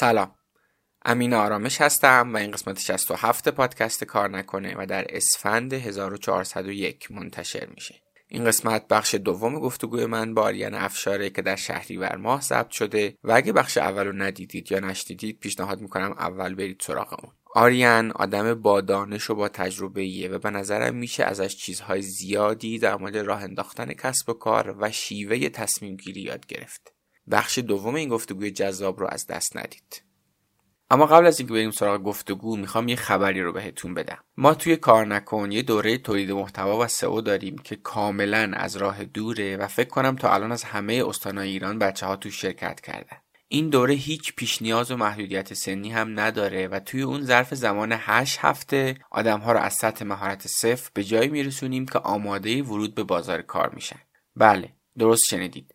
سلام. 0.00 0.34
امین 1.04 1.34
آرامش 1.34 1.80
هستم 1.80 2.30
و 2.34 2.36
این 2.36 2.50
قسمت 2.50 2.80
67 2.80 3.48
پادکست 3.48 4.04
کار 4.04 4.30
نکنه 4.30 4.74
و 4.78 4.86
در 4.86 5.06
اسفند 5.08 5.72
1401 5.72 7.10
منتشر 7.10 7.68
میشه. 7.74 7.94
این 8.28 8.44
قسمت 8.44 8.88
بخش 8.88 9.14
دوم 9.14 9.60
گفتگوی 9.60 10.06
من 10.06 10.34
با 10.34 10.42
آریان 10.42 10.74
افشاره 10.74 11.30
که 11.30 11.42
در 11.42 11.56
شهریور 11.56 12.16
ماه 12.16 12.40
ضبط 12.40 12.70
شده 12.70 13.14
و 13.24 13.32
اگه 13.32 13.52
بخش 13.52 13.78
اول 13.78 14.06
رو 14.06 14.12
ندیدید 14.12 14.72
یا 14.72 14.80
نشنیدید 14.80 15.40
پیشنهاد 15.40 15.80
می‌کنم 15.80 16.14
اول 16.18 16.54
برید 16.54 16.80
سراغ 16.80 17.24
اون. 17.24 17.32
آریان 17.54 18.12
آدم 18.12 18.54
با 18.54 18.80
دانش 18.80 19.30
و 19.30 19.34
با 19.34 19.48
تجربه 19.48 20.00
ایه 20.00 20.28
و 20.28 20.38
به 20.38 20.50
نظرم 20.50 20.94
میشه 20.94 21.24
ازش 21.24 21.56
چیزهای 21.56 22.02
زیادی 22.02 22.78
در 22.78 22.96
مورد 22.96 23.16
راه 23.16 23.42
انداختن 23.42 23.92
کسب 23.92 24.28
و 24.28 24.32
کار 24.32 24.76
و 24.78 24.90
شیوه 24.90 25.48
تصمیم 25.48 25.96
گیری 25.96 26.20
یاد 26.20 26.46
گرفت. 26.46 26.97
بخش 27.30 27.58
دوم 27.58 27.94
این 27.94 28.08
گفتگوی 28.08 28.50
جذاب 28.50 29.00
رو 29.00 29.06
از 29.10 29.26
دست 29.26 29.56
ندید. 29.56 30.02
اما 30.90 31.06
قبل 31.06 31.26
از 31.26 31.38
اینکه 31.38 31.54
بریم 31.54 31.70
سراغ 31.70 32.02
گفتگو 32.02 32.56
می‌خوام 32.56 32.88
یه 32.88 32.96
خبری 32.96 33.42
رو 33.42 33.52
بهتون 33.52 33.94
بدم. 33.94 34.18
ما 34.36 34.54
توی 34.54 34.76
کار 34.76 35.06
نکن 35.06 35.52
یه 35.52 35.62
دوره 35.62 35.98
تولید 35.98 36.30
محتوا 36.30 36.78
و 36.78 36.86
سئو 36.86 37.20
داریم 37.20 37.58
که 37.58 37.76
کاملا 37.76 38.52
از 38.54 38.76
راه 38.76 39.04
دوره 39.04 39.56
و 39.56 39.66
فکر 39.66 39.88
کنم 39.88 40.16
تا 40.16 40.34
الان 40.34 40.52
از 40.52 40.64
همه 40.64 41.04
استانهای 41.06 41.48
ایران 41.48 41.78
بچه 41.78 42.06
ها 42.06 42.16
تو 42.16 42.30
شرکت 42.30 42.80
کردن. 42.80 43.16
این 43.48 43.68
دوره 43.68 43.94
هیچ 43.94 44.34
پیش 44.36 44.62
نیاز 44.62 44.90
و 44.90 44.96
محدودیت 44.96 45.54
سنی 45.54 45.90
هم 45.90 46.20
نداره 46.20 46.68
و 46.68 46.80
توی 46.80 47.02
اون 47.02 47.22
ظرف 47.22 47.54
زمان 47.54 47.92
8 47.92 48.38
هفته 48.40 48.96
آدم 49.10 49.40
ها 49.40 49.52
رو 49.52 49.58
از 49.58 49.74
سطح 49.74 50.04
مهارت 50.04 50.46
صفر 50.46 50.90
به 50.94 51.04
جایی 51.04 51.28
میرسونیم 51.28 51.86
که 51.86 51.98
آماده 51.98 52.62
ورود 52.62 52.94
به 52.94 53.04
بازار 53.04 53.42
کار 53.42 53.74
میشن. 53.74 54.00
بله 54.36 54.72
درست 54.98 55.22
شنیدید. 55.30 55.74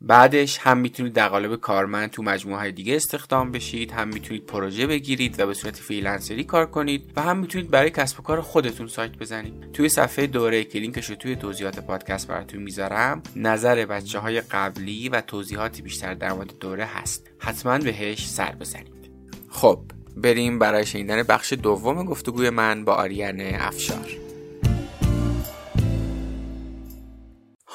بعدش 0.00 0.58
هم 0.58 0.78
می‌تونید 0.78 1.12
در 1.12 1.28
قالب 1.28 1.56
کارمند 1.56 2.10
تو 2.10 2.22
مجموعه 2.22 2.58
های 2.58 2.72
دیگه 2.72 2.96
استخدام 2.96 3.52
بشید 3.52 3.90
هم 3.90 4.08
می‌تونید 4.08 4.46
پروژه 4.46 4.86
بگیرید 4.86 5.40
و 5.40 5.46
به 5.46 5.54
صورت 5.54 5.76
freelancer 5.76 6.38
ی 6.38 6.44
کار 6.44 6.66
کنید 6.66 7.12
و 7.16 7.22
هم 7.22 7.38
می‌تونید 7.38 7.70
برای 7.70 7.90
کسب 7.90 8.20
و 8.20 8.22
کار 8.22 8.40
خودتون 8.40 8.88
سایت 8.88 9.16
بزنید. 9.18 9.72
توی 9.72 9.88
صفحه 9.88 10.26
دوره 10.26 10.64
که 10.64 10.78
لینکش 10.78 11.10
رو 11.10 11.16
توی 11.16 11.36
توضیحات 11.36 11.80
پادکست 11.80 12.28
براتون 12.28 12.62
می‌ذارم 12.62 13.22
نظر 13.36 13.86
بچه 13.86 14.18
های 14.18 14.40
قبلی 14.40 15.08
و 15.08 15.20
توضیحاتی 15.20 15.82
بیشتر 15.82 16.14
در 16.14 16.32
مورد 16.32 16.58
دوره 16.60 16.84
هست. 16.84 17.30
حتما 17.38 17.78
بهش 17.78 18.28
سر 18.28 18.52
بزنید. 18.52 19.10
خب 19.48 19.80
بریم 20.16 20.58
برای 20.58 20.86
شنیدن 20.86 21.22
بخش 21.22 21.52
دوم 21.52 22.04
گفتگوی 22.04 22.50
من 22.50 22.84
با 22.84 22.94
آرین 22.94 23.40
افشار. 23.40 24.25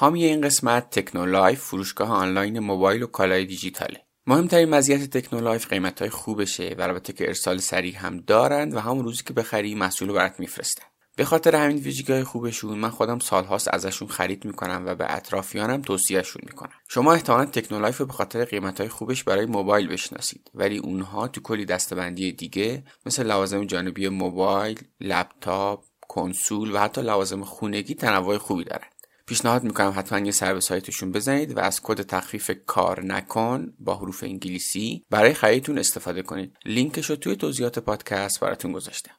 حامی 0.01 0.23
این 0.23 0.41
قسمت 0.41 0.89
تکنولایف 0.89 1.59
فروشگاه 1.61 2.09
آنلاین 2.09 2.59
موبایل 2.59 3.03
و 3.03 3.07
کالای 3.07 3.45
دیجیتاله. 3.45 4.05
مهمترین 4.27 4.69
مزیت 4.69 5.17
تکنولایف 5.17 5.67
قیمت 5.67 5.99
های 5.99 6.09
خوبشه 6.09 6.75
و 6.77 6.81
البته 6.81 7.13
که 7.13 7.27
ارسال 7.27 7.57
سریع 7.57 7.97
هم 7.97 8.17
دارند 8.17 8.75
و 8.75 8.79
همون 8.79 9.05
روزی 9.05 9.23
که 9.23 9.33
بخری 9.33 9.75
محصول 9.75 10.07
رو 10.07 10.13
برات 10.13 10.39
میفرستن. 10.39 10.83
به 11.15 11.25
خاطر 11.25 11.55
همین 11.55 11.77
ویژگی 11.77 12.23
خوبشون 12.23 12.77
من 12.77 12.89
خودم 12.89 13.19
سالهاست 13.19 13.73
ازشون 13.73 14.07
خرید 14.07 14.45
می‌کنم 14.45 14.83
و 14.85 14.95
به 14.95 15.15
اطرافیانم 15.15 15.81
توصیهشون 15.81 16.41
می‌کنم. 16.45 16.73
شما 16.87 17.13
احتمالا 17.13 17.45
تکنولایف 17.45 17.97
رو 17.97 18.05
به 18.05 18.13
خاطر 18.13 18.45
قیمت 18.45 18.79
های 18.79 18.89
خوبش 18.89 19.23
برای 19.23 19.45
موبایل 19.45 19.87
بشناسید 19.87 20.51
ولی 20.53 20.77
اونها 20.77 21.27
تو 21.27 21.41
کلی 21.41 21.65
دسته‌بندی 21.65 22.31
دیگه 22.31 22.83
مثل 23.05 23.25
لوازم 23.25 23.65
جانبی 23.65 24.09
موبایل 24.09 24.79
لپتاپ 25.01 25.83
کنسول 26.07 26.75
و 26.75 26.77
حتی 26.77 27.01
لوازم 27.01 27.43
خونگی 27.43 27.95
تنوع 27.95 28.37
خوبی 28.37 28.63
دارن. 28.63 28.87
پیشنهاد 29.27 29.63
می‌کنم 29.63 29.93
حتما 29.97 30.19
یه 30.19 30.31
سر 30.31 30.53
به 30.53 30.59
سایتشون 30.59 31.11
بزنید 31.11 31.57
و 31.57 31.59
از 31.59 31.81
کد 31.83 32.01
تخفیف 32.01 32.51
کار 32.65 33.05
نکن 33.05 33.73
با 33.79 33.95
حروف 33.95 34.23
انگلیسی 34.23 35.03
برای 35.09 35.33
خریدتون 35.33 35.77
استفاده 35.77 36.21
کنید. 36.21 36.57
لینکش 36.65 37.09
رو 37.09 37.15
توی 37.15 37.35
توضیحات 37.35 37.79
پادکست 37.79 38.39
براتون 38.39 38.71
گذاشتم. 38.71 39.13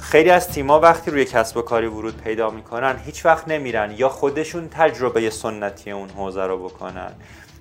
خیلی 0.00 0.30
از 0.30 0.48
تیما 0.48 0.80
وقتی 0.80 1.10
روی 1.10 1.24
کسب 1.24 1.56
و 1.56 1.62
کاری 1.62 1.86
ورود 1.86 2.16
پیدا 2.16 2.50
می‌کنن 2.50 2.98
هیچ 3.04 3.26
وقت 3.26 3.48
نمیرن 3.48 3.94
یا 3.98 4.08
خودشون 4.08 4.68
تجربه 4.68 5.30
سنتی 5.30 5.90
اون 5.90 6.08
حوزه 6.08 6.42
رو 6.42 6.64
بکنن 6.64 7.12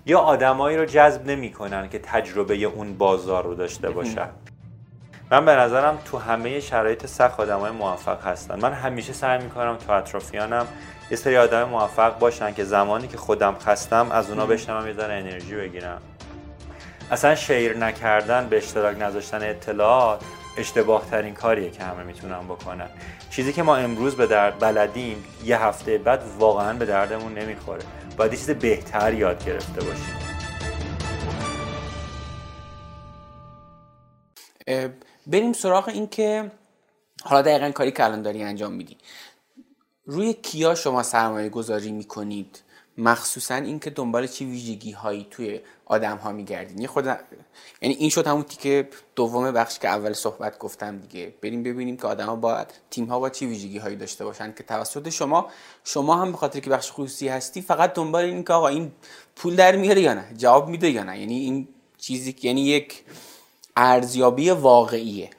یا 0.06 0.20
آدمایی 0.20 0.78
رو 0.78 0.86
جذب 0.86 1.26
نمی‌کنن 1.26 1.90
که 1.90 2.00
تجربه 2.00 2.56
اون 2.56 2.98
بازار 2.98 3.44
رو 3.44 3.56
داشته 3.56 3.90
باشن. 3.90 4.30
من 5.32 5.46
به 5.46 5.56
نظرم 5.56 5.98
تو 6.06 6.18
همه 6.18 6.60
شرایط 6.60 7.06
سخت 7.06 7.40
های 7.40 7.72
موفق 7.72 8.28
هستن. 8.28 8.60
من 8.60 8.74
همیشه 8.74 9.14
سعی 9.14 9.44
می‌کنم 9.44 9.78
تو 9.78 9.92
اطرافیانم 9.92 10.68
یه 11.12 11.18
سری 11.18 11.38
آدم 11.38 11.64
موفق 11.64 12.20
باشن 12.20 12.54
که 12.54 12.64
زمانی 12.64 13.08
که 13.08 13.18
خودم 13.18 13.56
خستم 13.60 14.12
از 14.12 14.30
اونا 14.30 14.46
بشنوم 14.46 14.88
یه 14.88 14.94
ذره 14.94 15.14
انرژی 15.14 15.56
بگیرم. 15.56 16.02
اصلا 17.12 17.36
شیر 17.36 17.78
نکردن 17.78 18.48
به 18.48 18.58
اشتراک 18.58 19.02
نذاشتن 19.02 19.50
اطلاعات 19.50 20.22
اشتباه 20.58 21.10
ترین 21.12 21.34
کاریه 21.34 21.70
که 21.72 21.84
همه 21.84 22.04
می‌تونن 22.04 22.40
بکنن. 22.40 22.90
چیزی 23.30 23.54
که 23.54 23.64
ما 23.64 23.76
امروز 23.76 24.16
به 24.16 24.28
درد 24.28 24.60
بلدیم 24.60 25.24
یه 25.44 25.62
هفته 25.62 25.98
بعد 25.98 26.24
واقعا 26.40 26.74
به 26.74 26.86
دردمون 26.86 27.34
نمی‌خوره. 27.34 27.84
باید 28.18 28.34
یه 28.34 28.38
چیز 28.38 28.50
بهتر 28.50 29.14
یاد 29.14 29.46
گرفته 29.46 29.82
باشیم. 29.82 30.16
بریم 35.28 35.54
سراغ 35.54 35.88
این 35.88 36.08
که 36.08 36.52
حالا 37.24 37.42
دقیقا 37.42 37.72
کاری 37.72 37.92
که 37.92 38.04
الان 38.04 38.22
داری 38.22 38.44
انجام 38.44 38.72
میدی. 38.72 38.98
روی 40.06 40.34
کیا 40.34 40.76
شما 40.76 41.04
سرمایه 41.04 41.50
گذاری 41.50 41.92
می‌کنید؟ 41.92 42.62
مخصوصا 42.98 43.56
اینکه 43.56 43.90
دنبال 43.90 44.28
چی 44.28 44.46
ویژگی 44.46 44.92
هایی 44.92 45.28
توی 45.32 45.60
آدم 45.86 46.18
ها 46.18 46.32
میگردین. 46.32 46.82
یه 46.82 46.88
خود 46.88 47.06
یعنی 47.82 47.96
این 47.96 48.10
شد 48.10 48.28
همون 48.28 48.44
تیکه 48.44 48.90
دوم 49.16 49.52
بخش 49.52 49.80
که 49.80 49.88
اول 49.88 50.14
صحبت 50.14 50.60
گفتم 50.60 50.98
دیگه. 50.98 51.34
بریم 51.42 51.64
ببینیم 51.64 51.98
که 51.98 52.08
آدما 52.08 52.36
باید 52.36 52.68
تیم 52.90 53.06
ها 53.06 53.20
با 53.20 53.30
چی 53.30 53.46
ویژگی 53.46 53.78
هایی 53.78 53.96
داشته 53.96 54.26
باشن 54.26 54.54
که 54.54 54.64
توسط 54.64 55.10
شما 55.10 55.48
شما 55.84 56.16
هم 56.16 56.32
به 56.32 56.38
خاطر 56.38 56.60
که 56.60 56.70
بخش 56.70 56.92
خصوصی 56.92 57.28
هستی 57.28 57.62
فقط 57.62 57.94
دنبال 57.94 58.24
این 58.24 58.44
که 58.44 58.54
آقا 58.54 58.68
این 58.68 58.92
پول 59.36 59.56
در 59.56 59.76
میاره 59.76 60.02
یا 60.02 60.14
نه؟ 60.14 60.34
جواب 60.38 60.70
میده 60.70 60.90
یا 60.90 61.04
نه؟ 61.04 61.20
یعنی 61.20 61.40
این 61.40 61.68
چیزی 61.98 62.36
یعنی 62.42 62.62
یک 62.62 63.04
ارزیابی 63.78 64.50
واقعیه. 64.50 65.30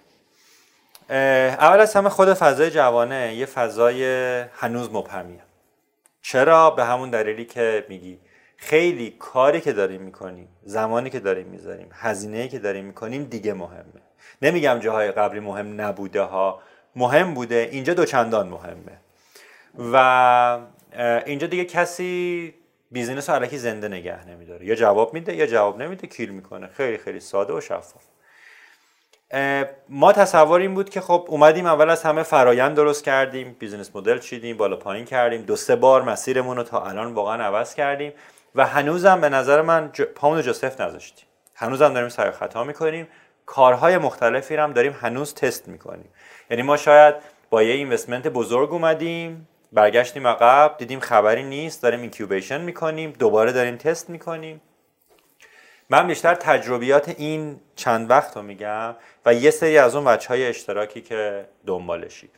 اول 1.10 1.80
از 1.80 1.94
همه 1.94 2.08
خود 2.08 2.34
فضای 2.34 2.70
جوانه 2.70 3.34
یه 3.34 3.46
فضای 3.46 4.04
هنوز 4.52 4.90
مبهمیه. 4.92 5.40
چرا؟ 6.22 6.70
به 6.70 6.84
همون 6.84 7.10
دلیلی 7.10 7.44
که 7.44 7.86
میگی. 7.88 8.18
خیلی 8.56 9.16
کاری 9.18 9.60
که 9.60 9.72
داریم 9.72 10.02
می‌کنیم 10.02 10.48
زمانی 10.64 11.10
که 11.10 11.20
داریم 11.20 11.46
می‌ذاریم 11.46 11.88
هزینه 11.92 12.48
که 12.48 12.58
داریم 12.58 12.84
می‌کنیم 12.84 13.24
دیگه 13.24 13.54
مهمه. 13.54 14.02
نمیگم 14.42 14.78
جاهای 14.78 15.12
قبلی 15.12 15.40
مهم 15.40 15.80
نبوده 15.80 16.22
ها. 16.22 16.60
مهم 16.96 17.34
بوده 17.34 17.68
اینجا 17.72 17.94
دوچندان 17.94 18.48
مهمه. 18.48 19.00
و 19.92 20.58
اینجا 21.26 21.46
دیگه 21.46 21.64
کسی 21.64 22.54
business 22.90 23.30
رو 23.30 23.36
الکی 23.36 23.58
زنده 23.58 23.88
نگه 23.88 24.28
نمیداره. 24.28 24.66
یا 24.66 24.74
جواب 24.74 25.14
میده 25.14 25.36
یا 25.36 25.46
جواب 25.46 25.82
نمیده 25.82 26.06
kill 26.06 26.30
می‌کنه. 26.30 26.66
خیلی 26.66 26.98
خیلی 26.98 27.20
ساده 27.20 27.52
و 27.52 27.60
شفاف. 27.60 28.02
ما 29.88 30.12
تصور 30.12 30.60
این 30.60 30.74
بود 30.74 30.90
که 30.90 31.00
خب 31.00 31.24
اومدیم 31.28 31.66
اول 31.66 31.90
از 31.90 32.02
همه 32.02 32.22
فرایند 32.22 32.76
درست 32.76 33.04
کردیم 33.04 33.56
business 33.58 33.96
model 33.96 34.18
چیدیم 34.18 34.56
بالا 34.56 34.76
پایین 34.76 35.04
کردیم 35.04 35.42
دو 35.42 35.56
سه 35.56 35.76
بار 35.76 36.02
مسیرمون 36.02 36.56
رو 36.56 36.62
تا 36.62 36.84
الان 36.84 37.14
واقعا 37.14 37.44
عوض 37.44 37.74
کردیم 37.74 38.12
و 38.54 38.66
هنوزم 38.66 39.20
به 39.20 39.28
نظر 39.28 39.62
من 39.62 39.90
ج... 39.92 40.02
پامون 40.02 40.42
رو 40.42 40.54
نذاشتیم. 40.80 41.26
هنوزم 41.54 41.94
داریم 41.94 42.08
سعی 42.08 42.30
خطا 42.30 42.64
می‌کنیم. 42.64 43.08
کارهای 43.46 43.98
مختلفی 43.98 44.56
هم 44.56 44.72
داریم 44.72 44.96
هنوز 45.00 45.34
تست 45.34 45.68
می‌کنیم. 45.68 46.08
یعنی 46.50 46.62
ما 46.62 46.76
شاید 46.76 47.14
با 47.50 47.62
یه 47.62 47.74
اینوستمنت 47.74 48.28
بزرگ 48.28 48.72
اومدیم 48.72 49.48
برگشتیم 49.72 50.26
عقب 50.26 50.74
دیدیم 50.78 51.00
خبری 51.00 51.42
نیست 51.42 51.82
داریم 51.82 52.00
اینکیوبیشن 52.00 52.60
می‌کنیم 52.60 53.12
دوباره 53.18 53.52
داریم 53.52 53.76
تست 53.76 54.10
می‌کنیم. 54.10 54.60
من 55.90 56.06
بیشتر 56.06 56.34
تجربیات 56.34 57.08
این 57.08 57.60
چند 57.76 58.10
وقت 58.10 58.36
رو 58.36 58.42
میگم 58.42 58.96
و 59.26 59.34
یه 59.34 59.50
سری 59.50 59.78
از 59.78 59.94
اون 59.94 60.04
بچه 60.04 60.28
های 60.28 60.46
اشتراکی 60.46 61.00
که 61.00 61.48
دنبالشی. 61.66 62.30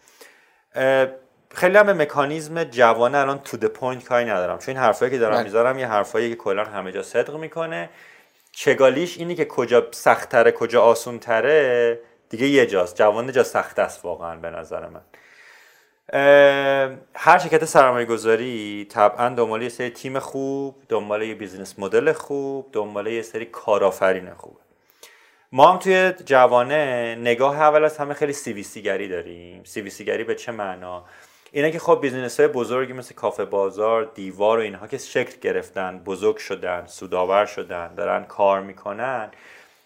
خیلی 1.55 1.79
هم 1.79 1.87
به 1.87 1.93
مکانیزم 1.93 2.65
جوانه 2.65 3.19
الان 3.19 3.39
to 3.39 3.56
the 3.56 3.65
point 3.65 4.05
کاری 4.05 4.25
ندارم. 4.25 4.59
چون 4.59 4.69
این 4.69 4.85
حرفایی 4.85 5.11
که 5.11 5.19
دارم 5.19 5.35
بله. 5.35 5.43
می‌ذارم 5.43 5.79
یه 5.79 5.87
حرفایی 5.87 6.31
که 6.31 6.37
کلا 6.37 6.65
همه 6.65 6.93
جا 6.93 7.03
صدق 7.03 7.37
می‌کنه. 7.37 7.91
چالش 8.53 9.19
اینی 9.19 9.35
که 9.35 9.45
کجا 9.45 9.89
سختتره 9.91 10.53
کجا 10.53 10.83
آسونتره 10.83 12.00
دیگه 12.29 12.47
یه 12.47 12.67
جاست. 12.67 12.97
جوانه 12.97 13.33
جای 13.33 13.45
سخت 13.45 13.79
است 13.79 14.05
واقعا 14.05 14.37
به 14.37 14.50
نظر 14.50 14.89
من. 14.89 15.00
هر 16.13 17.39
شرکت 17.39 17.65
سرمایه 17.65 18.07
گذاری 18.07 18.87
طبعا 18.91 19.29
دنبال 19.29 19.63
یه 19.63 19.69
سری 19.69 19.91
تیم 19.91 20.19
خوب 20.19 20.75
دنبال 20.89 21.23
یه 21.23 21.35
business 21.35 21.79
model 21.79 22.12
خوب 22.13 22.67
دنبال 22.73 23.07
یه 23.07 23.23
سری 23.23 23.45
کارآفرین 23.45 24.35
خوب. 24.35 24.57
ما 25.53 25.73
هم 25.73 25.79
توی 25.79 26.13
جوانه 26.25 27.15
نگاه 27.21 27.61
اول 27.61 27.85
از 27.85 27.99
همه 27.99 28.15
خیلی 28.15 28.33
CVC 28.33 28.83
گری 28.83 29.09
داریم. 29.09 29.65
CVC 29.65 30.05
گری 30.05 30.25
به 30.25 30.35
چه 30.35 30.53
معنا؟ 30.53 31.05
اینه 31.53 31.71
که 31.71 31.79
خب 31.79 31.99
business 32.03 32.41
های 32.41 32.49
بزرگی 32.49 32.93
مثل 32.93 33.15
کافه 33.15 33.45
بازار 33.45 34.11
دیوار 34.15 34.59
و 34.59 34.61
اینها 34.61 34.87
که 34.87 34.99
شکل 34.99 35.41
گرفتن 35.41 35.99
بزرگ 35.99 36.37
شدن 36.37 36.87
سوداور 36.87 37.47
شدن 37.47 37.95
دارن 37.95 38.25
کار 38.25 38.61
می‌کنن 38.61 39.31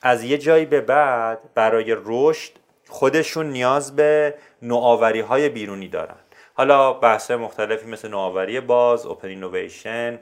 از 0.02 0.24
یه 0.24 0.38
جایی 0.38 0.64
به 0.64 0.80
بعد 0.80 1.38
برای 1.54 1.96
رشد 2.04 2.52
خودشون 2.92 3.46
نیاز 3.46 3.96
به 3.96 4.34
نوآوری 4.62 5.20
های 5.20 5.48
بیرونی 5.48 5.88
دارن. 5.88 6.16
حالا 6.54 6.92
بحث 6.92 7.30
مختلفی 7.30 7.86
مثل 7.86 8.08
نوآوری 8.08 8.60
باز 8.60 9.06
open 9.06 9.28
innovation 9.28 10.18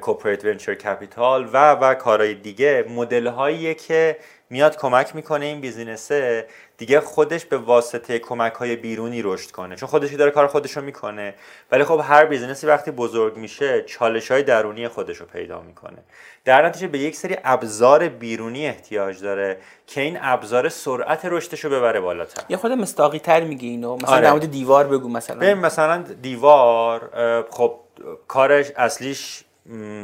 corporate 0.00 0.44
venture 0.44 0.74
capital 0.74 1.50
و 1.52 1.72
و 1.72 1.94
کارهای 1.94 2.34
دیگه 2.34 2.84
مدل 2.88 3.26
هایی 3.26 3.74
که 3.74 4.16
میاد 4.50 4.76
کمک 4.76 5.16
می‌کنه 5.16 5.46
این 5.46 5.60
business 5.60 6.36
ه 6.36 6.46
دیگه 6.78 7.00
خودش 7.00 7.44
به 7.44 7.58
واسطه 7.58 8.18
کمک 8.18 8.52
های 8.52 8.76
بیرونی 8.76 9.22
رشد 9.22 9.50
کنه. 9.50 9.76
چون 9.76 9.88
خودشی 9.88 10.16
داره 10.16 10.30
کار 10.30 10.46
خودش 10.46 10.76
رو 10.76 10.82
می‌کنه. 10.82 11.34
ولی 11.72 11.84
خب 11.84 12.00
هر 12.04 12.24
بیزینسی 12.24 12.66
وقتی 12.66 12.90
بزرگ 12.90 13.36
میشه 13.36 13.82
چالش 13.82 14.30
های 14.30 14.42
درونی 14.42 14.88
خودش 14.88 15.16
رو 15.16 15.26
پیدا 15.26 15.60
می‌کنه. 15.60 15.98
در 16.44 16.66
نتیجه 16.66 16.88
به 16.88 16.98
یک 16.98 17.16
سری 17.16 17.36
ابزار 17.44 18.08
بیرونی 18.08 18.66
احتیاج 18.66 19.22
داره 19.22 19.58
که 19.86 20.00
این 20.00 20.18
ابزار 20.20 20.68
سرعت 20.68 21.24
رشدش 21.24 21.64
رو 21.64 21.70
ببره 21.70 22.00
بالاتر. 22.00 22.42
یه 22.48 22.56
خود 22.56 22.72
مستاقی 22.72 23.18
تر 23.18 23.44
میگه 23.44 23.68
اینو. 23.68 23.96
مثلا 23.96 24.32
آره. 24.32 24.46
دیوار 24.46 24.86
بگو 24.86 25.08
مثلا. 25.08 25.54
مثلا 25.54 26.02
دیوار 26.22 27.10
خب 27.50 27.80
کارش 28.28 28.70
اصلیش 28.76 29.44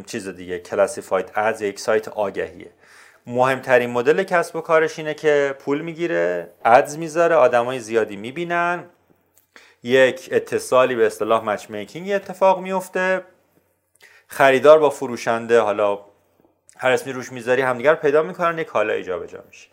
چیز 0.06 0.28
دیگه 0.28 0.58
کلاسیفاید 0.58 1.30
از 1.34 1.62
یک 1.62 1.80
سایت 1.80 2.08
آگهیه. 2.08 2.70
مهمترین 3.30 3.90
مدل 3.90 4.22
کسب 4.22 4.56
و 4.56 4.60
کارش 4.60 4.98
اینه 4.98 5.14
که 5.14 5.54
پول 5.58 5.80
می‌گیره 5.80 6.50
ادز 6.64 6.98
می‌ذاره 6.98 7.34
آدمای 7.34 7.78
زیادی 7.78 8.16
می‌بینن. 8.16 8.84
یک 9.82 10.28
اتصالی 10.32 10.94
به 10.94 11.06
اصطلاح 11.06 11.44
مچ 11.44 11.70
میکینگ 11.70 12.12
اتفاق 12.12 12.60
میفته 12.60 13.22
خریدار 14.26 14.78
با 14.78 14.90
فروشنده 14.90 15.60
حالا 15.60 15.98
هر 16.76 16.90
اسمی 16.90 17.12
روش 17.12 17.32
می‌ذاری 17.32 17.62
همدیگر 17.62 17.94
پیدا 17.94 18.22
می‌کنن 18.22 18.58
یک 18.58 18.66
کالا 18.66 19.00
جابجا 19.00 19.44
میشه. 19.48 19.68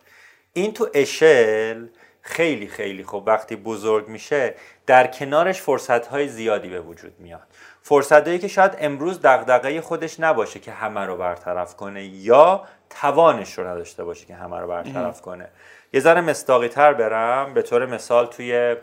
این 0.52 0.72
تو 0.72 0.88
اشل 0.94 1.86
خیلی 2.20 2.66
خیلی 2.66 3.04
خب 3.04 3.22
وقتی 3.26 3.56
بزرگ 3.56 4.08
میشه 4.08 4.54
در 4.86 5.06
کنارش 5.06 5.62
فرصت 5.62 6.06
های 6.06 6.28
زیادی 6.28 6.68
به 6.68 6.80
وجود 6.80 7.14
میاد. 7.18 7.46
فرصتهایی 7.82 8.38
که 8.38 8.48
شاید 8.48 8.76
امروز 8.78 9.20
دغدغه 9.22 9.80
خودش 9.80 10.20
نباشه 10.20 10.60
که 10.60 10.72
همه 10.72 11.00
رو 11.00 11.16
برطرف 11.16 11.76
کنه 11.76 12.04
یا 12.04 12.64
توانش 12.90 13.58
رو 13.58 13.66
نداشته 13.66 14.04
باشه 14.04 14.26
که 14.26 14.34
همه 14.34 14.58
رو 14.58 14.68
برطرف 14.68 15.20
کنه. 15.20 15.48
یه 15.92 16.00
ذره 16.00 16.20
مستاقی 16.20 16.68
تر 16.68 16.92
برم 16.92 17.54
به 17.54 17.62
طور 17.62 17.86
مثال 17.86 18.26
توی 18.26 18.76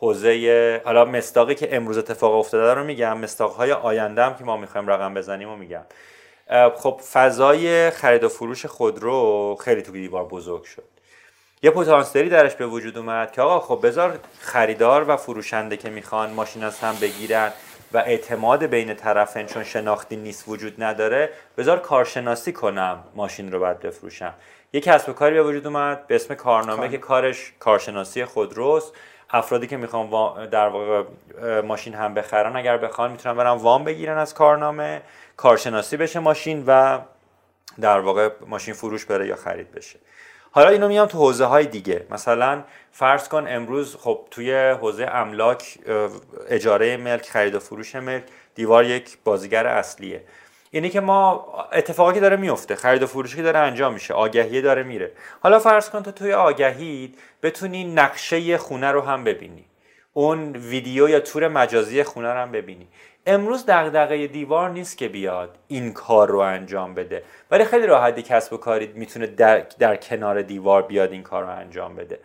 حوزه 0.00 0.82
حالا 0.84 1.04
مستاقی 1.04 1.54
که 1.54 1.76
امروز 1.76 1.98
اتفاق 1.98 2.34
افتاده 2.34 2.74
رو 2.74 2.84
میگم 2.84 3.18
مستاقهای 3.18 3.72
آینده 3.72 4.24
هم 4.24 4.34
که 4.34 4.44
ما 4.44 4.56
می‌خوایم 4.56 4.90
رقم 4.90 5.14
بزنیم 5.14 5.48
و 5.48 5.56
میگم. 5.56 5.84
خب 6.76 7.00
فضای 7.12 7.90
خرید 7.90 8.24
و 8.24 8.28
فروش 8.28 8.66
خودرو 8.66 9.56
خیلی 9.60 9.82
تو 9.82 9.92
دیوار 9.92 10.24
بزرگ 10.24 10.64
شد. 10.64 10.84
یه 11.62 11.70
پتانسیلی 11.70 12.28
درش 12.28 12.54
به 12.54 12.66
وجود 12.66 12.98
اومد 12.98 13.32
که 13.32 13.42
آقا 13.42 13.60
خب 13.60 13.86
بذار 13.86 14.18
خریدار 14.40 15.04
و 15.08 15.16
فروشنده 15.16 15.76
که 15.76 15.90
می‌خوان 15.90 16.30
ماشین 16.30 16.64
از 16.64 16.78
هم 16.78 16.96
بگیرن 17.00 17.52
و 17.92 17.98
اعتماد 17.98 18.64
بین 18.64 18.94
طرفین 18.94 19.46
چون 19.46 19.64
شناختی 19.64 20.16
نیست 20.16 20.48
وجود 20.48 20.82
نداره 20.82 21.30
بذار 21.56 21.78
کارشناسی 21.78 22.52
کنم 22.52 23.04
ماشین 23.14 23.52
رو 23.52 23.60
بعد 23.60 23.80
بفروشم. 23.80 24.34
یه 24.72 24.80
کسب 24.80 25.08
و 25.08 25.12
کاری 25.12 25.34
به 25.34 25.42
وجود 25.42 25.66
اومد 25.66 26.06
به 26.06 26.14
اسم 26.14 26.34
کارنامه 26.34 26.88
که 26.88 26.98
کارش 26.98 27.52
کارشناسی 27.58 28.24
خودروست 28.24 28.92
افرادی 29.30 29.66
که 29.66 29.76
می‌خوان 29.76 30.46
در 30.46 30.68
واقع 30.68 31.04
ماشین 31.60 31.94
هم 31.94 32.14
بخرن 32.14 32.56
اگر 32.56 32.76
بخوان 32.76 33.10
می‌تونن 33.10 33.36
برن 33.36 33.50
وام 33.50 33.84
بگیرن 33.84 34.18
از 34.18 34.34
کارنامه 34.34 35.02
کارشناسی 35.36 35.96
بشه 35.96 36.18
ماشین 36.18 36.64
و 36.66 36.98
در 37.80 38.00
واقع 38.00 38.30
ماشین 38.46 38.74
فروش 38.74 39.04
بره 39.04 39.26
یا 39.26 39.36
خرید 39.36 39.72
بشه. 39.72 39.98
حالا 40.50 40.68
اینو 40.68 40.88
میام 40.88 41.06
تو 41.06 41.18
حوزه 41.18 41.44
های 41.44 41.66
دیگه. 41.66 42.06
مثلا 42.10 42.64
فرض 42.92 43.28
کن 43.28 43.46
امروز 43.48 43.96
خب 43.96 44.26
توی 44.30 44.70
حوزه 44.70 45.04
املاک 45.12 45.78
اجاره 46.48 46.96
ملک 46.96 47.28
خرید 47.28 47.54
و 47.54 47.58
فروش 47.58 47.94
ملک 47.94 48.22
دیوار 48.54 48.84
یک 48.84 49.18
بازیگر 49.24 49.66
اصلیه. 49.66 50.22
اینی 50.70 50.90
که 50.90 51.00
ما 51.00 51.46
اتفاقی 51.72 52.20
داره 52.20 52.36
میفته 52.36 52.76
خرید 52.76 53.02
و 53.02 53.06
فروشی 53.06 53.42
داره 53.42 53.58
انجام 53.58 53.94
میشه 53.94 54.14
آگهی 54.14 54.62
داره 54.62 54.82
میره. 54.82 55.12
حالا 55.40 55.58
فرض 55.58 55.90
کن 55.90 56.02
تو 56.02 56.10
توی 56.10 56.32
آگهی 56.32 57.14
بتونی 57.42 57.84
نقشه 57.84 58.58
خونه 58.58 58.90
رو 58.90 59.00
هم 59.00 59.24
ببینی. 59.24 59.64
اون 60.12 60.56
ویدیو 60.56 61.08
یا 61.08 61.20
تور 61.20 61.48
مجازی 61.48 62.02
خونه 62.02 62.32
رو 62.32 62.38
هم 62.38 62.52
ببینی. 62.52 62.88
امروز 63.28 63.66
دغدغه 63.66 64.26
دیوار 64.26 64.70
نیست 64.70 64.98
که 64.98 65.08
بیاد 65.08 65.58
این 65.68 65.92
کار 65.92 66.28
رو 66.28 66.38
انجام 66.38 66.94
بده. 66.94 67.22
ولی 67.50 67.64
خیلی 67.64 67.86
راحتی 67.86 68.22
کسب 68.22 68.52
و 68.52 68.56
کاری 68.56 68.92
می‌تونه 68.94 69.26
در, 69.26 69.62
در 69.78 69.96
کنار 69.96 70.42
دیوار 70.42 70.82
بیاد 70.82 71.12
این 71.12 71.22
کار 71.22 71.42
رو 71.42 71.50
انجام 71.50 71.96
بده. 71.96 72.18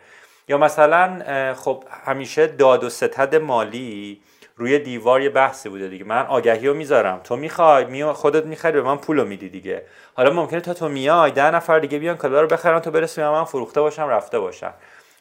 یا 0.48 0.58
مثلا 0.58 1.54
خب 1.54 1.84
همیشه 2.04 2.46
داد 2.46 2.84
و 2.84 2.90
ستد 2.90 3.34
مالی 3.34 4.20
روی 4.56 4.78
دیوار 4.78 5.20
یه 5.20 5.28
بحثی 5.28 5.68
بوده 5.68 5.88
دیگه. 5.88 6.04
من 6.04 6.26
آگهی 6.26 6.66
رو 6.66 6.74
می‌ذارم. 6.74 7.20
تو 7.24 7.36
می‌خوای 7.36 7.84
می 7.84 8.04
خودت 8.04 8.44
می‌خری 8.44 8.72
به 8.72 8.82
من 8.82 8.96
پول 8.96 9.20
رو 9.20 9.26
میدی 9.26 9.48
دیگه. 9.48 9.82
حالا 10.14 10.32
ممکنه 10.32 10.60
تا 10.60 10.74
تو 10.74 10.88
میای 10.88 11.30
ده 11.30 11.50
نفر 11.50 11.78
دیگه 11.78 11.98
بیان 11.98 12.16
کالا 12.16 12.40
رو 12.40 12.46
بخرن 12.46 12.80
تو 12.80 12.90
برسی 12.90 13.22
من 13.22 13.44
فروخته 13.44 13.80
باشم 13.80 14.08
رفته 14.08 14.38
باشم. 14.38 14.74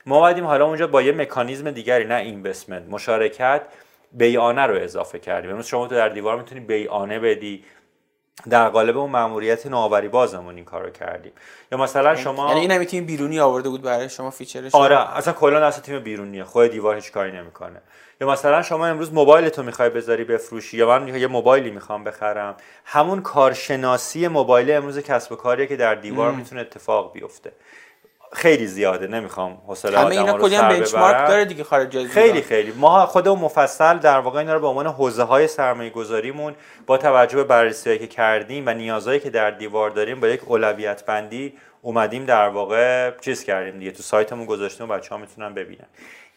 ما 0.06 0.18
اومدیم 0.18 0.45
حالا 0.45 0.65
اونجا 0.65 0.88
با 0.88 1.01
یه 1.01 1.12
مکانیزم 1.12 1.71
دیگری 1.71 2.06
نه 2.06 2.15
اینوستمنت. 2.15 2.83
مشارکت 2.89 3.62
بیانه 4.13 4.62
رو 4.62 4.75
اضافه 4.75 5.19
کردیم. 5.19 5.50
امروز 5.50 5.65
شما 5.65 5.88
تو 5.88 5.95
در 5.95 6.10
دیوار 6.10 6.38
می‌تونی 6.38 6.62
بیانه 6.62 7.19
بدی. 7.19 7.63
در 8.50 8.69
قالب 8.69 8.98
اون 8.98 9.10
ماموریت 9.12 9.65
نوآوری 9.68 10.07
بازمون 10.07 10.56
این 10.56 10.65
کارو 10.65 10.89
کردیم. 10.89 11.31
یا 11.71 11.77
مثلا 11.77 12.10
یعنی- 12.10 12.24
شما 12.24 12.48
یعنی 12.48 12.60
این 12.60 12.71
هم 12.71 12.83
تیم 12.83 13.06
بیرونی 13.06 13.39
آورده 13.39 13.69
بود 13.69 13.81
برای 13.81 14.10
شما 14.10 14.30
فیچرش 14.31 14.75
آره 14.75 15.18
اصلا 15.18 15.33
کلا 15.33 15.68
اصلا 15.68 15.81
تیم 15.81 16.00
بیرونیه 16.00 16.44
خود 16.44 16.72
دیوار 16.72 16.96
هیچ 16.96 17.12
کاری 17.12 17.32
نمی‌کنه. 17.32 17.82
یا 18.22 18.27
مثلا 18.27 18.62
شما 18.62 18.88
امروز 18.88 19.13
موبایل 19.13 19.50
تو 19.50 19.63
می‌خوای 19.63 19.89
بذاری 19.89 20.24
بفروشی 20.24 20.77
یا 20.77 20.88
من 20.88 21.08
یه 21.08 21.27
موبایلی 21.27 21.72
می‌خوام 21.72 22.03
بخرم. 22.03 22.55
همون 22.86 23.22
کارشناسی 23.22 24.27
موبایل 24.27 24.72
امروز 24.72 25.00
کسب 25.00 25.32
و 25.32 25.36
کاریه 25.36 25.67
که 25.67 25.75
در 25.75 25.96
دیوار 25.96 26.32
می‌تونه 26.32 26.62
اتفاق 26.62 27.13
بیفته. 27.13 27.51
خیلی 28.34 28.68
زیاده 28.68 29.08
نمی‌خوام 29.08 29.62
حوصله 29.68 30.00
همه 30.00 30.10
اینا 30.10 30.38
کلی 30.38 30.56
هم 30.56 30.70
بنچمارک 30.70 31.28
داره 31.28 31.46
دیگه 31.46 31.63
خارج 31.63 32.08
خیلی 32.08 32.42
خیلی. 32.42 32.72
ما 32.72 33.06
خودمون 33.06 33.40
مفصل 33.40 33.98
در 33.98 34.20
واقع 34.20 34.40
اینا 34.40 34.54
رو 34.54 34.60
به 34.60 34.68
عنوان 34.68 34.88
حوزه 34.88 35.24
های 35.24 35.48
سرمایه 35.48 35.90
گذاریمون 35.90 36.56
با 36.86 36.98
توجه 36.98 37.36
به 37.36 37.44
بررسی 37.44 38.00
که 38.00 38.08
کردیم 38.08 38.63
و 38.68 38.74
نیازهایی 38.74 39.20
که 39.20 39.30
در 39.30 39.52
دیوار 39.52 39.90
داریم 39.90 40.20
با 40.20 40.28
یک 40.28 40.42
اولویت 40.46 41.06
بندی 41.06 41.54
اومدیم 41.82 42.25
در 42.25 42.50
واقع 42.50 43.12
چیز 43.22 43.44
کردیم 43.44 43.80
دیگه 43.80 43.92
تو 43.92 44.04
سایتمون 44.04 44.46
گذاشتیم 44.46 44.90
و 44.90 44.94
بچه‌ها 44.94 45.22
می‌تونن 45.22 45.54
ببینن. 45.54 45.88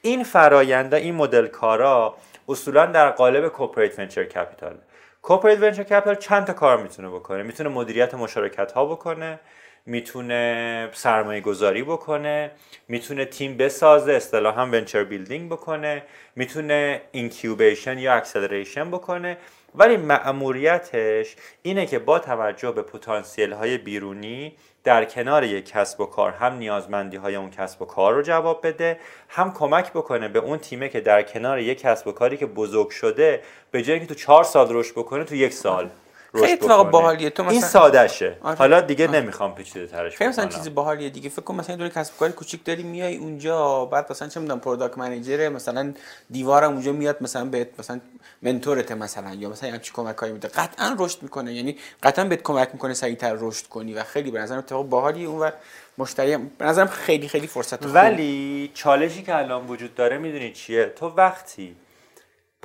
این 0.02 0.24
فراینده 0.24 0.96
این 0.96 1.14
مدل 1.14 1.46
کارا 1.46 2.14
اصولا 2.48 2.86
در 2.86 3.10
قالب 3.10 3.48
corporate 3.48 3.98
venture 3.98 4.24
capital 4.24 4.74
corporate 5.22 5.62
venture 5.62 5.82
capital 5.82 6.14
چند 6.14 6.44
تا 6.44 6.52
کار 6.52 6.76
می‌تونه 6.76 7.08
بکنه؟ 7.08 7.42
می‌تونه 7.42 7.68
مدیریت 7.68 8.14
مشارکت 8.14 8.72
ها 8.72 8.84
بکنه 8.84 9.40
می‌تونه 9.86 10.88
سرمایه 10.92 11.40
گذاری 11.40 11.82
بکنه 11.82 12.50
می‌تونه 12.88 13.24
تیم 13.24 13.56
بسازه 13.56 14.12
اصطلاحا 14.12 14.66
venture 14.66 15.04
building 15.04 15.50
بکنه 15.50 16.02
می‌تونه 16.36 17.02
incubation 17.12 17.98
یا 17.98 18.14
acceleration 18.14 18.90
بکنه. 18.90 19.36
ولی 19.74 19.96
مأموریتش 19.96 21.36
اینه 21.62 21.86
که 21.86 21.98
با 21.98 22.18
توجه 22.18 22.72
به 22.72 22.82
پتانسیل 22.82 23.52
های 23.52 23.78
بیرونی 23.78 24.56
در 24.84 25.04
کنار 25.04 25.44
یک 25.44 25.68
کسب 25.68 26.00
و 26.00 26.06
کار 26.06 26.30
هم 26.30 26.52
نیازمندی 26.56 27.16
های 27.16 27.36
اون 27.36 27.50
کسب 27.50 27.82
و 27.82 27.84
کار 27.84 28.14
رو 28.14 28.22
جواب 28.22 28.66
بده 28.66 29.00
هم 29.28 29.52
کمک 29.52 29.90
بکنه 29.90 30.28
به 30.28 30.38
اون 30.38 30.58
تیمه 30.58 30.88
که 30.88 31.00
در 31.00 31.22
کنار 31.22 31.58
یک 31.58 31.80
کسب 31.80 32.06
و 32.06 32.12
کاری 32.12 32.36
که 32.36 32.46
بزرگ 32.46 32.90
شده 32.90 33.42
به 33.70 33.82
جای 33.82 33.98
اینکه 33.98 34.14
تو 34.14 34.20
چهار 34.20 34.44
سال 34.44 34.66
رشد 34.70 34.92
بکنه 34.92 35.24
تو 35.24 35.34
یک 35.34 35.52
سال. 35.52 35.90
رشد 36.34 36.52
اتفاق. 36.52 36.90
باحالیه. 36.90 37.30
تو 37.30 37.42
این 37.42 37.56
مثلا- 37.58 37.68
سادهشه 37.70 38.36
آره. 38.42 38.56
حالا 38.56 38.80
دیگه 38.80 39.06
نمی‌خوام 39.06 39.54
پیچیده 39.54 39.86
ترش 39.86 40.16
خیلی 40.16 40.30
مثلا 40.30 40.46
بکنم. 40.46 40.58
چیز 40.58 40.74
باحالیه 40.74 41.10
دیگه 41.10 41.28
فکر 41.28 41.42
کن 41.42 41.54
مثلا 41.54 41.72
یه 41.72 41.76
دونه 41.78 41.90
کسب 41.90 42.14
و 42.14 42.18
کار 42.18 42.30
کوچیک 42.30 42.64
داری 42.64 42.82
میای 42.82 43.16
اونجا 43.16 43.84
بعد 43.84 44.06
مثلا 44.12 44.28
چه 44.28 44.40
می‌دونم 44.40 44.60
product 44.60 44.98
manager 44.98 45.48
مثلا 45.48 45.92
دیوارم 46.30 46.72
اونجا 46.72 46.92
میاد 46.92 47.16
مثلا 47.20 47.44
بهت 47.44 47.68
مثلا 47.78 48.00
منتورته 48.42 48.94
مثلا 48.94 49.34
یا 49.34 49.48
مثلا 49.48 49.70
همچین 49.72 49.92
کمکایی 49.94 50.32
میده 50.32 50.48
قطعا 50.48 50.96
رشد 50.98 51.22
می‌کنه 51.22 51.54
یعنی 51.54 51.76
قطعا 52.02 52.24
بهت 52.24 52.42
کمک 52.42 52.68
می‌کنه 52.72 52.94
سریعتر 52.94 53.36
رشد 53.40 53.66
کنی 53.66 53.94
و 53.94 54.02
خیلی 54.04 54.30
به 54.30 54.40
نظرم 54.40 54.58
اتفاق 54.58 54.86
باحالیه 54.86 55.28
اون 55.28 55.38
و 55.40 55.50
مشتری 55.98 56.36
به 56.36 56.64
نظرم 56.64 56.86
خیلی 56.86 57.28
خیلی 57.28 57.46
فرصت 57.46 57.76
خوبی. 57.80 57.92
ولی 57.94 58.70
چالشی 58.74 59.22
که 59.22 59.36
الان 59.36 59.66
وجود 59.66 59.94
داره 59.94 60.18
می‌دونی 60.18 60.52
چیه 60.52 60.86
تو 60.86 61.06
وقتی 61.08 61.76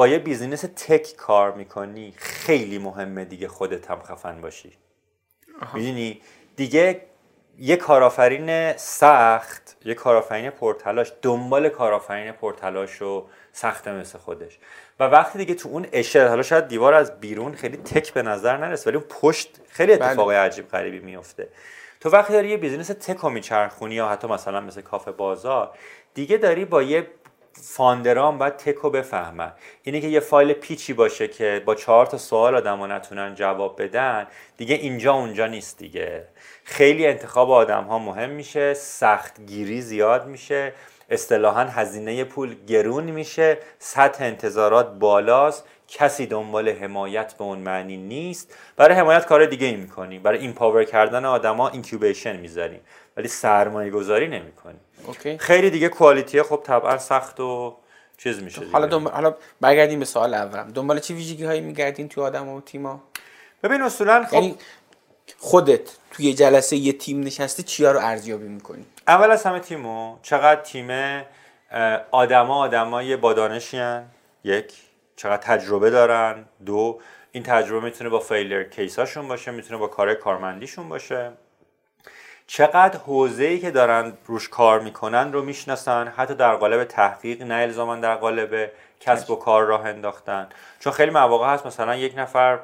با 0.01 0.07
یه 0.07 0.19
بیزینس 0.19 0.61
تک 0.61 1.15
کار 1.15 1.51
می‌کنی 1.51 2.13
خیلی 2.17 2.77
مهمه 2.77 3.25
دیگه 3.25 3.47
خودت 3.47 3.91
هم 3.91 4.01
خفن 4.03 4.41
باشی. 4.41 4.71
می‌دونی؟ 5.73 6.21
دیگه 6.55 7.01
یه 7.59 7.75
کارآفرین 7.75 8.77
سخت 8.77 9.77
یه 9.85 9.93
کارآفرین 9.93 10.49
پرتلاش 10.49 11.13
دنبال 11.21 11.69
کارآفرین 11.69 12.31
پرتلاش 12.31 13.01
و 13.01 13.25
سخت 13.51 13.87
مثل 13.87 14.17
خودش. 14.17 14.59
و 14.99 15.03
وقتی 15.03 15.37
دیگه 15.37 15.53
تو 15.53 15.69
اون 15.69 15.87
اشل 15.91 16.27
حالا 16.27 16.43
شاید 16.43 16.67
دیوار 16.67 16.93
از 16.93 17.19
بیرون 17.19 17.55
خیلی 17.55 17.77
tech 17.77 18.13
به 18.13 18.21
نظر 18.21 18.57
نرسه 18.57 18.89
ولی 18.89 18.97
اون 18.97 19.07
پشت 19.09 19.59
خیلی 19.69 19.95
بله. 19.95 20.05
اتفاقای 20.05 20.35
عجیب 20.35 20.67
غریبی 20.67 20.99
میفته 20.99 21.47
تو 21.99 22.09
وقتی 22.09 22.33
داری 22.33 22.49
یه 22.49 22.57
business 22.57 22.87
tech 22.87 23.17
رو 23.17 23.29
میچرخونی 23.29 23.95
یا 23.95 24.07
حتی 24.07 24.27
مثلا 24.27 24.61
مثل 24.61 24.81
کافه 24.81 25.11
بازار 25.11 25.71
دیگه 26.13 26.37
داری 26.37 26.65
با 26.65 26.83
یه 26.83 27.07
founder 27.53 28.27
ان 28.27 28.37
باید 28.37 28.57
tech 28.57 28.83
و 28.83 28.89
بفهمن. 28.89 29.51
اینه 29.83 30.01
که 30.01 30.07
یه 30.07 30.19
فایل 30.19 30.53
پیچی 30.53 30.93
باشه 30.93 31.27
که 31.27 31.63
با 31.65 31.75
چهار 31.75 32.05
تا 32.05 32.17
سوال 32.17 32.55
آدم 32.55 32.91
نتونن 32.91 33.35
جواب 33.35 33.81
بدن 33.81 34.27
دیگه 34.57 34.75
اینجا 34.75 35.13
اونجا 35.13 35.47
نیست 35.47 35.77
دیگه. 35.77 36.27
خیلی 36.63 37.07
انتخاب 37.07 37.51
آدم 37.51 37.83
ها 37.83 37.99
مهم 37.99 38.29
میشه 38.29 38.73
سخت 38.73 39.41
گیری 39.45 39.81
زیاد 39.81 40.27
میشه 40.27 40.73
اصطلاحا 41.09 41.63
هزینه 41.63 42.23
پول 42.23 42.55
گرون 42.67 43.03
میشه 43.03 43.57
سطح 43.79 44.23
انتظارات 44.23 44.93
بالاست 44.93 45.67
کسی 45.87 46.25
دنبال 46.25 46.69
حمایت 46.69 47.33
به 47.33 47.43
اون 47.43 47.59
معنی 47.59 47.97
نیست. 47.97 48.55
برای 48.77 48.95
حمایت 48.95 49.25
کار 49.25 49.45
دیگه 49.45 49.67
ای 49.67 49.75
می‌کنی 49.75 50.19
برای 50.19 50.39
empower 50.39 50.83
کردن 50.83 51.25
آدما 51.25 51.69
incubation 51.69 52.37
می‌ذاریم. 52.37 52.79
ولی 53.17 53.27
سرمایه 53.27 53.91
گذاری 53.91 54.27
نمی‌کنی. 54.27 54.79
OK. 55.07 55.37
خیلی 55.37 55.69
دیگه 55.69 55.89
quality 55.89 56.41
خب 56.41 56.61
طبعا 56.63 56.97
سخت 56.97 57.39
و 57.39 57.77
چیز 58.17 58.43
میشه. 58.43 58.61
حالا 58.71 58.85
دنبال 58.85 59.13
حالا 59.13 59.35
برگردیم 59.61 59.99
به 59.99 60.05
سوال 60.05 60.33
اولم. 60.33 60.71
دنبال 60.71 60.99
چه 60.99 61.13
ویژگی 61.13 61.45
هایی 61.45 61.61
میگردین 61.61 62.09
تو 62.09 62.21
آدم 62.23 62.49
و 62.49 62.61
تیما 62.61 63.03
ببین 63.63 63.81
اصولا 63.81 64.25
خب 64.25 64.33
یعنی 64.33 64.57
خودت 65.37 65.97
توی 66.11 66.33
جلسه 66.33 66.75
یه 66.75 66.93
تیم 66.93 67.19
نشستی 67.19 67.63
چیا 67.63 67.91
رو 67.91 67.99
ارزیابی 67.99 68.47
می‌کنی؟ 68.47 68.85
اول 69.07 69.31
از 69.31 69.43
همه 69.43 69.59
تیمو 69.59 70.17
چقدر 70.21 70.61
تیم 70.61 71.21
آدما 72.11 72.57
آدمای 72.57 73.17
با 73.17 73.33
دانشین 73.33 74.01
یک 74.43 74.73
چقدر 75.15 75.37
تجربه 75.37 75.89
دارن. 75.89 76.45
دو 76.65 76.99
این 77.31 77.43
تجربه 77.43 77.85
می‌تونه 77.85 78.09
با 78.09 78.19
فیلر 78.19 78.63
کیساشون 78.63 79.27
باشه 79.27 79.51
می‌تونه 79.51 79.79
با 79.79 79.87
کار 79.87 80.13
کارمندیشون 80.13 80.89
باشه. 80.89 81.31
چقدر 82.53 82.99
حوزه 82.99 83.43
ای 83.43 83.59
که 83.59 83.71
دارن 83.71 84.13
روش 84.25 84.49
کار 84.49 84.79
می‌کنن 84.79 85.33
رو 85.33 85.41
می‌شناسن 85.41 86.13
حتی 86.17 86.33
در 86.33 86.55
قالب 86.55 86.83
تحقیق 86.83 87.41
نه 87.41 87.53
الزاما 87.53 87.95
در 87.95 88.15
قالب 88.15 88.71
کسب 88.99 89.31
و 89.31 89.35
کار 89.35 89.63
راه 89.63 89.85
انداختن. 89.85 90.49
چون 90.79 90.93
خیلی 90.93 91.11
مواقع 91.11 91.47
هست 91.47 91.65
مثلا 91.65 91.95
یک 91.95 92.13
نفر 92.17 92.59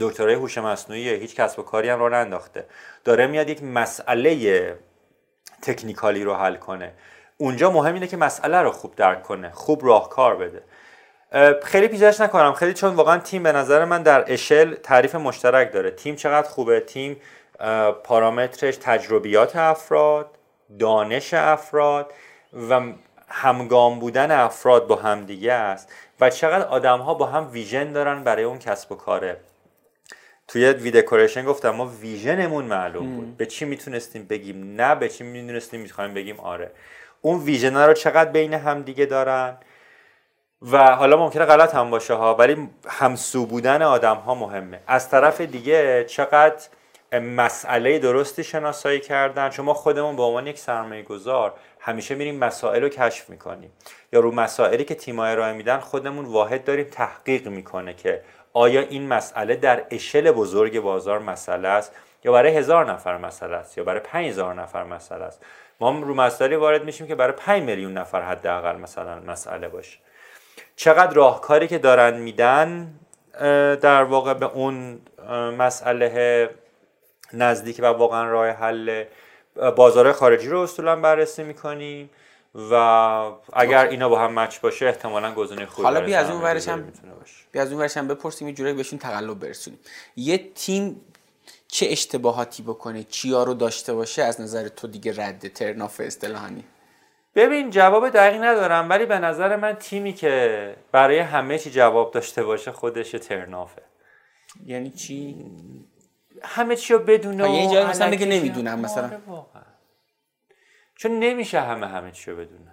دکترای 0.00 0.34
هوش 0.34 0.58
مصنوعی 0.58 1.08
هیچ 1.08 1.34
کسب 1.34 1.58
و 1.58 1.62
کاری 1.62 1.88
هم 1.88 1.98
رو 1.98 2.08
ننداخته. 2.08 2.66
داره 3.04 3.26
میاد 3.26 3.48
یک 3.48 3.62
مسئله 3.62 4.78
تکنیکالی 5.62 6.24
رو 6.24 6.34
حل 6.34 6.56
کنه. 6.56 6.92
اونجا 7.36 7.70
مهم 7.70 7.94
اینه 7.94 8.06
که 8.06 8.16
مسئله 8.16 8.62
رو 8.62 8.70
خوب 8.70 8.94
درک 8.96 9.22
کنه 9.22 9.50
خوب 9.50 9.86
راهکار 9.86 10.36
بده. 10.36 10.62
خیلی 11.62 11.88
پیچش 11.88 12.20
نکنم. 12.20 12.52
خیلی 12.52 12.74
چون 12.74 12.94
واقعا 12.94 13.18
تیم 13.18 13.42
به 13.42 13.52
نظر 13.52 13.84
من 13.84 14.02
در 14.02 14.32
اشل 14.32 14.74
تعریف 14.74 15.14
مشترک 15.14 15.72
داره. 15.72 15.90
تیم 15.90 16.16
چقدر 16.16 16.48
خوبه؟ 16.48 16.80
تیم 16.80 17.20
پارامترش 18.04 18.76
تجربیات 18.76 19.56
افراد 19.56 20.30
دانش 20.78 21.34
افراد 21.34 22.12
و 22.70 22.80
همگام 23.28 23.98
بودن 23.98 24.30
افراد 24.30 24.86
با 24.86 24.96
همدیگه 24.96 25.52
است 25.52 25.92
و 26.20 26.30
چقدر 26.30 26.66
آدم 26.66 26.98
ها 26.98 27.14
با 27.14 27.26
هم 27.26 27.50
ویژن 27.52 27.92
دارن 27.92 28.24
برای 28.24 28.44
اون 28.44 28.58
کسب 28.58 28.92
و 28.92 28.94
کاره. 28.94 29.36
توی 30.48 30.72
ویدکوریشن 30.72 31.44
گفتم 31.44 31.70
ما 31.70 31.86
ویژنمون 31.86 32.64
معلوم 32.64 33.16
بود. 33.16 33.36
به 33.36 33.46
چی 33.46 33.64
می‌تونستیم 33.64 34.24
بگیم 34.24 34.74
نه 34.80 34.94
به 34.94 35.08
چی 35.08 35.24
می‌دونستیم 35.24 35.80
می‌خوایم 35.80 36.14
بگیم 36.14 36.40
آره. 36.40 36.70
اون 37.20 37.40
ویژن 37.40 37.76
رو 37.76 37.92
چقدر 37.92 38.30
بین 38.30 38.54
هم 38.54 38.82
دیگه 38.82 39.06
دارن 39.06 39.56
و 40.72 40.94
حالا 40.94 41.16
ممکنه 41.16 41.44
غلط 41.44 41.74
هم 41.74 41.90
باشه 41.90 42.14
ها 42.14 42.34
ولی 42.34 42.68
همسو 42.88 43.46
بودن 43.46 43.82
آدم 43.82 44.16
ها 44.16 44.34
مهمه. 44.34 44.80
از 44.86 45.10
طرف 45.10 45.40
دیگه 45.40 46.04
چقدر 46.04 46.64
مسئله 47.12 47.98
درستی 47.98 48.44
شناسایی 48.44 49.00
کردن. 49.00 49.50
چون 49.50 49.64
ما 49.64 49.74
خودمون 49.74 50.16
به 50.16 50.22
عنوان 50.22 50.46
یک 50.46 50.58
سرمایه 50.58 51.02
گذار 51.02 51.54
همیشه 51.80 52.14
میریم 52.14 52.38
مسائل 52.38 52.82
رو 52.82 52.88
کشف 52.88 53.30
می‌کنیم. 53.30 53.72
یا 54.12 54.20
رو 54.20 54.32
مسائلی 54.32 54.84
که 54.84 54.94
تیم‌ها 54.94 55.26
ارائه 55.26 55.52
میدن 55.52 55.78
خودمون 55.78 56.24
واحد 56.24 56.64
داریم 56.64 56.86
تحقیق 56.90 57.48
می‌کنه 57.48 57.94
که 57.94 58.22
آیا 58.52 58.80
این 58.80 59.08
مسئله 59.08 59.56
در 59.56 59.82
اشل 59.90 60.30
بزرگ 60.30 60.80
بازار 60.80 61.18
مسئله 61.18 61.68
است 61.68 61.92
یا 62.24 62.32
برای 62.32 62.56
هزار 62.56 62.92
نفر 62.92 63.16
مسئله 63.16 63.56
است 63.56 63.78
یا 63.78 63.84
برای 63.84 64.00
پنج 64.00 64.26
هزار 64.26 64.54
نفر 64.54 64.84
مسئله 64.84 65.24
است. 65.24 65.42
ما 65.80 65.90
رو 65.90 66.14
مسئله 66.14 66.56
وارد 66.56 66.84
میشیم 66.84 67.06
که 67.06 67.14
برای 67.14 67.32
5 67.32 67.62
میلیون 67.62 67.92
نفر 67.92 68.22
حداقل 68.22 68.76
مثلا 68.76 69.20
مسئله 69.20 69.68
باشه. 69.68 69.98
چقدر 70.76 71.12
راهکاری 71.12 71.68
که 71.68 71.78
دارن 71.78 72.16
میدن 72.16 72.94
در 73.82 74.02
واقع 74.02 74.34
به 74.34 74.46
اون 74.46 75.00
مسئله 75.58 76.50
نزدیک 77.32 77.80
و 77.82 77.86
واقعا 77.86 78.30
راه 78.30 78.48
حل 78.48 79.04
بازار 79.76 80.12
خارجی 80.12 80.48
رو 80.48 80.60
اصولا 80.60 80.96
بررسی 80.96 81.42
می‌کنیم 81.42 82.10
و 82.70 82.74
اگر 83.52 83.86
اینا 83.86 84.08
با 84.08 84.18
هم 84.18 84.38
مچ 84.38 84.60
باشه 84.60 84.86
احتمالا 84.86 85.34
گزینه 85.34 85.66
خوبی 85.66 85.82
حالا 85.82 86.00
بیا 86.00 86.18
از 86.18 86.30
اون 86.30 86.42
ورش 86.42 86.68
هم 86.68 86.92
بیا 87.52 87.62
از 87.62 87.72
اون 87.72 87.80
ورش 87.80 87.96
هم 87.96 88.08
بپرسیم 88.08 88.48
یه 88.48 88.54
جورایی 88.54 88.76
بهشون 88.76 88.98
تقلب 88.98 89.38
برسونیم. 89.38 89.78
یه 90.16 90.50
تیم 90.54 91.00
چه 91.68 91.86
اشتباهاتی 91.90 92.62
بکنه؟ 92.62 93.04
چیا 93.04 93.42
رو 93.42 93.54
داشته 93.54 93.94
باشه؟ 93.94 94.22
از 94.22 94.40
نظر 94.40 94.68
تو 94.68 94.86
دیگه 94.86 95.26
رد 95.26 95.48
ترناف 95.48 96.00
اصطلاحانی 96.00 96.64
ببین 97.34 97.70
جواب 97.70 98.08
دقیق 98.08 98.42
ندارم 98.42 98.88
ولی 98.88 99.06
به 99.06 99.18
نظر 99.18 99.56
من 99.56 99.72
تیمی 99.72 100.12
که 100.12 100.76
برای 100.92 101.18
همه 101.18 101.58
چی 101.58 101.70
جواب 101.70 102.10
داشته 102.10 102.44
باشه 102.44 102.72
خودش 102.72 103.10
ترنافه 103.10 103.82
یعنی 104.66 104.90
چی؟ 104.90 105.46
همه 106.46 106.76
چی 106.76 106.92
رو 106.92 106.98
بدونه 106.98 107.36
تا 107.44 107.48
یه 107.48 107.68
و 107.68 107.72
جایی 107.72 107.86
مثلا 107.86 108.10
دیگه 108.10 108.24
چی- 108.26 108.30
نمی‌دونم 108.40 108.78
مثلا. 108.80 109.04
آره. 109.04 109.18
چون 110.96 111.18
نمیشه 111.18 111.60
همه 111.60 111.86
همه 111.86 112.10
چی 112.12 112.30
رو 112.30 112.36
بدونن 112.36 112.72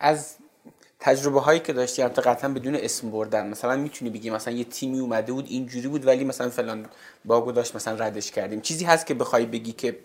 از 0.00 0.36
تجربه 1.00 1.40
هایی 1.40 1.60
که 1.60 1.72
داشتی 1.72 2.02
البته 2.02 2.22
قطعا 2.22 2.50
بدون 2.50 2.74
اسم 2.76 3.10
بردن 3.10 3.46
مثلا 3.48 3.76
می‌تونی 3.76 4.10
بگی 4.10 4.30
مثلا 4.30 4.54
یه 4.54 4.64
تیمی 4.64 4.98
اومده 4.98 5.32
بود 5.32 5.46
اینجوری 5.48 5.88
بود 5.88 6.06
ولی 6.06 6.24
مثلا 6.24 6.50
فلان 6.50 6.86
باگو 7.24 7.52
داشت 7.52 7.76
مثلا 7.76 7.94
ردش 8.06 8.30
کردیم 8.30 8.60
چیزی 8.60 8.84
هست 8.84 9.06
که 9.06 9.14
بخوای 9.14 9.46
بگی 9.46 9.72
که 9.72 9.98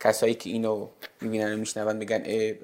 کسایی 0.00 0.34
که 0.34 0.50
اینو 0.50 0.88
می‌بینن 1.20 1.54
و 1.54 1.56
میشنون 1.56 1.96
میگن 1.96 2.22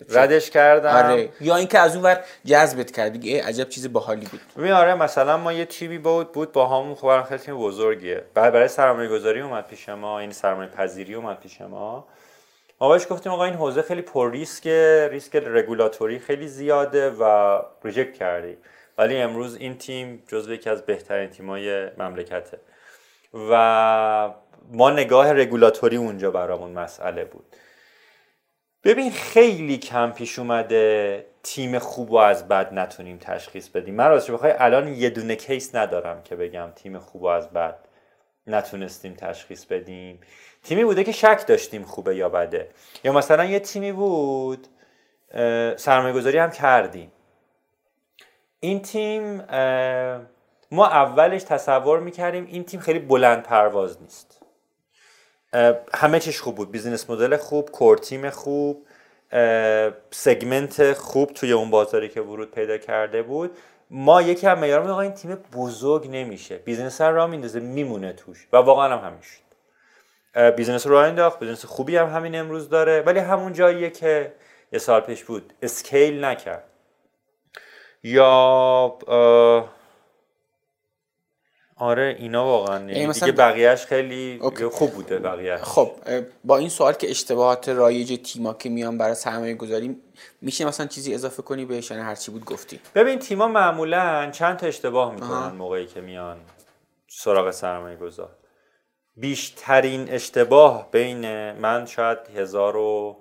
ردش 0.08 0.50
کردم. 0.50 1.10
آره. 1.10 1.28
یا 1.40 1.56
اینکه 1.56 1.78
از 1.78 1.96
اون 1.96 2.04
ور 2.04 2.24
جذبت 2.44 2.90
کرد 2.90 3.16
اه، 3.26 3.48
عجب 3.48 3.68
چیز 3.68 3.92
باحالی 3.92 4.26
بود. 4.26 4.40
ببین 4.56 4.72
آره 4.72 4.94
مثلا 4.94 5.36
ما 5.36 5.52
یه 5.52 5.64
تیمی 5.64 5.98
بود 5.98 6.32
بود 6.32 6.52
با 6.52 6.66
همون 6.66 6.94
خب 6.94 7.22
خیلی 7.22 7.40
تیم 7.40 7.58
بزرگیه. 7.58 8.24
بعد 8.34 8.52
برای 8.52 8.68
سرمایه 8.68 9.08
گذاری 9.08 9.40
اومد 9.40 9.66
پیش 9.66 9.88
ما 9.88 10.18
این 10.18 10.32
سرمایه 10.32 10.68
پذیری 10.68 11.14
اومد 11.14 11.40
پیش 11.40 11.60
ما. 11.60 12.06
ما 12.80 12.88
بهش 12.88 13.06
گفتیم 13.10 13.32
آقا 13.32 13.44
این 13.44 13.54
حوزه 13.54 13.82
خیلی 13.82 14.02
پر 14.02 14.30
ریسکه 14.30 15.08
ریسک 15.12 15.36
رگولاتوری 15.36 16.18
خیلی 16.18 16.48
زیاده 16.48 17.10
و 17.10 17.58
reject 17.84 18.14
کردیم 18.14 18.56
ولی 18.98 19.16
امروز 19.16 19.56
این 19.56 19.78
تیم 19.78 20.22
جزو 20.28 20.52
یکی 20.52 20.70
از 20.70 20.86
بهترین 20.86 21.30
تیمای 21.30 21.90
مملکته. 21.98 22.58
و 23.50 24.30
ما 24.72 24.90
نگاه 24.90 25.32
رگولاتوری 25.32 25.96
اونجا 25.96 26.30
برامون 26.30 26.70
مسئله 26.70 27.24
بود. 27.24 27.56
ببین 28.84 29.10
خیلی 29.10 29.78
کم 29.78 30.10
پیش 30.10 30.38
اومده 30.38 31.26
تیم 31.42 31.78
خوب 31.78 32.10
و 32.10 32.16
از 32.16 32.48
بد 32.48 32.74
نتونیم 32.74 33.18
تشخیص 33.18 33.68
بدیم. 33.68 33.94
من 33.94 34.08
راستش 34.08 34.30
بخوای 34.30 34.52
الان 34.58 34.88
یه 34.88 35.10
دونه 35.10 35.36
case 35.36 35.74
ندارم 35.74 36.22
که 36.22 36.36
بگم 36.36 36.68
تیم 36.74 36.98
خوب 36.98 37.22
و 37.22 37.26
از 37.26 37.50
بد 37.50 37.76
نتونستیم 38.46 39.14
تشخیص 39.14 39.64
بدیم. 39.64 40.20
تیمی 40.62 40.84
بوده 40.84 41.04
که 41.04 41.12
شک 41.12 41.44
داشتیم 41.46 41.82
خوبه 41.84 42.16
یا 42.16 42.28
بده. 42.28 42.68
یا 43.04 43.12
مثلا 43.12 43.44
یه 43.44 43.60
تیمی 43.60 43.92
بود 43.92 44.66
سرمایه 45.76 46.14
گذاری 46.14 46.38
هم 46.38 46.50
کردیم. 46.50 47.12
این 48.60 48.82
تیم 48.82 49.36
ما 50.72 50.86
اولش 50.86 51.42
تصور 51.42 52.00
می‌کردیم 52.00 52.46
این 52.46 52.64
تیم 52.64 52.80
خیلی 52.80 52.98
بلند 52.98 53.42
پرواز 53.42 54.02
نیست. 54.02 54.39
همه 55.94 56.20
چیش 56.20 56.40
خوب 56.40 56.56
بود. 56.56 56.70
business 56.70 57.10
model 57.10 57.36
خوب 57.36 57.70
core 57.70 57.98
team 57.98 58.30
خوب 58.30 58.86
segment 60.10 60.92
خوب 60.92 61.32
توی 61.32 61.52
اون 61.52 61.70
بازاری 61.70 62.08
که 62.08 62.20
ورود 62.20 62.50
پیدا 62.50 62.78
کرده 62.78 63.22
بود. 63.22 63.58
ما 63.90 64.22
یکی 64.22 64.46
هم 64.46 64.58
معیار 64.58 64.90
این 64.90 65.12
تیم 65.12 65.34
بزرگ 65.34 66.08
نمیشه. 66.10 66.56
business 66.56 67.00
را 67.00 67.26
میندازه 67.26 67.60
میمونه 67.60 68.12
توش. 68.12 68.46
و 68.52 68.56
واقعا 68.56 68.98
هم 68.98 69.06
همین 69.06 69.20
شد. 69.20 69.50
business 70.56 70.86
رو 70.86 70.96
انداخت 70.96 71.38
business 71.38 71.64
خوبی 71.64 71.96
هم 71.96 72.06
همین 72.06 72.36
امروز 72.36 72.68
داره. 72.68 73.00
ولی 73.00 73.18
همون 73.18 73.52
جاییه 73.52 73.90
که 73.90 74.32
یه 74.72 74.78
سال 74.78 75.00
پیش 75.00 75.24
بود. 75.24 75.52
scale 75.62 76.24
نکرد. 76.24 76.64
یا 78.02 78.98
آره 81.80 82.16
اینا 82.18 82.44
واقعا. 82.44 82.90
یعنی 82.90 83.06
مثلا 83.06 83.30
دیگه 83.30 83.38
بقیهش 83.38 83.84
خیلی 83.84 84.40
خوب 84.72 84.90
بوده 84.90 85.18
بقیه 85.18 85.56
خب 85.56 85.90
با 86.44 86.56
این 86.56 86.68
سوال 86.68 86.92
که 86.92 87.10
اشتباهات 87.10 87.68
رایج 87.68 88.20
تیما 88.24 88.54
که 88.54 88.68
میان 88.68 88.98
برای 88.98 89.14
سرمایه 89.14 89.54
گذاری 89.54 89.96
میشه 90.40 90.64
مثلا 90.64 90.86
چیزی 90.86 91.14
اضافه 91.14 91.42
کنی 91.42 91.64
بهش 91.64 91.90
یعنی 91.90 92.02
هر 92.02 92.14
چی 92.14 92.30
بود 92.32 92.44
گفتی؟ 92.44 92.80
ببین 92.94 93.18
تیما 93.18 93.48
معمولا 93.48 94.30
چند 94.30 94.56
تا 94.56 94.66
اشتباه 94.66 95.14
می‌کنن 95.14 95.52
موقعی 95.56 95.86
که 95.86 96.00
میان 96.00 96.36
سراغ 97.08 97.50
سرمایه 97.50 97.96
گذار. 97.96 98.30
بیشترین 99.16 100.10
اشتباه 100.10 100.90
بین 100.90 101.52
من 101.52 101.86
شاید 101.86 102.18
هزار 102.36 102.76
و 102.76 103.16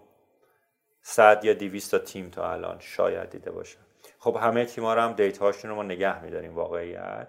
صد 1.02 1.46
یا 1.46 1.54
دیویست 1.54 1.92
تا 1.92 2.00
تیم 2.00 2.30
تا 2.30 2.52
الان 2.52 2.78
شاید 2.80 3.30
دیده 3.30 3.52
باشم 3.52 3.80
خب 4.20 4.38
همه 4.42 4.66
تیما 4.66 4.94
رو 4.94 5.02
هم 5.02 5.14
دیتاشون 5.14 5.70
رو 5.72 5.76
ما 5.76 5.84
نگه 5.84 6.24
میداریم 6.24 6.56
واقعیت. 6.56 7.28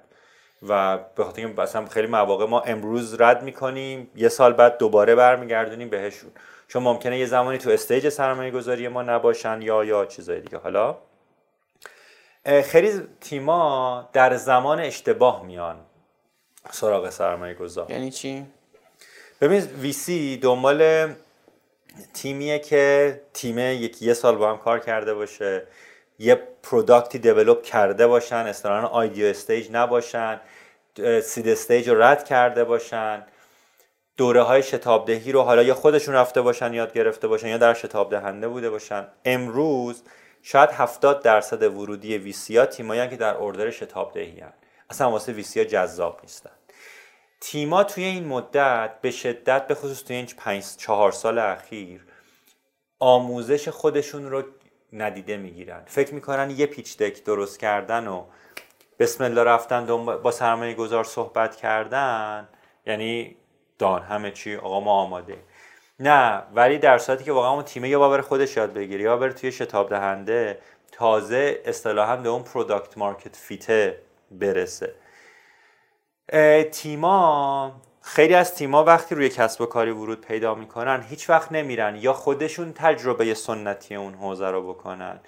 و 0.68 0.98
به 0.98 1.24
خاطر 1.24 1.42
اینکه 1.42 1.62
مثلا 1.62 1.86
خیلی 1.86 2.06
مواقع 2.06 2.46
ما 2.46 2.60
امروز 2.60 3.20
رد 3.20 3.42
می‌کنیم 3.42 4.10
یه 4.16 4.28
سال 4.28 4.52
بعد 4.52 4.78
دوباره 4.78 5.14
برمیگردونیم 5.14 5.88
بهشون. 5.88 6.30
چون 6.68 6.82
ممکنه 6.82 7.18
یه 7.18 7.26
زمانی 7.26 7.58
تو 7.58 7.70
stage 7.70 8.08
سرمایه 8.08 8.50
گذاری 8.50 8.88
ما 8.88 9.02
نباشن 9.02 9.62
یا 9.62 9.84
یا 9.84 10.06
چیزای 10.06 10.40
دیگه. 10.40 10.58
حالا 10.58 10.96
خیلی 12.64 13.00
تیما 13.20 14.08
در 14.12 14.36
زمان 14.36 14.80
اشتباه 14.80 15.46
میان 15.46 15.76
سراغ 16.70 17.10
سرمایه 17.10 17.54
گذار 17.54 17.90
یعنی 17.90 18.10
چی؟ 18.10 18.46
ببین 19.40 19.60
VC 19.60 20.36
دنبال 20.36 21.12
تیمیه 22.14 22.58
که 22.58 23.20
تیم 23.34 23.58
یکی 23.58 24.06
یه 24.06 24.14
سال 24.14 24.36
با 24.36 24.50
هم 24.50 24.58
کار 24.58 24.78
کرده 24.78 25.14
باشه. 25.14 25.66
یه 26.20 26.42
product 26.62 27.18
ی 27.18 27.24
develop 27.24 27.62
کرده 27.62 28.06
باشن 28.06 28.36
اصطلاحا 28.36 28.86
idea 28.86 29.26
stage 29.26 29.68
نباشن 29.72 30.40
seed 31.22 31.48
stage 31.48 31.88
رو 31.88 32.02
رد 32.02 32.24
کرده 32.24 32.64
باشن 32.64 33.22
دوره 34.16 34.42
های 34.42 34.62
شتابدهی 34.62 35.32
رو 35.32 35.42
حالا 35.42 35.62
یا 35.62 35.74
خودشون 35.74 36.14
رفته 36.14 36.42
باشن 36.42 36.74
یاد 36.74 36.92
گرفته 36.92 37.28
باشن 37.28 37.48
یا 37.48 37.58
در 37.58 37.74
شتاب 37.74 38.10
دهنده 38.10 38.48
بوده 38.48 38.70
باشن 38.70 39.06
امروز 39.24 40.02
شاید 40.42 40.70
70 40.70 41.22
درصد 41.22 41.62
ورودی 41.62 42.18
ویسیا 42.18 42.66
تیمایی 42.66 43.08
که 43.08 43.16
در 43.16 43.36
اردر 43.36 43.70
شتابدهی 43.70 44.40
هن. 44.40 44.52
اصلا 44.90 45.10
واسه 45.10 45.32
ویسیا 45.32 45.64
جذاب 45.64 46.20
نیستن 46.22 46.50
تیما 47.40 47.84
توی 47.84 48.04
این 48.04 48.26
مدت 48.26 48.90
به 49.02 49.10
شدت 49.10 49.66
به 49.66 49.74
خصوص 49.74 50.02
توی 50.02 50.16
این 50.16 50.26
5 50.26 50.64
4 50.76 51.12
سال 51.12 51.38
اخیر 51.38 52.00
آموزش 52.98 53.68
خودشون 53.68 54.30
رو 54.30 54.42
ندیده 54.92 55.36
می‌گیرن. 55.36 55.82
فکر 55.86 56.14
می‌کنن 56.14 56.50
یه 56.50 56.66
پیچ 56.66 56.98
دک 56.98 57.24
درست 57.24 57.58
کردن 57.58 58.06
و 58.06 58.24
بسم 58.98 59.24
الله 59.24 59.44
رفتن 59.44 59.86
با 60.16 60.30
سرمایه 60.30 60.74
گذار 60.74 61.04
صحبت 61.04 61.56
کردن. 61.56 62.48
یعنی 62.86 63.36
done 63.78 64.02
همه 64.02 64.30
چی 64.30 64.56
آقا 64.56 64.80
ما 64.80 64.92
آماده. 64.92 65.36
نه 66.00 66.42
ولی 66.54 66.78
در 66.78 66.98
صورتی 66.98 67.24
که 67.24 67.32
واقعا 67.32 67.50
اون 67.50 67.62
تیمه 67.62 67.88
یا 67.88 67.98
بابر 67.98 68.20
خودش 68.20 68.56
یاد 68.56 68.72
بگیره 68.72 69.02
یا 69.02 69.16
بره 69.16 69.32
توی 69.32 69.52
شتاب 69.52 69.88
دهنده 69.90 70.58
تازه 70.92 71.62
اصطلاحا 71.64 72.16
به 72.16 72.28
اون 72.28 72.42
product 72.42 72.98
market 72.98 73.36
fit 73.36 73.86
ه 73.86 74.02
برسه. 74.30 74.94
تیما 76.72 77.72
خیلی 78.02 78.34
از 78.34 78.54
تیما 78.54 78.84
وقتی 78.84 79.14
روی 79.14 79.28
کسب 79.28 79.60
و 79.60 79.66
کاری 79.66 79.90
ورود 79.90 80.20
پیدا 80.20 80.54
می‌کنن 80.54 81.04
هیچ 81.08 81.30
وقت 81.30 81.52
نمیرن. 81.52 81.96
یا 81.96 82.12
خودشون 82.12 82.72
تجربه 82.72 83.34
سنتی 83.34 83.94
اون 83.94 84.14
حوزه 84.14 84.50
رو 84.50 84.72
بکنن 84.72 85.20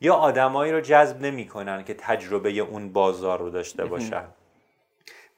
یا 0.00 0.14
آدمایی 0.14 0.72
رو 0.72 0.80
جذب 0.80 1.20
نمی‌کنن 1.20 1.84
که 1.84 1.94
تجربه 1.94 2.50
اون 2.50 2.92
بازار 2.92 3.38
رو 3.38 3.50
داشته 3.50 3.84
باشن. 3.84 4.24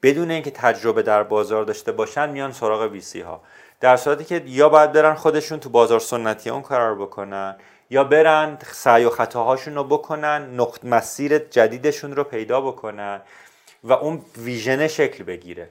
بدون 0.03 0.31
اینکه 0.31 0.51
تجربه 0.51 1.01
در 1.01 1.23
بازار 1.23 1.63
داشته 1.63 1.91
باشن 1.91 2.29
میان 2.29 2.51
سراغ 2.51 2.91
ویسی 2.91 3.21
ها. 3.21 3.41
در 3.79 3.97
صورتی 3.97 4.23
که 4.23 4.43
یا 4.45 4.69
باید 4.69 4.91
برن 4.91 5.13
خودشون 5.13 5.59
تو 5.59 5.69
بازار 5.69 5.99
سنتی 5.99 6.49
اون 6.49 6.61
کار 6.61 6.95
بکنن 6.95 7.55
یا 7.89 8.03
برن 8.03 8.57
سعی 8.71 9.05
و 9.05 9.09
خطاهاشون 9.09 9.75
رو 9.75 9.83
بکنن 9.83 10.59
نقط 10.59 10.85
مسیر 10.85 11.37
جدیدشون 11.37 12.15
رو 12.15 12.23
پیدا 12.23 12.61
بکنن 12.61 13.21
و 13.83 13.93
اون 13.93 14.21
ویژن 14.37 14.87
شکل 14.87 15.23
بگیره. 15.23 15.69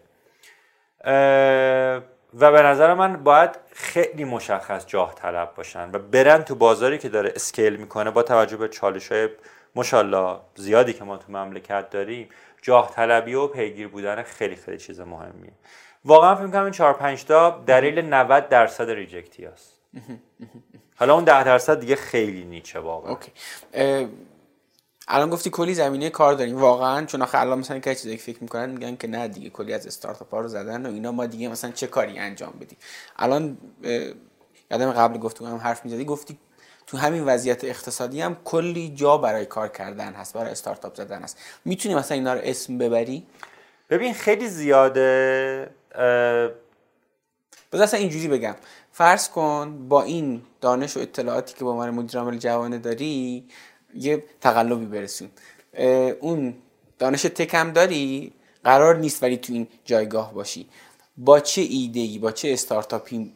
و 2.35 2.51
به 2.53 2.63
نظر 2.63 2.95
من 2.95 3.25
باید 3.25 3.51
خیلی 3.73 4.25
مشخص 4.25 4.87
جاه 4.87 5.15
طلب 5.15 5.55
باشن 5.55 5.91
و 5.93 5.99
برن 5.99 6.43
تو 6.43 6.55
بازاری 6.55 6.99
که 6.99 7.09
داره 7.09 7.33
اسکیل 7.37 7.77
می‌کنه. 7.77 8.11
با 8.11 8.23
توجه 8.23 8.57
به 8.57 8.69
چالش 8.69 9.13
های 9.13 9.29
مشالله 9.75 10.37
زیادی 10.55 10.93
که 10.93 11.05
ما 11.05 11.17
تو 11.17 11.33
مملکت 11.33 11.91
داریم 11.91 12.29
جاه 12.63 12.91
طلبی 12.91 13.35
و 13.35 13.47
پیگیر 13.47 13.89
بودن 13.89 14.23
خیلی 14.23 14.57
خیلی 14.57 14.79
چیز 14.79 15.01
مهمیه. 15.01 15.53
واقعا 16.05 16.35
فکر 16.35 16.47
کنم 16.47 16.63
این 16.63 16.73
4 16.73 16.95
5 16.95 17.25
تا 17.25 17.63
دلیل 17.67 18.01
90 18.01 18.49
درصد 18.49 18.91
reject 18.91 19.37
ی 19.37 19.45
هست. 19.45 19.79
حالا 20.97 21.15
اون 21.15 21.25
10 21.25 21.45
درصد 21.45 21.81
دیگه 21.81 21.97
خیلی 21.97 22.45
niche 22.45 22.73
ه 22.73 22.79
واقعا. 22.79 23.11
OK. 23.11 23.33
الان 25.09 25.31
گفتی 25.31 25.51
کلی 25.51 25.75
زمینه 25.75 26.11
کار 26.11 26.35
داریم. 26.35 26.61
واقعا 26.61 27.07
چون 27.07 27.23
آخه 27.23 27.39
الان 27.39 27.59
مثلا 27.59 27.79
که 27.79 27.95
چیزی 27.95 28.17
فکر 28.17 28.39
می‌کنن 28.43 28.71
میگن 28.71 28.97
که 28.97 29.09
نه 29.09 29.29
دیگه 29.29 29.51
کلی 29.51 29.73
از 29.73 29.87
استارتاپ 29.87 30.35
ها 30.35 30.41
رو 30.41 30.49
زدن 30.49 30.87
و 30.87 30.89
اینا 30.89 31.13
ما 31.13 31.27
دیگه 31.27 31.49
مثلا 31.49 31.71
چه 31.71 31.87
کاری 31.87 32.19
انجام 32.19 32.53
بدیم؟ 32.61 32.79
الان 33.17 33.59
یادم 34.71 34.93
قبل 34.93 35.19
گفتگو 35.19 35.47
هم 35.47 35.57
حرف 35.57 35.85
می‌زدی 35.85 36.05
گفتی 36.05 36.39
تو 36.87 36.97
همین 36.97 37.25
وضعیت 37.25 37.65
اقتصادی 37.65 38.21
هم 38.21 38.37
کلی 38.45 38.93
جا 38.95 39.17
برای 39.17 39.47
کار 39.47 39.69
کردن 39.69 40.13
هست 40.13 40.35
برای 40.35 40.51
استارتاپ 40.51 40.95
زدن 40.95 41.23
هست. 41.23 41.39
می‌تونی 41.65 41.95
مثلا 41.95 42.15
اینا 42.15 42.35
رو 42.35 42.41
اسم 42.45 42.79
ببری؟ 42.79 43.27
ببین 43.91 44.15
خیلی 44.15 44.49
زیاده 44.49 45.71
بذار 47.73 47.85
اصلا 47.85 48.01
اینجوری 48.01 48.29
بگم. 48.29 48.55
فرض 48.93 49.29
کن 49.29 49.89
با 49.89 50.03
این 50.03 50.43
دانش 50.61 50.97
و 50.97 51.01
اطلاعاتی 51.01 51.55
که 51.55 51.65
با 51.65 51.77
من 51.77 51.91
مدیر 51.91 52.21
عامل 52.21 52.39
جوانه 52.39 52.79
داری 52.79 53.45
یه 53.95 54.25
تقلبی 54.41 54.87
برسون. 54.87 55.29
اون 56.21 56.55
دانش 56.99 57.23
تکم 57.23 57.73
داری؟ 57.73 58.33
قرار 58.65 58.97
نیست 58.97 59.23
ولی 59.23 59.37
تو 59.37 59.53
این 59.53 59.69
جایگاه 59.85 60.35
باشی. 60.35 60.69
با 61.17 61.41
چه 61.41 61.63
ایده 61.63 62.01
ای 62.01 62.19
با 62.19 62.33
چه 62.33 62.53
استارتاپی 62.53 63.33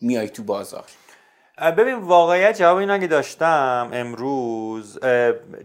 میای 0.00 0.28
تو 0.28 0.42
بازار؟ 0.42 0.84
ببین 1.76 1.94
واقعیت 1.94 2.58
جواب 2.58 2.76
اینا 2.76 2.98
که 2.98 3.06
داشتم 3.06 3.90
امروز 3.92 4.98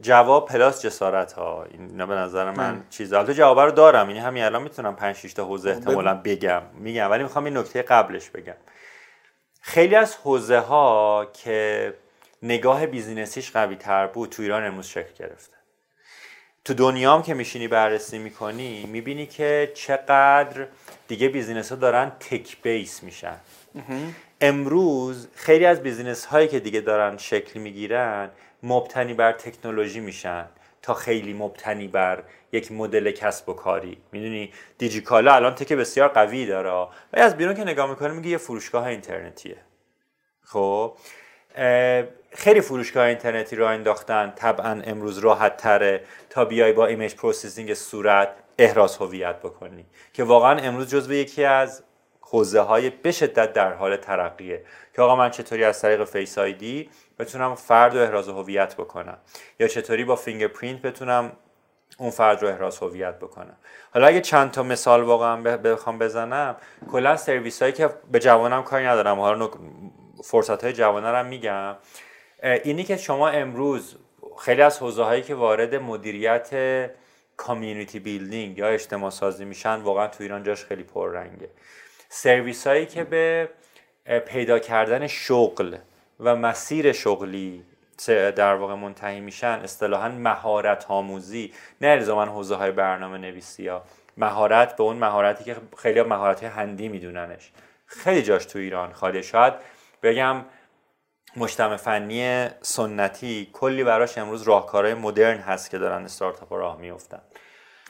جواب 0.02 0.48
پلاس 0.48 0.82
جسارت 0.82 1.34
ها 1.34 1.66
اینا 1.72 2.06
به 2.06 2.16
نظر 2.16 2.52
من 2.52 2.84
چیز 2.90 3.14
تو 3.14 3.32
جواب 3.32 3.60
رو 3.60 3.72
دارم 3.72 4.10
یعنی 4.10 4.22
همین 4.22 4.44
الان 4.44 4.64
می‌تونم 4.64 4.96
5 4.96 5.16
6 5.16 5.34
تا 5.34 5.46
حوزه 5.46 5.70
احتمالا 5.70 6.22
بگم. 6.24 6.62
میگم 6.74 7.12
ولی 7.12 7.24
می‌خوام 7.24 7.46
این 7.46 7.58
نکته 7.58 7.82
قبلش 7.82 8.30
بگم. 8.30 8.56
خیلی 9.62 9.96
از 9.96 10.16
حوزه 10.16 10.60
ها 10.60 11.28
که 11.34 11.94
نگاه 12.46 12.86
بیزینسیش 12.86 13.52
قوی 13.52 13.76
تر 13.76 14.08
بود 14.08 14.30
تو 14.30 14.42
ایران 14.42 14.66
امروز 14.66 14.88
شکل 14.88 15.14
گرفته. 15.20 15.56
تو 16.66 16.74
دنیا 16.74 17.14
هم 17.14 17.24
که 17.24 17.34
میشینی 17.34 17.68
بررسی 17.68 18.18
می‌کنی 18.18 18.86
می‌بینی 18.86 19.26
که 19.26 19.72
چقدر 19.74 20.68
دیگه 21.08 21.30
business 21.30 21.70
ها 21.70 21.76
دارن 21.76 22.10
tech 22.10 22.62
base 22.62 23.04
میشن. 23.04 23.38
امروز 24.42 25.28
خیلی 25.36 25.66
از 25.66 25.84
business 25.84 26.26
هایی 26.26 26.48
که 26.48 26.60
دیگه 26.60 26.82
دارن 26.82 27.18
شکل 27.18 27.60
می‌گیرن 27.60 28.30
مبتنی 28.64 29.14
بر 29.14 29.32
تکنولوژی 29.32 30.00
میشن. 30.00 30.46
تا 30.82 30.94
خیلی 30.94 31.34
مبتنی 31.34 31.88
بر 31.88 32.24
یک 32.52 32.72
مدل 32.72 33.12
کسب 33.12 33.50
و 33.50 33.54
کاری. 33.54 33.98
می‌دونی؟ 34.12 34.54
دیجیکالا 34.78 35.36
الان 35.36 35.56
tech 35.56 35.74
بسیار 35.74 36.08
قوی 36.08 36.46
داره. 36.46 36.70
و 36.70 36.88
از 37.14 37.38
بیرون 37.38 37.56
که 37.56 37.64
نگاه 37.64 37.90
می‌کنه 37.90 38.14
میگه 38.14 38.30
یه 38.30 38.38
فروشگاه 38.38 38.86
اینترنتیه. 38.88 39.58
خب؟ 40.42 40.98
خیلی 42.32 42.62
فروشگاه 42.62 43.06
اینترنتی 43.06 43.56
را 43.56 43.70
انداختن. 43.70 44.34
طبعا 44.36 44.82
امروز 44.86 45.18
راحت 45.18 45.58
تره 45.58 46.02
تا 46.30 46.46
بیای 46.46 46.74
با 46.74 46.86
image 46.86 47.16
processing 47.16 47.74
صورت 47.74 48.30
احراز 48.58 48.98
هویت 48.98 49.40
بکنی 49.40 49.86
که 50.14 50.24
واقعا 50.24 50.60
امروز 50.60 50.90
جزو 50.90 51.14
یکی 51.14 51.44
از 51.44 51.84
حوزه 52.22 52.60
های 52.60 52.90
به 52.90 53.12
شدت 53.12 53.54
در 53.54 53.74
حال 53.74 53.98
ترقیه. 53.98 54.64
که 54.96 55.02
آقا 55.02 55.16
من 55.16 55.30
چطوری 55.30 55.64
از 55.64 55.82
طریق 55.82 56.04
Face 56.04 56.38
ID 56.38 56.90
بتونم 57.20 57.56
فرد 57.56 57.96
و 57.96 58.00
احراز 58.00 58.30
هویت 58.30 58.76
بکنم؟ 58.76 59.18
یا 59.60 59.68
چطوری 59.68 60.06
با 60.06 60.16
fingerprint 60.16 60.82
بتونم 60.82 61.32
اون 61.98 62.10
فرد 62.10 62.42
رو 62.42 62.48
احراز 62.48 62.78
هویت 62.78 63.20
بکنم؟ 63.20 63.58
حالا 63.94 64.08
اگه 64.08 64.22
چند 64.22 64.52
تا 64.52 64.64
مثال 64.64 65.04
واقعا 65.04 65.42
بخوام 65.42 66.00
بزنم 66.00 66.56
کلا 66.92 67.18
سرویس 67.18 67.62
هایی 67.62 67.74
که 67.74 67.90
به 68.12 68.20
جوانم 68.20 68.64
کاری 68.64 68.86
ندارم. 68.86 69.20
حالا 69.20 69.50
فرصت 70.26 70.64
های 70.64 70.74
جوانه 70.74 71.12
رو 71.12 71.28
میگم. 71.28 71.76
اینی 72.44 72.84
که 72.84 72.98
شما 72.98 73.30
امروز 73.30 73.96
خیلی 74.40 74.62
از 74.62 74.80
حوزه 74.80 75.04
هایی 75.04 75.22
که 75.22 75.36
وارد 75.36 75.76
مدیریت 75.76 76.50
کامیونیتی 77.38 78.00
بیلدینگ 78.00 78.58
یا 78.58 78.68
اجتماع 78.68 79.10
سازی 79.10 79.46
میشن 79.46 79.76
واقعا 79.76 80.08
تو 80.08 80.24
ایران 80.24 80.44
جاش 80.44 80.66
خیلی 80.66 80.84
پررنگه. 80.84 81.50
سرویس 82.10 82.68
هایی 82.68 82.86
که 82.86 83.04
به 83.04 83.50
پیدا 84.26 84.60
کردن 84.60 85.08
شغل 85.08 85.78
و 86.20 86.36
مسیر 86.36 86.92
شغلی 86.92 87.64
در 88.08 88.56
واقع 88.56 88.74
منتهی 88.74 89.20
میشن 89.20 89.60
اصطلاحا 89.64 90.10
مهارت 90.10 90.86
آموزی 90.90 91.54
نه 91.82 91.88
الزاما 91.88 92.26
حوزه 92.26 92.56
های 92.56 92.72
برنامه 92.72 93.18
نویسی 93.18 93.68
ها 93.68 93.84
مهارت 94.18 94.76
به 94.76 94.84
اون 94.84 94.98
مهارتی 94.98 95.44
که 95.44 95.56
خیلی 95.78 96.02
مهارت 96.02 96.44
هندی 96.44 96.88
میدوننش. 96.88 97.52
خیلی 97.86 98.22
جاش 98.22 98.46
تو 98.46 98.60
ایران 98.60 98.94
خالی. 98.94 99.24
شاید 99.24 99.54
بگم 100.04 100.46
مجتمع 101.36 101.78
فنی 101.78 102.48
سنتی 102.62 103.50
کلی 103.54 103.84
براش 103.84 104.18
امروز 104.18 104.42
راهکارهای 104.42 104.94
مدرن 104.94 105.38
هست 105.38 105.70
که 105.70 105.78
دارن 105.78 106.06
استارتاپ 106.06 106.54
راه 106.54 106.78
میفتن 106.78 107.22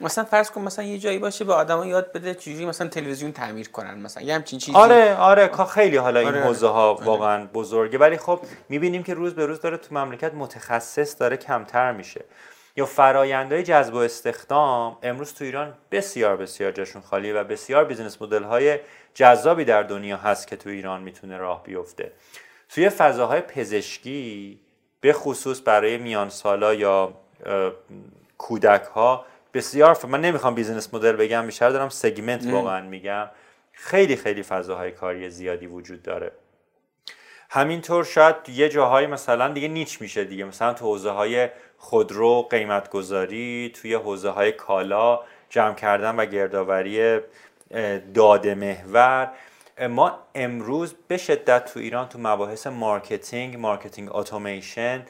مثلا 0.00 0.24
فرض 0.24 0.50
کن 0.50 0.60
مثلا 0.60 0.84
یه 0.84 0.98
جایی 0.98 1.18
باشه 1.18 1.44
به 1.44 1.54
آدما 1.54 1.86
یاد 1.86 2.12
بده 2.12 2.34
چجوری 2.34 2.66
مثلا 2.66 2.88
تلویزیون 2.88 3.32
تعمیر 3.32 3.68
کنن 3.68 3.98
مثلا 3.98 4.22
یه 4.22 4.34
همچین 4.34 4.58
چیزی 4.58 4.76
آره 4.76 5.16
آره 5.16 5.50
خیلی 5.74 5.96
حالا 5.96 6.20
این 6.20 6.28
آره. 6.28 6.44
حوزه 6.44 6.68
ها 6.68 6.90
آره. 6.90 7.04
واقعا 7.04 7.46
بزرگه 7.46 7.98
ولی 7.98 8.16
خب 8.16 8.40
می‌بینیم 8.68 9.02
که 9.02 9.14
روز 9.14 9.34
به 9.34 9.46
روز 9.46 9.60
داره 9.60 9.76
تو 9.76 9.94
مملکت 9.94 10.34
متخصص 10.34 11.20
داره 11.20 11.36
کمتر 11.36 11.92
میشه 11.92 12.24
یا 12.76 12.86
فرایندهای 12.86 13.62
جذب 13.62 13.94
و 13.94 13.98
استخدام 13.98 14.98
امروز 15.02 15.34
تو 15.34 15.44
ایران 15.44 15.74
بسیار 15.90 16.36
بسیار 16.36 16.72
جاشون 16.72 17.02
خالیه 17.02 17.34
و 17.34 17.44
بسیار 17.44 17.84
business 17.84 18.22
model 18.22 18.42
های 18.42 18.78
جذابی 19.14 19.64
در 19.64 19.82
دنیا 19.82 20.16
هست 20.16 20.46
که 20.46 20.56
تو 20.56 20.70
ایران 20.70 21.02
می‌تونه 21.02 21.36
راه 21.38 21.62
بیفته. 21.62 22.12
توی 22.68 22.88
فضاهای 22.88 23.40
پزشکی 23.40 24.60
به 25.00 25.12
خصوص 25.12 25.62
برای 25.64 25.98
میان 25.98 26.28
سالا 26.28 26.74
یا 26.74 27.12
کودک 28.38 28.84
ها 28.84 29.26
بسیار 29.54 29.98
من 30.08 30.20
نمی‌خوام 30.20 30.54
business 30.54 30.94
model 30.94 31.12
بگم 31.12 31.46
بیشتر 31.46 31.70
دارم 31.70 31.88
segment 31.88 32.46
واقعا 32.46 32.80
میگم. 32.80 33.28
خیلی 33.72 34.16
خیلی 34.16 34.42
فضاهای 34.42 34.90
کاری 34.90 35.30
زیادی 35.30 35.66
وجود 35.66 36.02
داره. 36.02 36.32
همینطور 37.50 38.04
شاید 38.04 38.36
یه 38.48 38.68
جاهای 38.68 39.06
مثلا 39.06 39.48
دیگه 39.48 39.68
niche 39.68 40.00
میشه 40.00 40.24
دیگه. 40.24 40.44
مثلا 40.44 40.72
تو 40.72 40.84
حوزه 40.84 41.10
های 41.10 41.48
خودرو 41.78 42.42
قیمت 42.42 42.90
گذاری 42.90 43.72
توی 43.74 43.94
حوزه 43.94 44.30
های 44.30 44.52
کالا 44.52 45.20
جمع 45.50 45.74
کردن 45.74 46.16
و 46.16 46.24
گردآوری 46.24 47.20
داده 48.14 48.54
محور. 48.54 49.32
ما 49.88 50.18
امروز 50.34 50.94
به 51.08 51.16
شدت 51.16 51.72
تو 51.72 51.80
ایران 51.80 52.08
تو 52.08 52.18
مباحث 52.18 52.66
marketing 52.66 53.56
marketing 53.56 54.16
automation 54.16 55.02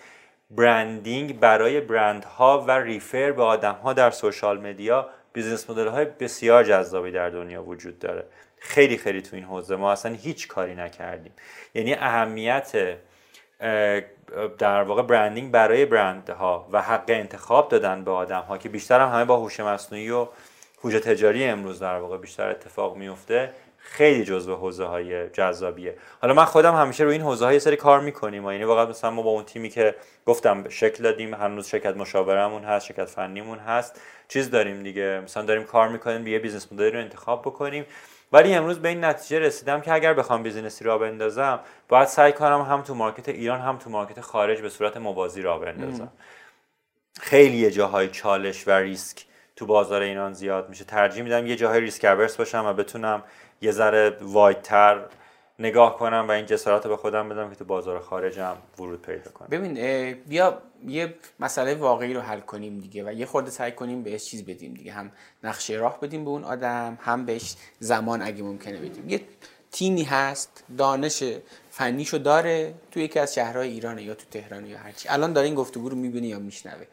branding 0.51 1.41
برای 1.41 1.81
برندها 1.81 2.65
و 2.69 2.71
refer 2.71 3.33
به 3.33 3.43
آدمها 3.43 3.93
در 3.93 4.11
social 4.11 4.61
media 4.61 5.09
business 5.33 5.71
model 5.71 5.87
های 5.87 6.05
بسیار 6.05 6.65
جذابی 6.65 7.11
در 7.11 7.31
دنیا 7.31 7.63
وجود 7.63 7.99
داره. 7.99 8.25
خیلی 8.59 8.97
خیلی 8.97 9.23
تو 9.23 9.37
این 9.37 9.45
حوزه 9.45 9.77
ما 9.77 9.93
اصلا 9.93 10.15
هیچ 10.15 10.49
کاری 10.49 10.75
نکردیم. 10.75 11.33
یعنی 11.75 11.95
اهمیت 11.95 12.97
در 14.59 14.83
واقع 14.83 15.03
branding 15.03 15.51
برای 15.51 15.85
برندها 15.85 16.69
و 16.73 16.83
حق 16.83 17.05
انتخاب 17.09 17.69
دادن 17.69 18.05
به 18.05 18.11
آدم 18.11 18.41
ها 18.41 18.59
که 18.59 18.69
بیشتر 18.69 19.01
هم 19.01 19.09
همه 19.09 19.25
با 19.25 19.37
هوش 19.37 19.61
مصنوعی 19.61 20.11
و 20.11 20.27
هوش 20.85 20.95
تجاری 20.95 21.45
امروز 21.45 21.79
در 21.79 21.99
واقع 21.99 22.17
بیشتر 22.17 22.51
اتفاق 22.51 22.97
میفته 22.97 23.51
خیلی 23.79 24.25
جزو 24.25 24.55
حوزه 24.55 24.85
های 24.85 25.29
جذابیه. 25.29 25.97
حالا 26.23 26.35
من 26.35 26.45
خودم 26.45 26.75
همیشه 26.75 27.05
روی 27.05 27.13
این 27.13 27.23
حوزه 27.23 27.45
ها 27.45 27.50
یه 27.50 27.61
سری 27.61 27.77
کار 27.77 28.01
می‌کنیم 28.01 28.51
یعنی 28.51 28.65
واقعا 28.65 28.87
مثلا 28.87 29.11
ما 29.11 29.23
با 29.23 29.31
اون 29.31 29.45
تیمی 29.45 29.69
که 29.69 29.95
گفتم 30.27 30.69
شکل 30.69 31.03
دادیم 31.03 31.35
هنوز 31.35 31.69
شرکت 31.69 31.97
مشاورمون 31.97 32.65
هست 32.65 32.87
شرکت 32.87 33.05
فنیمون 33.05 33.59
هست 33.59 34.01
چیز 34.29 34.51
داریم 34.51 34.83
دیگه. 34.83 35.21
مثلا 35.25 35.43
داریم 35.43 35.65
کار 35.65 35.89
می‌کنیم 35.89 36.27
یه 36.27 36.39
business 36.39 36.73
model 36.73 36.88
ی 36.88 36.91
رو 36.91 36.99
انتخاب 36.99 37.43
بکنیم. 37.43 37.85
ولی 38.33 38.55
امروز 38.55 38.79
به 38.79 38.89
این 38.89 39.05
نتیجه 39.05 39.39
رسیدم 39.39 39.81
که 39.81 39.93
اگر 39.93 40.15
بخوام 40.15 40.43
business 40.43 40.85
ی 40.85 40.89
راه 40.89 40.99
بندازم 40.99 41.61
باید 41.89 42.09
سعی 42.09 42.33
کنم 42.33 42.61
هم 42.61 42.83
تو 42.83 42.95
market 42.95 43.29
ایران 43.29 43.61
هم 43.61 43.77
تو 43.77 43.91
market 43.91 44.21
خارج 44.21 44.61
به 44.61 44.69
صورت 44.69 44.97
موازی 44.97 45.43
راه 45.43 45.59
بندازم. 45.59 46.13
خیلی 47.21 47.71
جاهای 47.71 48.09
چالش 48.09 48.69
و 48.69 48.71
ریسک 48.71 49.25
تو 49.57 49.67
بازار 49.67 50.03
ایران 50.03 50.33
زیاد 50.33 50.69
میشه. 50.69 50.85
ترجیح 50.85 51.23
میدم 51.23 51.47
یه 51.47 51.57
جاهای 51.57 51.81
ریسک 51.81 52.07
باشم 52.39 52.65
و 52.67 52.73
بتونم 52.73 53.23
یه 53.61 53.73
ذره 53.73 54.17
وایدتر 54.21 55.01
نگاه 55.59 55.99
کنم 55.99 56.25
و 56.29 56.31
این 56.31 56.47
جسارت 56.47 56.85
رو 56.85 56.91
به 56.91 56.97
خودم 56.97 57.29
بدم 57.29 57.51
که 57.51 57.57
تو 57.57 57.65
بازار 57.65 58.01
خارجم 58.01 58.57
ورود 58.79 59.03
پیدا 59.03 59.31
کنم. 59.31 59.49
ببین 59.51 59.75
بیا 60.13 60.63
یه 60.87 61.15
مسئله 61.41 61.75
واقعی 61.75 62.15
رو 62.15 62.21
حل 62.21 62.41
کنیم 62.41 62.79
دیگه 62.79 63.05
و 63.05 63.13
یه 63.13 63.27
خورده 63.27 63.51
سعی 63.51 63.73
کنیم 63.73 64.03
بهش 64.03 64.25
چیز 64.25 64.45
بدیم 64.45 64.75
دیگه. 64.75 64.93
هم 64.93 65.13
نقشه 65.45 65.75
راه 65.75 66.01
بدیم 66.01 66.25
به 66.25 66.31
اون 66.31 66.45
آدم 66.45 66.99
هم 67.01 67.25
بهش 67.25 67.57
زمان 67.79 68.23
اگه 68.23 68.43
ممکنه 68.43 68.79
بدیم. 68.79 69.09
یه 69.09 69.21
تیمی 69.73 70.03
هست 70.03 70.65
دانش 70.79 71.23
فنیشو 71.71 72.19
داره 72.19 72.75
تو 72.91 73.01
یکی 73.01 73.19
از 73.19 73.35
شهرهای 73.35 73.69
ایرانه 73.69 74.03
یا 74.03 74.15
تو 74.15 74.25
تهران 74.31 74.67
یا 74.67 74.79
هرچی 74.79 75.09
الان 75.09 75.33
داره 75.33 75.47
این 75.47 75.55
گفتگو 75.55 75.89
رو 75.89 75.97
می‌بینه 75.97 76.27
یا 76.27 76.39
میشنوه. 76.39 76.87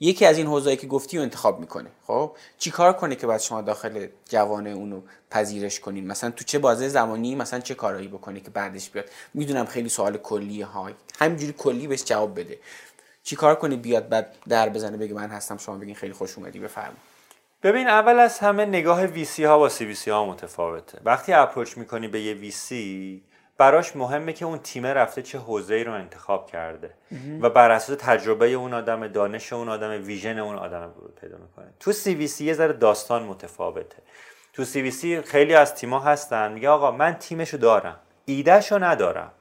یکی 0.00 0.26
از 0.26 0.38
این 0.38 0.46
حوزه‌ای 0.46 0.76
که 0.76 0.86
گفتی 0.86 1.16
رو 1.16 1.22
انتخاب 1.22 1.60
می‌کنه 1.60 1.90
خب؟ 2.06 2.32
چیکار 2.58 2.92
کنه 2.92 3.16
که 3.16 3.26
بعد 3.26 3.40
شما 3.40 3.62
داخل 3.62 4.06
جوانه 4.28 4.70
اونو 4.70 5.00
پذیرش 5.30 5.80
کنین؟ 5.80 6.06
مثلا 6.06 6.30
تو 6.30 6.44
چه 6.44 6.58
بازه 6.58 6.88
زمانی 6.88 7.34
مثلا 7.34 7.60
چه 7.60 7.74
کارایی 7.74 8.08
بکنه 8.08 8.40
که 8.40 8.50
بعدش 8.50 8.90
بیاد؟ 8.90 9.10
می‌دونم 9.34 9.66
خیلی 9.66 9.88
سوال 9.88 10.16
کلی 10.16 10.62
ها 10.62 10.90
همینجوری 11.18 11.54
کلی 11.58 11.86
بهش 11.86 12.04
جواب 12.04 12.40
بده. 12.40 12.58
چیکار 13.22 13.54
کنه 13.54 13.76
بیاد 13.76 14.08
بعد 14.08 14.36
در 14.48 14.68
بزنه 14.68 14.96
بگه 14.96 15.14
من 15.14 15.30
هستم 15.30 15.56
شما 15.56 15.78
بگین 15.78 15.94
خیلی 15.94 16.12
خوش 16.12 16.38
اومدی 16.38 16.58
بفرمایید 16.58 16.98
ببین 17.62 17.88
اول 17.88 18.18
از 18.18 18.38
همه 18.38 18.64
نگاه 18.66 19.04
ویسی 19.04 19.44
ها 19.44 19.58
با 19.58 19.68
سی 19.68 19.84
وی 19.84 19.94
سی 19.94 20.10
ها 20.10 20.26
متفاوته. 20.26 20.98
وقتی 21.04 21.32
اپروچ 21.32 21.76
می‌کنی 21.78 22.08
به 22.08 22.20
یه 22.20 22.34
ویسی 22.34 23.22
براش 23.58 23.96
مهمه 23.96 24.32
که 24.32 24.44
اون 24.44 24.58
تیمه 24.58 24.92
رفته 24.92 25.22
چه 25.22 25.40
ای 25.48 25.84
رو 25.84 25.92
انتخاب 25.92 26.50
کرده. 26.50 26.90
و 27.40 27.50
بر 27.50 27.70
اساس 27.70 27.96
تجربه 28.00 28.48
اون 28.48 28.74
آدم 28.74 29.08
دانش 29.08 29.52
اون 29.52 29.68
آدم 29.68 29.90
ویژن 29.90 30.38
اون 30.38 30.56
آدم 30.56 30.92
ورود 30.96 31.18
پیدا 31.20 31.36
می‌کنه. 31.36 31.66
تو 31.80 31.92
سی 31.92 32.14
وی 32.14 32.26
سی 32.26 32.44
یه 32.44 32.54
ذره 32.54 32.72
داستان 32.72 33.22
متفاوته. 33.22 33.96
تو 34.52 34.64
سی 34.64 34.82
وی 34.82 34.90
سی 34.90 35.22
خیلی 35.22 35.54
از 35.54 35.74
تیما 35.74 36.00
هستن. 36.00 36.52
میگه 36.52 36.68
آقا 36.68 36.90
من 36.90 37.14
تیمشو 37.14 37.56
دارم. 37.56 37.96
ایدهشو 38.24 38.84
ندارم. 38.84 39.32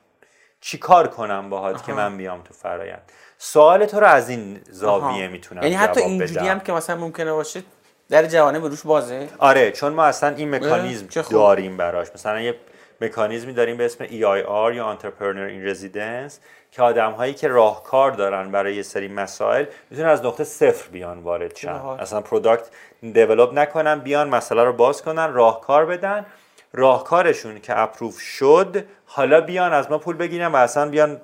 چیکار 0.61 1.07
کنم 1.07 1.49
باهات 1.49 1.83
که 1.83 1.93
من 1.93 2.17
بیام 2.17 2.41
تو 2.41 2.53
فرایند؟ 2.53 3.11
سوال 3.37 3.85
تو 3.85 3.99
رو 3.99 4.07
از 4.07 4.29
این 4.29 4.61
زاویه 4.69 5.27
می‌تونم 5.27 5.63
یعنی 5.63 5.75
حتی 5.75 6.01
اینجوری 6.01 6.47
هم 6.47 6.59
که 6.59 6.73
مثلا 6.73 6.95
ممکنه 6.95 7.33
باشه 7.33 7.63
در 8.09 8.25
جوانه 8.25 8.59
به 8.59 8.67
روش 8.67 8.81
بازه؟ 8.81 9.29
آره 9.37 9.71
چون 9.71 9.93
ما 9.93 10.03
اصلا 10.03 10.35
این 10.35 10.55
مکانیزم 10.55 11.07
داریم 11.31 11.77
براش. 11.77 12.07
مثلا 12.13 12.41
یه 12.41 12.55
مکانیزمی 13.01 13.53
داریم 13.53 13.77
به 13.77 13.85
اسم 13.85 14.05
EIR 14.05 14.75
یا 14.75 14.97
Entrepreneur 14.97 15.49
in 15.49 15.73
Residence 15.73 16.33
که 16.71 16.81
آدم 16.81 17.11
هایی 17.11 17.33
که 17.33 17.47
راهکار 17.47 18.11
دارن 18.11 18.51
برای 18.51 18.75
یه 18.75 18.83
سری 18.83 19.07
مسائل 19.07 19.65
می‌تونن 19.89 20.09
از 20.09 20.25
نقطه 20.25 20.43
صفر 20.43 20.89
بیان 20.89 21.19
وارد 21.19 21.55
شن. 21.55 21.69
اصلا 21.69 22.21
product 22.21 22.69
develop 23.01 23.53
نکنن 23.53 23.99
بیان 23.99 24.29
مسئله 24.29 24.63
رو 24.63 24.73
باز 24.73 25.01
کنن 25.01 25.33
راهکار 25.33 25.85
بدن. 25.85 26.25
راهکارشون 26.73 27.59
که 27.59 27.79
approve 27.79 28.19
شد 28.19 28.85
حالا 29.05 29.41
بیان 29.41 29.73
از 29.73 29.91
ما 29.91 29.97
پول 29.97 30.17
بگیرن 30.17 30.47
و 30.47 30.55
اصلا 30.55 30.89
بیان 30.89 31.21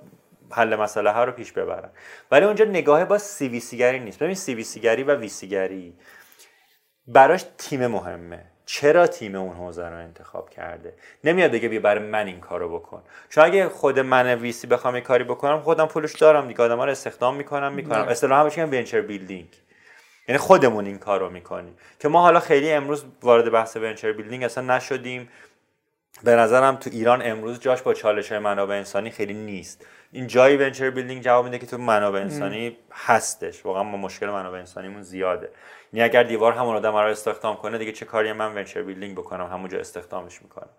حل 0.51 0.75
مسئله 0.75 1.11
ها 1.11 1.23
رو 1.23 1.31
پیش 1.31 1.51
ببرن. 1.51 1.89
ولی 2.31 2.45
اونجا 2.45 2.65
نگاه 2.65 3.05
با 3.05 3.17
CVC 3.17 3.47
گری 3.47 3.99
نیست. 3.99 4.19
ببین 4.19 4.35
CVC 4.35 4.55
گری 4.55 5.03
و 5.03 5.15
VC 5.15 5.29
گری 5.29 5.93
براش 7.07 7.45
تیم 7.57 7.87
مهمه. 7.87 8.50
چرا 8.73 9.07
تیم 9.07 9.35
اون 9.35 9.55
حوزه 9.55 9.89
رو 9.89 9.97
انتخاب 9.97 10.49
کرده؟ 10.49 10.93
نمیاد 11.23 11.51
بگه 11.51 11.69
بیا 11.69 11.79
برای 11.79 12.03
من 12.03 12.27
این 12.27 12.39
کارو 12.39 12.79
بکن. 12.79 13.03
چون 13.29 13.43
اگه 13.43 13.69
خود 13.69 13.99
من 13.99 14.35
VC 14.35 14.67
بخوام 14.67 14.93
این 14.93 15.03
کارو 15.03 15.23
بکنم 15.23 15.59
خودم 15.59 15.85
پولش 15.85 16.15
دارم 16.15 16.47
دیگه. 16.47 16.63
آدم 16.63 16.81
رو 16.81 16.89
استخدام 16.89 17.35
می‌کنم 17.35 17.73
می‌کنم. 17.73 18.07
اصطلاحا 18.07 18.43
بهش 18.43 18.57
میگن 18.57 18.77
venture 18.77 19.01
building 19.01 19.47
یعنی 20.27 20.39
خودمون 20.39 20.85
این 20.85 20.97
کارو 20.97 21.29
می‌کنیم. 21.29 21.77
که 21.99 22.07
ما 22.07 22.21
حالا 22.21 22.39
خیلی 22.39 22.71
امروز 22.71 23.05
وارد 23.21 23.51
بحث 23.51 23.77
venture 23.77 24.11
building 24.11 24.43
اصلا 24.43 24.75
نشدیم. 24.75 25.29
به 26.23 26.35
نظرم 26.35 26.75
تو 26.75 26.89
ایران 26.93 27.21
امروز 27.25 27.59
جاش 27.59 27.81
با 27.81 27.93
چالش 27.93 28.31
های 28.31 28.39
منابع 28.39 28.75
انسانی 28.75 29.11
خیلی 29.11 29.33
نیست. 29.33 29.85
این 30.11 30.27
جایی 30.27 30.57
venture 30.57 30.89
building 30.89 31.23
جواب 31.23 31.45
میده 31.45 31.59
که 31.59 31.65
تو 31.65 31.77
منابع 31.77 32.19
انسانی 32.19 32.77
هستش. 32.91 33.65
واقعا 33.65 33.83
ما 33.83 33.97
مشکل 33.97 34.25
منابع 34.25 34.57
انسانیمون 34.57 35.01
زیاده. 35.01 35.49
یعنی 35.93 36.09
اگر 36.09 36.23
دیوار 36.23 36.53
همون 36.53 36.75
آدم 36.75 36.91
رو 36.91 36.97
استخدام 36.97 37.55
کنه 37.55 37.77
دیگه 37.77 37.91
چه 37.91 38.05
کاری 38.05 38.33
من 38.33 38.55
venture 38.55 38.81
building 38.81 39.15
بکنم 39.15 39.45
همونجا 39.45 39.79
استخدامش 39.79 40.41
می‌کنم. 40.41 40.69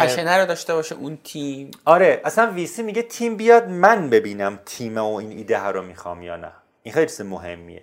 passion 0.00 0.32
ه 0.32 0.36
رو 0.36 0.46
داشته 0.46 0.74
باشه 0.74 0.94
اون 0.94 1.18
تیم. 1.24 1.70
آره 1.84 2.20
اصلا 2.24 2.50
VC 2.50 2.82
میگه 2.82 3.02
تیم 3.02 3.36
بیاد 3.36 3.68
من 3.68 4.10
ببینم 4.10 4.58
تیم 4.66 4.98
و 4.98 5.14
این 5.14 5.30
ایده 5.30 5.64
رو 5.64 5.82
می‌خوام 5.82 6.22
یا 6.22 6.36
نه. 6.36 6.52
این 6.82 6.94
خیلی 6.94 7.06
چیز 7.06 7.20
مهمیه. 7.20 7.82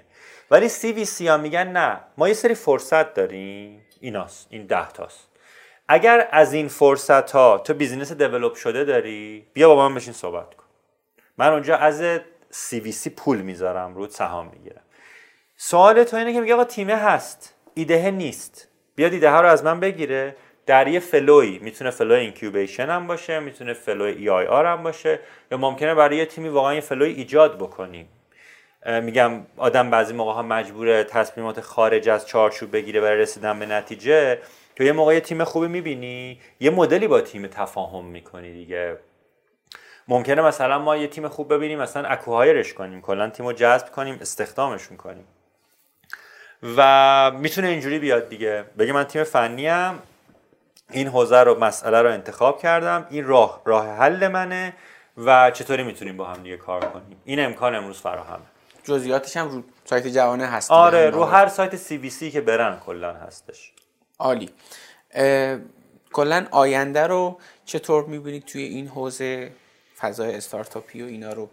ولی 0.51 0.69
CVC 0.69 1.27
ها 1.27 1.38
میگن 1.38 1.67
نه 1.67 1.99
ما 2.17 2.27
یه 2.27 2.34
سری 2.34 2.56
فرصت 2.56 3.13
داریم. 3.13 3.86
ایناست 3.99 4.47
این 4.49 4.65
ده 4.65 4.91
تاست. 4.91 5.27
اگر 5.88 6.27
از 6.32 6.53
این 6.53 6.67
فرصت 6.67 7.32
ها 7.32 7.58
تو 7.58 7.73
business 7.73 8.12
develop 8.12 8.56
شده 8.56 8.84
داری 8.84 9.47
بیا 9.53 9.75
با 9.75 9.89
من 9.89 9.95
بشین 9.95 10.13
صحبت 10.13 10.56
کن. 10.56 10.63
من 11.38 11.53
اونجا 11.53 11.77
از 11.77 12.19
CVC 12.49 13.10
پول 13.10 13.41
می‌ذارم 13.41 13.95
رو 13.95 14.08
سهام 14.08 14.47
می‌گیرم. 14.47 14.82
سوال 15.65 16.04
تو 16.04 16.17
اینه 16.17 16.34
که 16.34 16.41
میگه 16.41 16.54
آقا 16.54 16.63
تیمه 16.63 16.95
هست. 16.95 17.56
ایده 17.73 18.12
نیست. 18.12 18.67
بیاد 18.95 19.13
ایده 19.13 19.30
ها 19.30 19.41
رو 19.41 19.47
از 19.47 19.63
من 19.63 19.80
بگیره. 19.80 20.36
در 20.65 20.88
یه 20.88 20.99
flow 20.99 21.39
ی. 21.39 21.60
می‌تونه 21.60 21.89
flow 21.89 22.19
ی 22.19 22.26
incubation 22.26 22.89
هم 22.89 23.08
باشه 23.08 23.39
می‌تونه 23.39 23.73
flow 23.73 24.12
ی 24.12 24.29
EIR 24.29 24.65
هم 24.65 24.84
باشه. 24.84 25.19
یا 25.52 25.58
ممکنه 25.58 25.95
برای 25.95 26.17
یه 26.17 26.26
تیمی 26.26 26.49
واقعا 26.49 26.73
یه 26.73 26.82
flow 26.82 27.07
ی 27.07 27.13
ایجاد 27.13 27.58
بکنیم. 27.58 28.08
میگم 29.02 29.45
آدم 29.58 29.89
بعضی 29.89 30.13
موقع 30.13 30.32
ها 30.32 30.41
مجبور 30.41 31.04
تصمیمات 31.04 31.62
خارج 31.62 32.10
از 32.10 32.28
چارچوب 32.28 32.71
بگیره 32.71 33.02
برای 33.02 33.17
رسیدن 33.17 33.60
به 33.60 33.65
نتیجه. 33.65 34.39
تو 34.76 34.84
یه 34.84 34.91
موقع 34.91 35.13
یه 35.13 35.19
تیم 35.19 35.43
خوبی 35.43 35.67
می‌بینی 35.67 36.39
یه 36.60 36.69
مدلی 36.69 37.08
با 37.08 37.21
تیم 37.21 37.47
تفاهم 37.47 38.06
می‌کنی 38.06 38.54
دیگه. 38.54 38.97
ممکنه 40.08 40.41
مثلا 40.41 40.80
ما 40.80 40.97
یه 40.97 41.08
تیم 41.08 41.28
خوب 41.28 41.54
ببینیم 41.54 41.80
مثلا 41.80 42.08
اکوهایرش 42.08 42.73
کنیم. 42.73 43.02
کلا 43.02 43.30
تیم 43.30 43.52
جذب 43.52 43.91
کنیم 43.91 44.17
استخدامشون 44.21 44.97
کنیم 44.97 45.28
و 46.78 47.32
می‌تونه 47.32 47.67
اینجوری 47.67 47.99
بیاد 47.99 48.30
دیگه. 48.30 48.65
بگه 48.78 48.93
من 48.93 49.04
تیم 49.04 49.23
فنی 49.23 49.67
هم 49.67 49.99
این 50.91 51.08
حوزه 51.08 51.39
رو 51.39 51.60
مسئله 51.60 52.02
رو 52.02 52.10
انتخاب 52.12 52.60
کردم 52.60 53.08
این 53.10 53.28
راه 53.28 53.62
راه 53.65 53.88
حل 53.88 54.28
منه 54.28 54.73
و 55.17 55.52
چطوری 55.52 55.84
می‌تونیم 55.84 56.17
با 56.17 56.26
هم 56.26 56.43
دیگه 56.43 56.58
کار 56.58 56.86
کنیم. 56.86 57.21
این 57.26 57.45
امکان 57.45 57.76
امروز 57.76 58.02
فراهمه. 58.02 58.43
جزئیاتش 58.84 59.38
هم 59.38 59.49
رو 59.49 59.63
سایت 59.86 60.08
جوانه 60.08 60.45
هست 60.45 60.71
آره 60.71 61.10
رو 61.10 61.23
هر 61.23 61.47
سایت 61.47 61.76
سی 61.76 61.97
بی 61.97 62.10
سی 62.10 62.32
که 62.32 62.41
برن 62.41 62.80
کلا 62.80 63.13
هستش. 63.13 63.71
عالی. 64.19 64.49
کلا 66.13 66.47
آینده 66.52 67.08
رو 67.08 67.39
چطور 67.65 68.06
می‌بینید 68.06 68.45
توی 68.45 68.63
این 68.63 68.88
حوزه؟ 68.88 69.52
فضای 69.99 70.36
استارتاپی 70.36 71.02
و 71.02 71.06
اینا 71.06 71.34
رو 71.34 71.49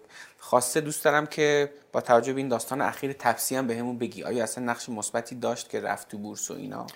خواسته 0.50 0.80
دوست 0.80 1.04
دارم 1.04 1.26
که 1.26 1.70
با 1.92 2.00
توجه 2.00 2.32
به 2.32 2.40
این 2.40 2.48
داستان 2.48 2.80
اخیر 2.80 3.12
تپسی 3.12 3.56
هم 3.56 3.66
بهمون 3.66 3.98
به 3.98 4.06
بگی. 4.06 4.24
آیا 4.24 4.44
اصلا 4.44 4.64
نقش 4.64 4.88
مثبتی 4.88 5.34
داشت 5.34 5.68
که 5.68 5.80
رفت 5.80 6.08
تو 6.08 6.18
بورس 6.18 6.50
و 6.50 6.54
اینا؟ 6.54 6.86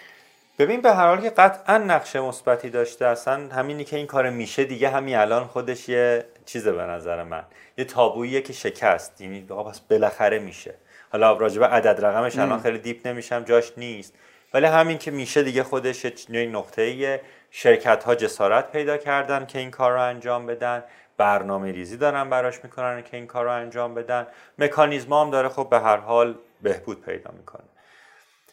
ببین 0.58 0.80
به 0.80 0.94
هر 0.94 1.06
حال 1.06 1.20
که 1.20 1.30
قطعا 1.30 1.78
نقش 1.78 2.16
مثبتی 2.16 2.70
داشته. 2.70 3.06
اصلا 3.06 3.48
همینی 3.48 3.84
که 3.84 3.96
این 3.96 4.06
کار 4.06 4.30
میشه 4.30 4.64
دیگه 4.64 4.90
همین 4.90 5.16
الان 5.16 5.46
خودش 5.46 5.88
یه 5.88 6.24
چیزه 6.46 6.72
به 6.72 6.82
نظر 6.82 7.22
من. 7.22 7.44
یه 7.78 7.84
تابوییه 7.84 8.42
که 8.42 8.52
شکست. 8.52 9.20
یعنی 9.20 9.40
بس 9.40 9.80
بالاخره 9.80 10.38
میشه. 10.38 10.74
حالا 11.12 11.32
راجع 11.32 11.60
به 11.60 11.66
عدد 11.66 12.04
رقمش 12.04 12.38
الان 12.38 12.60
خیلی 12.60 12.78
دیپ 12.78 13.06
نمیشم 13.06 13.44
جاش 13.44 13.72
نیست. 13.76 14.14
ولی 14.54 14.66
همین 14.66 14.98
که 14.98 15.10
میشه 15.10 15.42
دیگه 15.42 15.62
خودش 15.62 16.04
یه 16.04 16.46
نقطه 16.46 17.20
شرکت 17.50 18.04
ها 18.04 18.14
جسارت 18.14 18.72
پیدا 18.72 18.96
کردن 18.96 19.46
که 19.46 19.58
این 19.58 19.70
کار 19.70 19.92
رو 19.92 20.00
انجام 20.00 20.46
بدن. 20.46 20.82
برنامه 21.16 21.72
ریزی 21.72 21.96
دارن 21.96 22.30
براش 22.30 22.64
می‌کنن 22.64 23.02
که 23.02 23.16
این 23.16 23.26
کار 23.26 23.44
رو 23.44 23.52
انجام 23.52 23.94
بدن. 23.94 24.26
مکانیزم 24.58 25.12
هم 25.12 25.30
داره 25.30 25.48
خب 25.48 25.68
به 25.70 25.80
هر 25.80 25.96
حال 25.96 26.34
بهبود 26.62 27.04
پیدا 27.04 27.30
می‌کنه. 27.38 27.64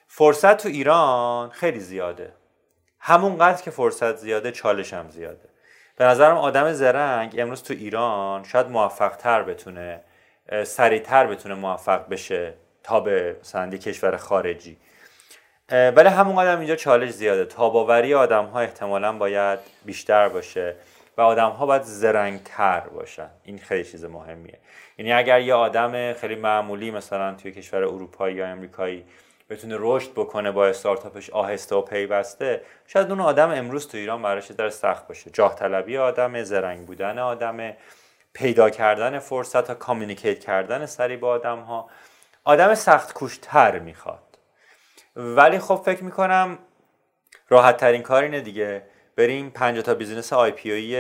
فرصت 0.08 0.58
تو 0.58 0.69
ایران 0.69 1.50
خیلی 1.50 1.80
زیاده. 1.80 2.34
همونقدر 3.00 3.62
که 3.62 3.71
فرصت 3.71 4.15
زیاده 4.15 4.52
چالش 4.52 4.93
هم 4.93 5.10
زیاده. 5.10 5.50
به 5.95 6.06
نظرم 6.06 6.38
آدم 6.38 6.74
زرنگ 6.74 7.36
امروز 7.38 7.63
تو 7.63 7.74
ایران 7.74 8.43
شاید 8.43 8.67
موفق 8.67 9.15
تر 9.15 9.43
بتونه 9.43 10.02
سریعتر 10.63 11.28
بتونه 11.28 11.56
موفق 11.56 12.10
بشه 12.10 12.54
تا 12.84 13.00
به 13.00 13.36
مثلا 13.41 13.69
کشور 13.69 14.17
خارجی. 14.17 14.78
ولی 15.71 16.10
همون 16.10 16.36
قدم 16.36 16.60
اینجا 16.60 16.76
چالش 16.76 17.10
زیاده. 17.10 17.45
تاباوری 17.45 18.13
آدم 18.13 18.45
ها 18.45 18.60
احتمالا 18.60 19.13
باید 19.13 19.60
بیشتر 19.86 20.30
باشه. 20.30 20.76
و 21.17 21.21
آدم 21.21 21.50
ها 21.50 21.65
باید 21.65 21.82
زرنگ 21.82 22.43
تر 22.43 22.80
باشن. 22.80 23.30
این 23.43 23.58
خیلی 23.58 23.84
چیز 23.84 24.06
مهمیه. 24.06 24.60
یعنی 24.97 25.13
اگر 25.13 25.41
یه 25.41 25.54
آدم 25.54 26.13
خیلی 26.13 26.36
معمولی 26.36 26.91
مثلا 26.91 27.36
توی 27.36 27.52
کشور 27.52 27.84
اروپایی 27.84 28.36
یا 28.36 28.47
امریکایی 28.47 29.06
بتونه 29.50 29.76
رشد 29.80 30.12
بکنه 30.12 30.52
با 30.52 30.67
استارتاپش 30.67 31.30
آهسته 31.30 31.76
و 31.76 31.82
پیوسته 31.82 32.62
شاید 32.88 33.10
اون 33.10 33.19
آدم 33.19 33.50
امروز 33.52 33.88
تو 33.88 33.97
ایران 33.97 34.21
براش 34.21 34.52
در 34.52 34.69
سخت 34.69 35.08
باشه. 35.08 35.30
جاه 35.30 35.56
طلبی 35.56 35.97
آدم 35.97 36.43
زرنگ 36.43 36.86
بودن 36.86 37.19
آدم 37.19 37.74
پیدا 38.34 38.69
کردن 38.69 39.19
فرصت 39.19 39.67
تا 39.67 39.74
communicate 39.73 40.39
کردن 40.39 40.86
سری 40.86 41.17
با 41.17 41.30
آدم 41.30 41.60
ها 41.60 41.89
آدم 42.43 42.76
سخت 42.76 43.13
کوشتر 43.13 43.80
می‌خواد. 43.80 44.38
ولی 45.15 45.60
خب 45.60 45.82
فکر 45.86 46.04
می‌کنم 46.04 46.60
راحت 47.50 47.78
ترین 47.78 48.02
کار 48.02 48.24
اینه 48.24 48.41
دیگه. 48.41 48.84
بریم 49.15 49.50
50 49.50 49.84
تا 49.84 49.93
business 49.93 50.34
IPO 50.34 50.97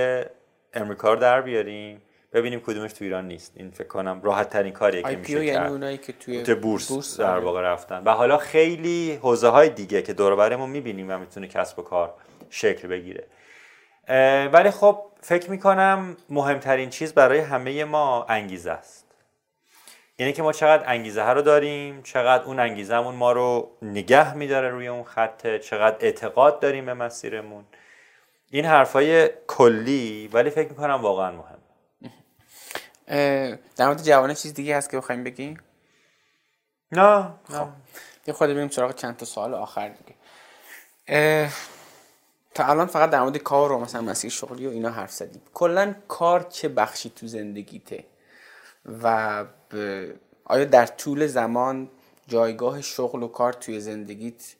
امریکا 0.73 1.13
رو 1.13 1.19
در 1.19 1.41
بیاریم. 1.41 2.01
ببینیم 2.33 2.59
کدومش 2.59 2.93
تو 2.93 3.03
ایران 3.03 3.27
نیست. 3.27 3.53
این 3.55 3.71
فکر 3.71 3.87
کنم 3.87 4.21
راحت 4.23 4.49
ترین 4.49 4.73
کاریه 4.73 5.01
که 5.03 5.15
میشه 5.15 5.45
یعنی 5.45 5.67
اونایی 5.67 5.97
که 5.97 6.13
توی 6.13 6.55
بورس, 6.55 6.87
بورس 6.87 7.19
در 7.19 7.31
آره. 7.31 7.43
واقع 7.43 7.61
رفتن. 7.61 8.03
و 8.05 8.11
حالا 8.11 8.37
خیلی 8.37 9.19
حوزه 9.21 9.47
های 9.47 9.69
دیگه 9.69 10.01
که 10.01 10.13
دور 10.13 10.35
برمون 10.35 10.69
می‌بینیم 10.69 11.09
و 11.09 11.17
می‌تونه 11.17 11.47
کسب 11.47 11.79
و 11.79 11.81
کار 11.81 12.13
شکل 12.49 12.87
بگیره. 12.87 13.27
ولی 14.53 14.71
خب 14.71 15.05
فکر 15.21 15.51
می‌کنم 15.51 16.17
مهمترین 16.29 16.89
چیز 16.89 17.13
برای 17.13 17.39
همه 17.39 17.83
ما 17.83 18.25
انگیزه 18.29 18.71
است. 18.71 19.05
یعنی 20.19 20.33
که 20.33 20.41
ما 20.41 20.51
چقدر 20.51 20.83
انگیزه 20.87 21.21
ها 21.23 21.33
رو 21.33 21.41
داریم 21.41 22.01
چقدر 22.03 22.43
اون 22.43 22.59
انگیزهمون 22.59 23.15
ما 23.15 23.31
رو 23.31 23.71
نگه 23.81 24.33
میداره 24.33 24.69
روی 24.69 24.87
اون 24.87 25.03
خطه 25.03 25.59
چقدر 25.59 25.95
اعتقاد 25.99 26.59
داریم 26.59 26.85
به 26.85 26.93
مسیرمون. 26.93 27.63
این 28.53 28.65
حرفای 28.65 29.29
کلی 29.47 30.29
ولی 30.33 30.49
فکر 30.49 30.69
می‌کنم 30.69 31.01
واقعا 31.01 31.31
مهم. 31.31 31.57
در 33.75 33.85
مورد 33.85 34.03
جوانه 34.03 34.35
چیز 34.35 34.53
دیگه 34.53 34.77
هست 34.77 34.89
که 34.89 34.97
بخوایم 34.97 35.23
بگیم؟ 35.23 35.59
نه 36.91 37.33
خب 37.49 37.67
یه 38.27 38.33
خود 38.33 38.49
بریم 38.49 38.69
سراغ 38.69 38.95
چند 38.95 39.17
تا 39.17 39.25
سوال 39.25 39.53
آخر 39.53 39.89
دیگه. 39.89 40.15
تا 42.53 42.65
الان 42.65 42.87
فقط 42.87 43.09
در 43.09 43.21
مورد 43.21 43.37
کار 43.37 43.71
و 43.71 43.79
مثلا 43.79 44.01
مسیر 44.01 44.31
شغلی 44.31 44.67
و 44.67 44.69
اینا 44.69 44.89
حرف 44.89 45.11
زدیم. 45.11 45.41
کلا 45.53 45.95
کار 46.07 46.41
چه 46.49 46.69
بخشی 46.69 47.09
تو 47.09 47.27
زندگیته؟ 47.27 48.03
و 49.03 49.45
آیا 50.45 50.65
در 50.65 50.85
طول 50.85 51.27
زمان 51.27 51.89
جایگاه 52.27 52.81
شغل 52.81 53.23
و 53.23 53.27
کار 53.27 53.53
توی 53.53 53.79
زندگیت 53.79 54.55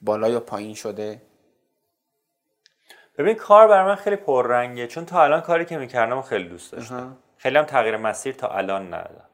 بالا 0.00 0.28
یا 0.28 0.40
پایین 0.40 0.74
شده؟ 0.74 1.22
ببین 3.18 3.34
کار 3.34 3.68
برای 3.68 3.86
من 3.86 3.94
خیلی 3.94 4.16
پررنگه 4.16 4.86
چون 4.86 5.06
تا 5.06 5.24
الان 5.24 5.40
کاری 5.40 5.64
که 5.64 5.78
می‌کردم 5.78 6.22
خیلی 6.22 6.48
دوست 6.48 6.72
داشتم. 6.72 7.16
خیلی 7.38 7.58
هم 7.58 7.64
تغییر 7.64 7.96
مسیر 7.96 8.34
تا 8.34 8.48
الان 8.48 8.86
ندادم. 8.86 9.24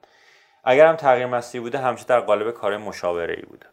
اگر 0.64 0.86
هم 0.86 0.96
تغییر 0.96 1.26
مسیر 1.26 1.60
بوده 1.60 1.78
همیشه 1.78 2.04
در 2.04 2.20
قالب 2.20 2.50
کار 2.50 2.76
مشاوره 2.76 3.34
ای 3.34 3.42
بوده. 3.42 3.66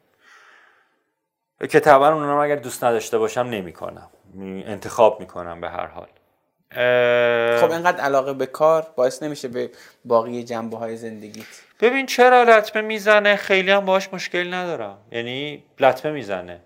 که 1.68 1.80
طبعا 1.80 2.14
اونم 2.14 2.38
اگر 2.38 2.56
دوست 2.56 2.84
نداشته 2.84 3.18
باشم 3.18 3.42
نمی‌کنم. 3.42 4.10
انتخاب 4.66 5.20
می‌کنم 5.20 5.62
به 5.62 5.70
هر 5.70 5.86
حال. 5.86 6.08
خب 7.58 7.72
اینقدر 7.72 8.02
علاقه 8.02 8.34
به 8.34 8.46
کار 8.46 8.88
باعث 8.96 9.24
نمیشه 9.24 9.48
به 9.48 9.70
باقی 10.06 10.44
جنبه 10.44 10.78
های 10.78 10.98
زندگیت. 10.98 11.46
ببین 11.82 12.06
چرا 12.06 12.44
لطمه 12.44 12.82
می‌زنه؟ 12.82 13.36
خیلی 13.36 13.72
هم 13.72 13.86
باش 13.86 14.14
مشکل 14.14 14.54
ندارم. 14.54 14.98
یعنی 15.12 15.64
لطمه 15.80 16.12
می‌زنه. 16.12 16.62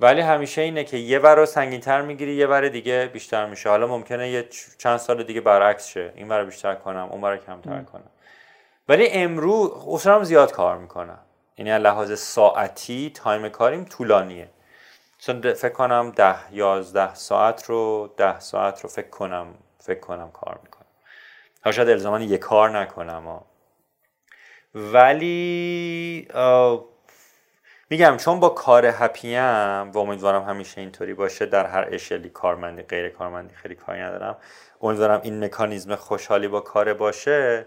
ولی 0.00 0.20
همیشه 0.20 0.62
اینه 0.62 0.84
که 0.84 0.96
یه 0.96 1.18
ور 1.18 1.34
رو 1.34 1.46
سنگینتر 1.46 2.02
می‌گیری 2.02 2.34
یه 2.34 2.46
ور 2.46 2.68
دیگه 2.68 3.10
بیشتر 3.12 3.46
میشه. 3.46 3.68
حالا 3.68 3.86
ممکنه 3.86 4.30
یه 4.30 4.48
چند 4.78 4.96
سال 4.96 5.22
دیگه 5.22 5.40
برعکس 5.40 5.86
شه. 5.86 6.12
این 6.16 6.28
ور 6.28 6.44
بیشتر 6.44 6.74
کنم 6.74 7.08
اون 7.10 7.20
ور 7.20 7.36
کمتر 7.36 7.82
کنم. 7.82 8.10
ولی 8.88 9.08
امروز 9.08 9.70
اصلا 9.88 10.24
زیاد 10.24 10.52
کار 10.52 10.78
می‌کنم 10.78 11.18
یعنی 11.58 11.78
لحاظ 11.78 12.18
ساعتی 12.18 13.10
تایم 13.14 13.48
کاریم 13.48 13.84
طولانیه. 13.84 14.48
چون 15.18 15.54
فکر 15.54 15.72
کنم 15.72 16.12
ده 16.16 16.52
یازده 16.52 17.14
ساعت 17.14 17.64
رو 17.64 18.14
ده 18.16 18.40
ساعت 18.40 18.80
رو 18.80 18.88
فکر 18.88 19.10
کنم 19.10 19.54
فکر 19.78 20.00
کنم 20.00 20.30
کار 20.30 20.60
می‌کنم. 20.62 20.86
ها 21.64 21.72
شاید 21.72 21.88
الزامان 21.88 22.22
یه 22.22 22.38
کار 22.38 22.70
نکنم 22.78 23.40
ولی 24.74 26.28
میگم 27.90 28.16
چون 28.16 28.40
با 28.40 28.48
کار 28.48 28.86
هپیم 28.86 29.90
و 29.90 29.98
امیدوارم 29.98 30.42
همیشه 30.42 30.80
اینطوری 30.80 31.14
باشه 31.14 31.46
در 31.46 31.66
هر 31.66 31.88
اشلی 31.92 32.28
کارمندی 32.28 32.82
غیر 32.82 33.08
کارمندی 33.08 33.54
خیلی 33.54 33.74
کاری 33.74 34.00
ندارم. 34.00 34.36
امیدوارم 34.82 35.20
این 35.22 35.44
مکانیزم 35.44 35.94
خوشحالی 35.94 36.48
با 36.48 36.60
کار 36.60 36.94
باشه. 36.94 37.66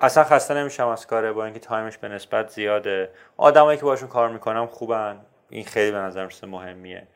اصلا 0.00 0.24
خسته 0.24 0.54
نمیشم 0.54 0.88
از 0.88 1.06
کاره 1.06 1.32
با 1.32 1.44
اینکه 1.44 1.60
تایمش 1.60 1.98
به 1.98 2.08
نسبت 2.08 2.50
زیاده. 2.50 3.10
آدمایی 3.36 3.78
که 3.78 3.84
باشون 3.84 4.08
کار 4.08 4.28
می‌کنم 4.28 4.66
خوبن. 4.66 5.16
این 5.50 5.64
خیلی 5.64 5.90
به 5.90 5.98
نظر 5.98 6.28
مهمیه. 6.42 7.06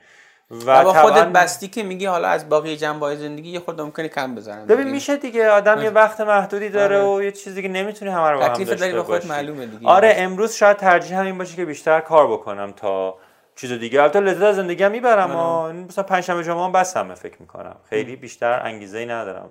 و 0.66 0.84
با 0.84 0.92
خودت 0.92 1.26
بستی 1.26 1.68
که 1.68 1.82
میگی 1.82 2.06
حالا 2.06 2.28
از 2.28 2.48
باقی 2.48 2.76
جنبه 2.76 3.16
زندگی 3.16 3.50
یه 3.50 3.60
خود 3.60 3.80
ممکنه 3.80 4.08
کم 4.08 4.34
بزنم. 4.34 4.66
ببین 4.66 4.90
میشه 4.90 5.16
دیگه 5.16 5.50
آدم 5.50 5.82
یه 5.82 5.90
وقت 5.90 6.20
محدودی 6.20 6.68
داره 6.68 6.98
آره. 6.98 7.16
و 7.16 7.22
یه 7.22 7.32
چیزی 7.32 7.62
که 7.62 7.68
نمی‌تونی 7.68 8.10
همه 8.10 8.30
رو 8.30 8.38
با 8.38 8.44
هم 8.44 8.64
داشته 8.64 8.92
به 8.92 9.02
خودت 9.02 9.26
معلومه 9.26 9.66
دیگه. 9.66 9.88
آره 9.88 10.14
امروز 10.16 10.52
شاید 10.52 10.76
ترجیح 10.76 11.18
همین 11.18 11.38
باشه 11.38 11.56
که 11.56 11.64
بیشتر 11.64 12.00
کار 12.00 12.32
بکنم 12.32 12.72
تا 12.76 13.14
چیز 13.56 13.72
دیگه. 13.72 14.02
البته 14.02 14.20
لذت 14.20 14.42
از 14.42 14.56
زندگی 14.56 14.84
هم 14.84 14.90
می‌برم 14.90 15.30
آره. 15.30 15.72
مثلا 15.72 16.04
پنجشنبه 16.04 16.44
جمعه 16.44 16.64
هم 16.64 16.72
بسمه 16.72 17.14
فکر 17.14 17.36
می‌کنم. 17.40 17.76
خیلی 17.90 18.16
بیشتر 18.16 18.62
انگیزه 18.64 18.98
ای 18.98 19.06
ندارم. 19.06 19.50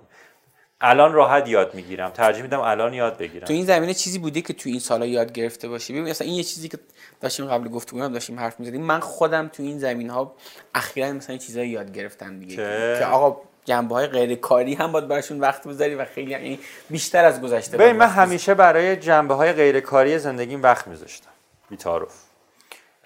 الان 0.81 1.13
راحت 1.13 1.47
یاد 1.47 1.75
می‌گیرم. 1.75 2.09
ترجیح 2.09 2.41
میدم 2.41 2.59
الان 2.59 2.93
یاد 2.93 3.17
بگیرم. 3.17 3.47
تو 3.47 3.53
این 3.53 3.65
زمینه 3.65 3.93
چیزی 3.93 4.19
بوده 4.19 4.41
که 4.41 4.53
تو 4.53 4.69
این 4.69 4.79
سالا 4.79 5.05
یاد 5.05 5.31
گرفته 5.31 5.67
باشی؟ 5.67 5.93
ببین 5.93 6.09
مثلا 6.09 6.27
این 6.27 6.35
یه 6.35 6.43
چیزی 6.43 6.69
که 6.69 6.77
داشتیم 7.21 7.45
قبل 7.45 7.67
گفتگو 7.67 8.03
هم 8.03 8.13
داشتیم 8.13 8.39
حرف 8.39 8.59
می‌زدیم. 8.59 8.81
من 8.81 8.99
خودم 8.99 9.47
تو 9.47 9.63
این 9.63 9.79
زمین 9.79 10.09
ها 10.09 10.35
اخیرا 10.75 11.11
مثلا 11.11 11.37
چیزایی 11.37 11.69
یاد 11.69 11.93
گرفتم 11.93 12.39
دیگه. 12.39 12.55
که 12.99 13.05
آقا 13.05 13.41
جنبه 13.65 13.95
های 13.95 14.07
غیر 14.07 14.35
کاری 14.35 14.73
هم 14.73 14.91
باید 14.91 15.07
براشون 15.07 15.39
وقت 15.39 15.67
بذاری 15.67 15.95
و 15.95 16.05
خیلی 16.05 16.31
یعنی 16.31 16.59
بیشتر 16.89 17.25
از 17.25 17.41
گذشته 17.41 17.77
ببین 17.77 17.95
من 17.95 18.07
همیشه 18.07 18.53
برای 18.53 18.95
جنبه 18.95 19.33
های 19.33 19.53
غیر 19.53 19.79
کاری 19.79 20.19
زندگیم 20.19 20.63
وقت 20.63 20.87
میذاشتم. 20.87 21.29
بی‌تعارف 21.69 22.13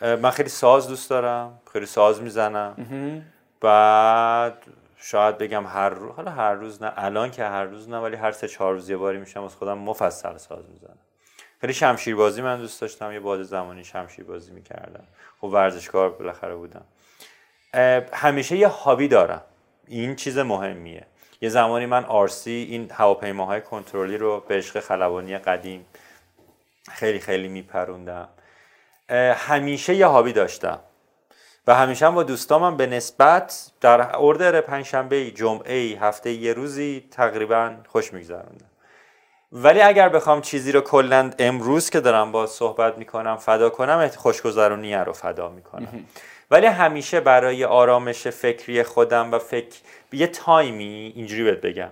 من 0.02 0.30
خیلی 0.30 0.50
ساز 0.50 0.88
دوست 0.88 1.10
دارم 1.10 1.60
خیلی 1.74 1.86
ساز 1.86 2.22
می‌زنم. 2.22 2.76
بعد 3.62 4.58
شاید 5.08 5.38
بگم 5.38 5.66
هر 5.68 5.90
روز 5.90 6.12
حالا 6.16 6.32
هر 6.32 6.54
روز 6.54 6.84
نه 6.84 6.94
الان 6.96 7.32
که 7.32 7.44
هر 7.44 7.64
روز 7.64 7.90
نه 7.90 7.98
ولی 7.98 8.16
هر 8.16 8.32
سه 8.32 8.48
چهار 8.48 8.74
روز 8.74 8.90
یه 8.90 8.98
باری 8.98 9.18
میشم 9.18 9.44
از 9.44 9.56
خودم 9.56 9.78
مفصل 9.78 10.38
ساز 10.38 10.70
می‌زنم. 10.70 10.98
خیلی 11.62 11.74
شمشیر 11.74 12.16
بازی 12.16 12.42
من 12.42 12.58
دوست 12.60 12.82
داشتم 12.82 13.12
یه 13.12 13.20
باد 13.20 13.44
زمانی 13.44 13.84
شمشیر 13.84 14.26
بازی 14.26 14.52
می‌کردم. 14.52 15.04
خب 15.42 15.48
ورزشکار 15.48 16.10
بالاخره 16.10 16.56
بودم. 16.56 16.86
همیشه 18.14 18.56
یه 18.56 18.68
هابی 18.68 19.08
دارم. 19.08 19.42
این 19.88 20.16
چیز 20.16 20.38
مهمیه. 20.38 21.06
یه 21.42 21.50
زمانی 21.50 21.86
من 21.86 22.06
آرسی 22.06 22.68
این 22.70 22.92
هواپیماهای 22.92 23.62
کنترلی 23.62 24.18
رو 24.18 24.40
به 24.48 24.56
عشق 24.56 24.80
خلبانی 24.80 25.38
قدیم 25.38 25.86
خیلی 26.92 27.20
خیلی 27.20 27.48
میپروندم. 27.48 28.30
همیشه 29.36 29.96
یه 29.96 30.06
هابی 30.06 30.34
داشتم. 30.34 30.80
و 31.68 31.76
همیشه 31.76 32.08
هم 32.08 32.16
با 32.16 32.24
دوستامم 32.24 32.78
به 32.78 32.88
نسبت 32.88 33.72
در 33.82 34.16
اردر 34.16 34.62
پنجشنبه 34.62 35.32
جمعه 35.32 35.98
هفته 36.00 36.32
یه 36.32 36.54
روزی 36.54 37.08
تقریبا 37.12 37.76
خوش 37.88 38.14
میگذروندم 38.14 38.66
ولی 39.52 39.82
اگر 39.82 40.10
بخوام 40.10 40.42
چیزی 40.42 40.72
رو 40.72 40.82
کلا 40.82 41.32
امروز 41.40 41.90
که 41.90 42.00
دارم 42.00 42.32
با 42.32 42.48
صحبت 42.48 42.98
می‌کنم 42.98 43.38
فدا 43.38 43.70
کنم 43.70 44.08
خوشگذرونیه 44.08 45.00
رو 45.00 45.14
فدا 45.14 45.50
می‌کنم. 45.50 46.06
ولی 46.52 46.68
همیشه 46.68 47.20
برای 47.20 47.66
آرامش 47.66 48.28
فکری 48.28 48.84
خودم 48.84 49.32
و 49.32 49.40
فکر 49.40 49.76
یه 50.12 50.28
تایمی 50.28 51.14
اینجوری 51.16 51.44
بهت 51.44 51.62
بگم. 51.62 51.90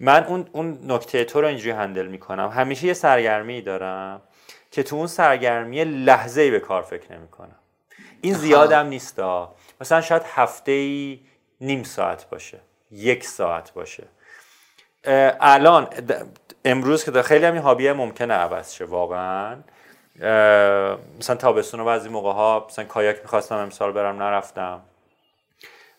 من 0.00 0.24
اون 0.24 0.48
اون 0.52 0.78
نکته 0.86 1.24
تو 1.24 1.40
رو 1.40 1.46
اینجوری 1.46 1.70
هندل 1.70 2.06
می‌کنم. 2.06 2.48
همیشه 2.48 2.86
یه 2.86 2.94
سرگرمی 2.94 3.62
دارم 3.62 4.22
که 4.70 4.82
تو 4.82 4.96
اون 4.96 5.06
سرگرمی 5.06 5.84
لحظه 5.84 6.40
ای 6.40 6.50
به 6.50 6.60
کار 6.60 6.82
فکر 6.82 7.12
نمی‌کنم. 7.12 7.61
این 8.22 8.34
زیادم 8.34 8.86
نیست 8.86 9.20
مثلا 9.80 10.00
شاید 10.00 10.22
هفته 10.34 10.72
ای 10.72 11.20
نیم 11.60 11.82
ساعت 11.82 12.30
باشه. 12.30 12.60
یک 12.90 13.24
ساعت 13.24 13.72
باشه. 13.72 14.04
الان 15.40 15.88
امروز 16.64 17.04
که 17.04 17.22
خیلی 17.22 17.44
هم 17.44 17.52
این 17.52 17.62
هابیه 17.62 17.92
ممکنه 17.92 18.34
عوض 18.34 18.72
شه 18.72 18.84
واقعا. 18.84 19.56
مثلا 21.18 21.36
تابستون 21.38 21.80
و 21.80 21.84
بعضی 21.84 22.08
موقع 22.08 22.32
ها 22.32 22.66
مثلا 22.68 22.84
کایاک 22.84 23.18
می‌خواستم 23.22 23.56
امسال 23.56 23.92
برم 23.92 24.22
نرفتم. 24.22 24.80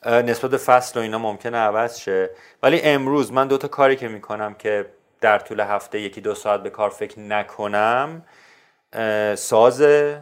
نسبت 0.05 0.51
به 0.51 0.57
فصل 0.57 0.99
و 0.99 1.03
اینا 1.03 1.17
ممکنه 1.17 1.57
عوض 1.57 1.99
شه. 1.99 2.29
ولی 2.63 2.81
امروز 2.81 3.31
من 3.31 3.47
دوتا 3.47 3.67
کاری 3.67 3.95
که 3.95 4.07
می‌کنم 4.07 4.53
که 4.53 4.85
در 5.21 5.39
طول 5.39 5.59
هفته 5.59 5.99
یکی 5.99 6.21
دو 6.21 6.35
ساعت 6.35 6.63
به 6.63 6.69
کار 6.69 6.89
فکر 6.89 7.19
نکنم 7.19 8.25
سازه. 9.35 10.21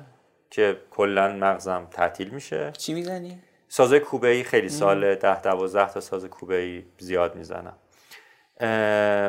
که 0.52 0.78
کلا 0.92 1.28
مغزم 1.28 1.88
تعطیل 1.92 2.30
میشه. 2.30 2.72
چی 2.78 2.94
می‌زنی؟ 2.94 3.40
سازه 3.68 4.00
کوبه 4.00 4.28
ای 4.28 4.44
خیلی 4.44 4.70
سال 4.70 5.16
ده 5.16 5.42
دوازده 5.42 5.94
تا 5.94 6.00
ساز 6.00 6.26
کوبه 6.26 6.56
ای 6.56 6.84
زیاد 6.98 7.36
می‌زنم. 7.36 7.76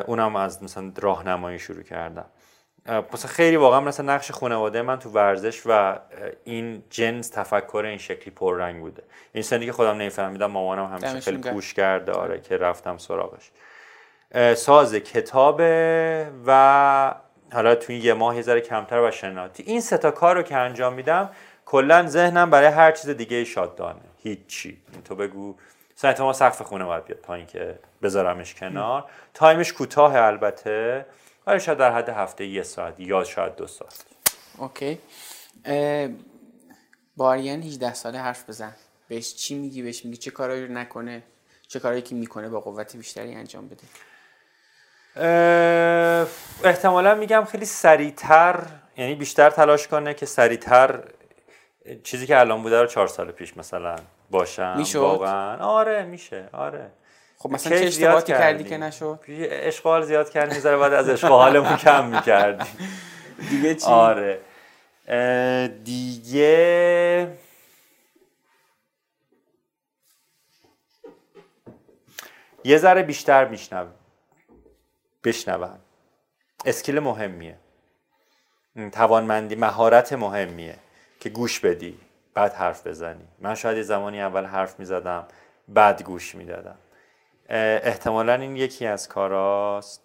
اونم 0.07 0.35
از 0.35 0.63
مثلا 0.63 0.91
راهنمایی 0.97 1.59
شروع 1.59 1.83
کردم. 1.83 2.25
مثلا 3.13 3.31
خیلی 3.31 3.55
واقعا 3.55 3.79
مثلا 3.79 4.13
نقش 4.15 4.31
خانواده 4.31 4.81
من 4.81 4.99
تو 4.99 5.09
ورزش 5.09 5.61
و 5.65 5.99
این 6.43 6.83
جنس 6.89 7.29
تفکر 7.29 7.83
این 7.87 7.97
شکلی 7.97 8.31
پررنگ 8.31 8.81
بوده. 8.81 9.03
این 9.33 9.43
سنی 9.43 9.65
که 9.65 9.71
خودم 9.71 9.91
نمیفهمیدم 9.91 10.45
مامانم 10.51 10.85
همیشه 10.85 11.19
خیلی 11.19 11.37
پوش 11.37 11.73
کرده. 11.73 12.11
آره 12.11 12.41
که 12.41 12.57
رفتم 12.57 12.97
سراغش. 12.97 13.51
ساز 14.55 14.95
کتابه 14.95 16.27
و 16.45 17.15
حالا 17.53 17.75
توی 17.75 17.97
یه 17.97 18.13
ماه 18.13 18.35
یه 18.35 18.41
ذره 18.41 18.61
کمتر 18.61 18.99
و 18.99 19.11
شناتی 19.11 19.63
این 19.63 19.81
سه 19.81 19.97
تا 19.97 20.11
کار 20.11 20.35
رو 20.35 20.43
که 20.43 20.57
انجام 20.57 20.93
میدم 20.93 21.29
کلا 21.65 22.07
ذهنم 22.07 22.49
برای 22.49 22.67
هر 22.67 22.91
چیز 22.91 23.09
دیگه 23.09 23.43
شاد 23.43 23.75
دانه 23.75 24.01
هیچی 24.23 24.81
تو 25.05 25.15
بگو. 25.15 25.55
مثلا 25.97 26.25
ما 26.25 26.33
سقف 26.33 26.61
خونه 26.61 26.85
باید 26.85 27.05
بیاد 27.05 27.19
پایین 27.19 27.45
که 27.45 27.79
بذارمش 28.01 28.55
کنار. 28.55 29.05
تایمش 29.33 29.73
کوتاه 29.73 30.15
البته. 30.15 31.05
آره 31.45 31.59
شاید 31.59 31.77
در 31.77 31.91
حد 31.91 32.09
هفته 32.09 32.45
یه 32.45 32.63
ساعت 32.63 32.99
یا 32.99 33.23
شاید 33.23 33.55
دو 33.55 33.67
ساعت. 33.67 34.05
اوکی. 34.57 34.99
باریان 37.17 37.63
18 37.63 37.93
ساله 37.93 38.19
حرف 38.19 38.49
بزن. 38.49 38.75
بهش 39.07 39.35
چی 39.35 39.55
میگی؟ 39.55 39.81
بهش 39.81 40.05
میگی 40.05 40.17
چه 40.17 40.31
کارایی 40.31 40.67
رو 40.67 40.73
نکنه؟ 40.73 41.23
چه 41.67 41.79
کارایی 41.79 42.01
که 42.01 42.15
می‌کنه 42.15 42.49
با 42.49 42.59
قوت 42.59 42.95
بیشتری 42.95 43.35
انجام 43.35 43.67
بده؟ 43.67 43.83
احتمالا 46.63 47.15
میگم 47.15 47.45
خیلی 47.51 47.65
سریعتر 47.65 48.59
یعنی 48.97 49.15
بیشتر 49.15 49.49
تلاش 49.49 49.87
کنه 49.87 50.13
که 50.13 50.25
سریعتر 50.25 50.99
چیزی 52.03 52.27
که 52.27 52.39
الان 52.39 52.63
بوده 52.63 52.81
رو 52.81 52.87
چهار 52.87 53.07
سال 53.07 53.31
پیش 53.31 53.57
مثلا 53.57 53.95
باشم. 54.31 54.77
می‌شد؟ 54.77 54.99
واقعا. 54.99 55.57
آره 55.57 56.03
میشه. 56.03 56.49
آره. 56.53 56.91
خب 57.37 57.51
مثلا 57.51 57.79
چه 57.79 57.85
اشتباهاتی 57.85 58.33
کردی 58.33 58.63
که 58.63 58.77
نشد؟ 58.77 59.19
اشغال 59.27 60.01
زیاد 60.05 60.29
کردی 60.29 60.55
می‌ذاره 60.55 60.77
بعد 60.77 60.93
از 60.93 61.09
اشغالمون 61.09 61.77
کم 61.77 62.05
می‌کردی 62.05 62.65
دیگه 63.49 63.75
چی؟ 63.75 63.85
آره. 63.85 64.39
دیگه 65.83 67.27
یه 72.63 72.77
ذره 72.77 73.03
بیشتر 73.03 73.45
میشنوم 73.45 73.93
بشنوم 75.23 75.79
اسکیل 76.65 76.99
مهمیه. 76.99 77.57
توانمندی 78.91 79.55
مهارت 79.55 80.13
مهمیه 80.13 80.75
که 81.19 81.29
گوش 81.29 81.59
بدی 81.59 81.99
بعد 82.33 82.53
حرف 82.53 82.87
بزنی. 82.87 83.27
من 83.39 83.55
شاید 83.55 83.77
یه 83.77 83.83
زمانی 83.83 84.21
اول 84.21 84.45
حرف 84.45 84.79
می‌زدم 84.79 85.27
بعد 85.67 86.03
گوش 86.03 86.35
می‌دادم. 86.35 86.77
احتمالا 87.49 88.33
این 88.33 88.55
یکی 88.55 88.85
از 88.85 89.07
کاراست. 89.07 90.01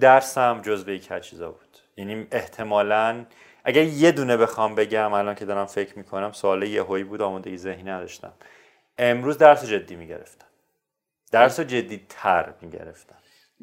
درسم 0.00 0.60
جزو 0.62 0.90
یک 0.90 1.20
چیزا 1.20 1.50
بود. 1.50 1.78
یعنی 1.96 2.26
احتمالا 2.32 3.26
اگر 3.64 3.82
یه 3.82 4.12
دونه 4.12 4.36
بخوام 4.36 4.74
بگم 4.74 5.12
الان 5.12 5.34
که 5.34 5.44
دارم 5.44 5.66
فکر 5.66 5.98
می‌کنم 5.98 6.32
سوال 6.32 6.76
هایی 6.76 7.04
بود 7.04 7.22
آمادگی 7.22 7.56
ذهنی 7.56 7.82
نداشتم. 7.82 8.32
امروز 8.98 9.38
درس 9.38 9.64
جدی 9.64 9.96
می‌گرفتم. 9.96 10.46
درس 11.32 11.60
جدی 11.60 12.06
تر 12.08 12.54
می‌گرفتم. 12.60 13.16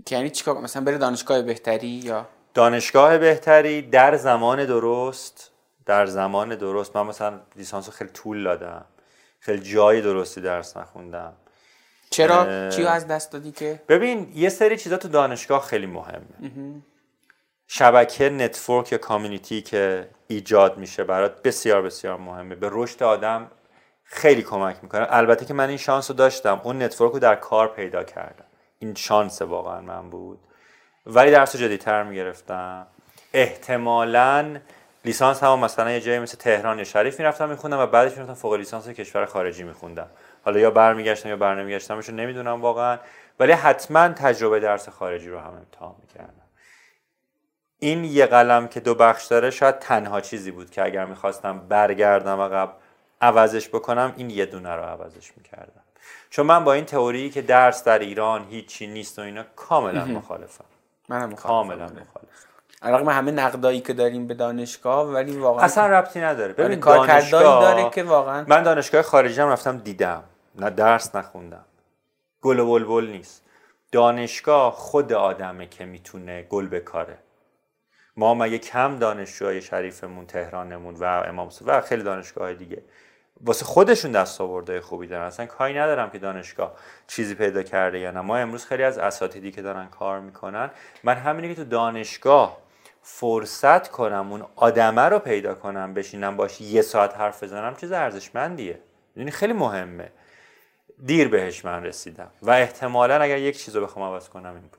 که 0.06 0.16
یعنی 0.16 0.30
چیکار 0.30 0.62
مثلا 0.62 0.84
بره 0.84 0.98
دانشگاه 0.98 1.42
بهتری 1.42 1.88
یا؟ 1.88 2.28
دانشگاه 2.54 3.18
بهتری 3.18 3.82
در 3.82 4.18
زمان 4.18 4.66
درست 4.66 5.52
در 5.86 6.06
زمان 6.06 6.56
درست. 6.56 6.96
من 6.96 7.06
مثلا 7.06 7.40
لیسانس 7.56 7.90
خیلی 7.90 8.10
طول 8.10 8.44
دادم. 8.44 8.86
خیلی 9.40 9.62
جای 9.62 10.02
درستی 10.02 10.42
درس 10.42 10.78
نخوندم. 10.78 11.34
چرا؟ 12.10 12.70
چی 12.70 12.86
از 12.86 13.08
دست 13.08 13.32
دادی 13.32 13.52
که؟ 13.52 13.82
ببین 13.90 14.32
یه 14.36 14.50
سری 14.50 14.78
چیزا 14.78 14.98
تو 14.98 15.08
دانشگاه 15.08 15.62
خیلی 15.62 15.86
مهمه. 15.86 16.82
شبکه 17.68 18.30
نتورک 18.30 18.92
یا 18.92 18.98
کامیونیتی 18.98 19.62
که 19.62 20.10
ایجاد 20.28 20.78
میشه 20.78 21.04
برات 21.04 21.42
بسیار 21.42 21.82
بسیار 21.82 22.18
مهمه. 22.18 22.56
به 22.56 22.70
رشد 22.72 23.04
آدم 23.04 23.52
خیلی 24.04 24.42
کمک 24.42 24.78
می‌کنه. 24.82 25.08
البته 25.10 25.46
که 25.46 25.54
من 25.54 25.70
این 25.70 25.78
شانس 25.78 26.12
رو 26.12 26.16
داشتم. 26.16 26.62
اون 26.64 26.84
network 26.84 27.14
رو 27.14 27.20
در 27.20 27.36
کار 27.36 27.68
پیدا 27.68 28.04
کردم. 28.04 28.46
این 28.84 28.96
شانس 28.96 29.42
واقعا 29.42 29.82
من 29.82 30.10
بود. 30.10 30.40
ولی 31.06 31.32
درس 31.32 31.56
جدیتر 31.56 32.04
می‌گرفتم. 32.04 32.88
احتمالا 33.34 34.58
لیسانس 35.06 35.44
هم 35.44 35.60
مثلا 35.60 35.92
یه 35.92 36.02
جایی 36.02 36.20
مثل 36.20 36.38
تهران 36.38 36.78
یا 36.78 36.84
شریف 36.84 37.20
می‌رفتم 37.20 37.50
میخوندم 37.50 37.80
و 37.80 37.86
بعدش 37.86 38.12
می‌رفتم 38.12 38.34
فوق 38.34 38.54
لیسانس 38.54 38.90
کشور 38.90 39.26
خارجی 39.26 39.64
میخوندم. 39.64 40.10
حالا 40.46 40.60
یا 40.60 40.72
برمیگشتم 40.72 41.30
یا 41.30 41.36
برنمیگشتمش 41.36 42.10
نمی‌دونم 42.10 42.62
واقعا. 42.62 42.98
ولی 43.40 43.52
حتما 43.52 44.10
تجربه 44.10 44.60
درس 44.60 44.90
خارجی 44.90 45.30
رو 45.30 45.40
هم 45.40 45.54
امتحان 45.54 45.96
می‌کردم. 46.02 46.48
این 47.80 48.04
یه 48.04 48.26
قلم 48.26 48.68
که 48.68 48.80
دو 48.80 48.96
بخش 48.96 49.26
داره 49.26 49.50
شاید 49.50 49.80
تنها 49.80 50.22
چیزی 50.22 50.52
بود 50.52 50.70
که 50.70 50.86
اگر 50.86 51.06
می‌خواستم 51.06 51.60
برگردم 51.60 52.42
عقب 52.42 52.74
عوضش 53.22 53.70
بکنم 53.70 54.14
این 54.18 54.30
یه 54.30 54.46
دونه 54.46 54.70
رو 54.70 54.84
عوضش 54.84 55.32
می‌کردم. 55.38 55.83
چون 56.34 56.46
من 56.46 56.64
با 56.64 56.74
این 56.74 56.86
تئوری 56.86 57.30
که 57.30 57.42
درس 57.42 57.84
در 57.84 58.00
ایران 58.00 58.48
هیچی 58.50 58.88
نیست 58.88 59.20
و 59.20 59.22
اینا 59.22 59.44
کاملا 59.56 60.06
مخالفم. 60.06 60.66
منم 61.10 61.36
کاملا 61.36 61.86
مخالفم. 61.86 62.28
علاقه 62.82 63.14
همه 63.14 63.32
نقدایی 63.32 63.82
که 63.82 63.94
داریم 63.94 64.28
به 64.28 64.34
دانشگاه 64.34 65.08
ولی 65.08 65.38
واقعا 65.38 65.66
اصلا 65.66 65.88
ربطی 65.88 66.20
نداره. 66.22 66.54
ببین 66.54 66.80
کارکردایی 66.80 67.44
داره 67.44 67.90
که 67.90 68.04
واقعا 68.04 68.46
من 68.48 68.64
دانشگاه 68.64 69.02
خارجی 69.02 69.42
هم 69.42 69.50
رفتم 69.50 69.78
دیدم. 69.78 70.24
نه 70.56 70.70
درس 70.70 71.16
نخوندم. 71.16 71.66
گل 72.42 72.60
و 72.60 72.66
بلبل 72.66 73.06
نیست. 73.06 73.44
دانشگاه 73.92 74.72
خود 74.72 75.14
آدمه 75.14 75.68
که 75.68 75.86
می‌تونه 75.86 76.44
گل 76.44 76.68
بکاره. 76.68 77.18
ما 78.18 78.34
مگه 78.34 78.58
کم 78.58 79.00
دانشجوهای 79.00 79.62
شریفمون 79.62 80.26
تهرانمون 80.26 80.96
و 80.96 81.04
امام 81.04 81.50
و 81.66 81.82
خیلی 81.82 82.04
دانشگاه 82.04 82.54
دیگه. 82.54 82.84
واسه 83.44 83.66
خودشون 83.66 84.12
دست 84.12 84.42
آورده 84.42 84.82
خوبی 84.82 85.08
دارن. 85.08 85.26
اصلا 85.26 85.46
کاری 85.46 85.74
ندارم 85.74 86.10
که 86.10 86.18
دانشگاه 86.18 86.74
چیزی 87.08 87.36
پیدا 87.36 87.64
کرده 87.64 88.00
یا 88.00 88.12
نه. 88.12 88.22
ما 88.22 88.38
امروز 88.38 88.66
خیلی 88.66 88.84
از 88.84 88.98
اساتیدی 88.98 89.52
که 89.52 89.62
دارن 89.62 89.88
کار 89.88 90.20
می‌کنن 90.20 90.70
من 91.04 91.16
همینه 91.16 91.48
که 91.48 91.56
تو 91.56 91.70
دانشگاه 91.70 92.58
فرصت 93.02 93.88
کنم 93.88 94.32
اون 94.32 94.46
آدمه 94.56 95.02
رو 95.02 95.20
پیدا 95.20 95.54
کنم 95.54 95.94
بشینم 95.94 96.38
باش 96.38 96.62
یه 96.62 96.82
ساعت 96.82 97.18
حرف 97.18 97.44
بزنم 97.44 97.76
چیز 97.76 97.92
ارزشمندیه. 97.92 98.80
یعنی 99.16 99.32
خیلی 99.32 99.54
مهمه. 99.54 100.12
دیر 101.06 101.28
بهش 101.28 101.66
من 101.66 101.84
رسیدم. 101.84 102.32
و 102.42 102.52
احتمالا 102.52 103.22
اگر 103.22 103.38
یک 103.38 103.58
چیز 103.58 103.76
رو 103.76 103.84
بخوام 103.84 104.14
عوض 104.14 104.30
کنم 104.30 104.54
این 104.54 104.62
بود. 104.62 104.78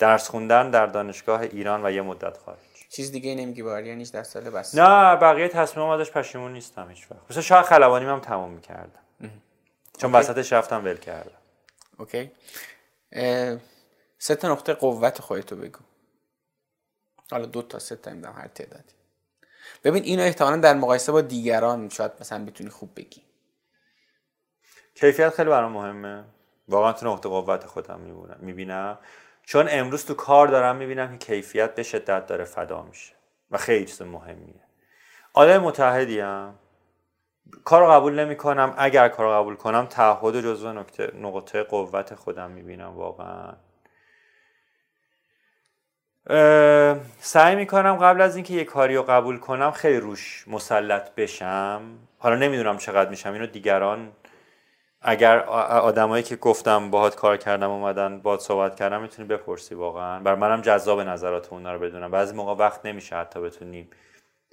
درس 0.00 0.28
خوندن 0.28 0.70
در 0.70 0.86
دانشگاه 0.86 1.40
ایران 1.40 1.86
و 1.86 1.90
یه 1.90 2.02
مدت 2.02 2.38
خارج 2.38 2.58
چیز 2.92 3.12
دیگه 3.12 3.34
نمیگی 3.34 3.62
بار 3.62 3.86
یعنی 3.86 4.04
در 4.04 4.22
سال 4.22 4.50
بس. 4.50 4.74
نه 4.74 5.16
بقیه 5.16 5.48
تصمیم 5.48 5.86
ازش 5.86 6.10
پشیمون 6.10 6.52
نیستم 6.52 6.90
هیچ 6.90 7.10
وقت. 7.10 7.20
مثلا 7.30 7.42
شاید 7.42 7.64
خلبانی 7.64 8.04
هم 8.04 8.20
تموم 8.20 8.50
می‌کردم. 8.50 9.00
چون 9.98 10.12
وسطش 10.12 10.52
رفتم 10.52 10.84
ول 10.84 10.96
کردم. 10.96 11.38
اوکی. 11.98 12.30
سه 14.18 14.34
تا 14.34 14.52
نقطه 14.52 14.74
قوت 14.74 15.20
خودتو 15.20 15.56
بگو. 15.56 15.78
حالا 17.30 17.46
دو 17.46 17.62
تا 17.62 17.78
سه 17.78 17.96
تا 17.96 18.10
نمی‌دونم 18.10 18.34
هر 18.34 18.48
تعدادی. 18.48 18.94
ببین 19.84 20.02
اینو 20.02 20.22
احتمالا 20.22 20.56
در 20.56 20.74
مقایسه 20.74 21.12
با 21.12 21.20
دیگران 21.20 21.88
شاید 21.88 22.12
مثلا 22.20 22.44
بتونی 22.44 22.70
خوب 22.70 22.90
بگی. 22.96 23.22
کیفیت 24.94 25.30
خیلی 25.30 25.50
برام 25.50 25.72
مهمه. 25.72 26.24
واقعا 26.68 26.92
تو 26.92 27.06
نقطه 27.06 27.28
قوت 27.28 27.66
خودم 27.66 28.00
می‌بینم. 28.40 28.98
چون 29.42 29.66
امروز 29.70 30.06
تو 30.06 30.14
کار 30.14 30.48
دارم 30.48 30.76
می‌بینم 30.76 31.18
که 31.18 31.26
کیفیت 31.26 31.74
به 31.74 31.82
شدت 31.82 32.26
داره 32.26 32.44
فدا 32.44 32.82
میشه 32.82 33.12
و 33.50 33.58
خیلی 33.58 33.84
چیز 33.84 34.02
مهمیه. 34.02 34.60
آدم 35.34 35.58
متحدی 35.58 36.20
هم 36.20 36.54
کار 37.64 37.90
قبول 37.90 38.20
نمی 38.20 38.36
کنم 38.36 38.74
اگر 38.76 39.08
کار 39.08 39.34
قبول 39.34 39.56
کنم 39.56 39.86
تعهد 39.86 40.40
جزو 40.40 40.72
نقطه, 40.72 41.12
نقطه 41.20 41.62
قوت 41.62 42.14
خودم 42.14 42.50
می‌بینم 42.50 42.96
واقعا. 42.96 43.52
سعی 47.20 47.56
می‌کنم 47.56 47.96
قبل 47.96 48.20
از 48.20 48.36
اینکه 48.36 48.54
یه 48.54 48.64
کاری 48.64 48.96
رو 48.96 49.02
قبول 49.02 49.38
کنم 49.38 49.70
خیلی 49.70 50.00
روش 50.00 50.44
مسلط 50.48 51.14
بشم. 51.14 51.82
حالا 52.18 52.36
نمی‌دونم 52.36 52.78
چقدر 52.78 53.10
میشم. 53.10 53.32
اینو 53.32 53.46
دیگران 53.46 54.12
اگر 55.04 55.38
آدمایی 55.38 56.22
که 56.22 56.36
گفتم 56.36 56.90
باهات 56.90 57.14
کار 57.14 57.36
کردم 57.36 57.70
اومدن 57.70 58.20
باهات 58.20 58.40
صحبت 58.40 58.76
کردم 58.76 59.02
می‌تونی 59.02 59.28
بپرسی 59.28 59.74
واقعا. 59.74 60.20
بر 60.20 60.34
منم 60.34 60.60
جذاب 60.60 61.00
نظرات 61.00 61.52
اونا 61.52 61.72
رو 61.72 61.78
بدونم. 61.78 62.10
بعضی 62.10 62.34
موقع 62.34 62.64
وقت 62.64 62.86
نمیشه 62.86 63.16
حتی 63.16 63.40
بتونیم 63.40 63.90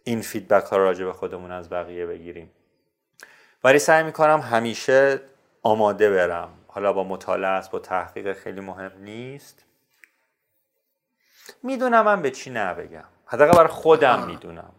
این 0.04 0.22
فیدبک 0.22 0.64
ها 0.64 0.78
رو 0.78 0.84
راجع 0.84 1.06
به 1.06 1.14
خودمون 1.14 1.52
از 1.52 1.70
بقیه 1.70 2.06
بگیریم. 2.06 2.52
ولی 3.64 3.80
سعی 3.80 4.04
می‌کنم 4.04 4.40
همیشه 4.40 5.22
آماده 5.64 6.10
برم. 6.10 6.50
حالا 6.68 6.94
با 6.94 7.04
مطالعه 7.04 7.50
است 7.50 7.72
با 7.72 7.80
تحقیق 7.80 8.34
خیلی 8.34 8.62
مهم 8.62 8.92
نیست. 9.00 9.66
می‌دونم 11.64 12.06
من 12.06 12.22
به 12.22 12.32
چی 12.32 12.50
نبگم. 12.50 13.04
حداقل 13.26 13.54
برای 13.54 13.68
خودم 13.68 14.28
می‌دونم. 14.28 14.72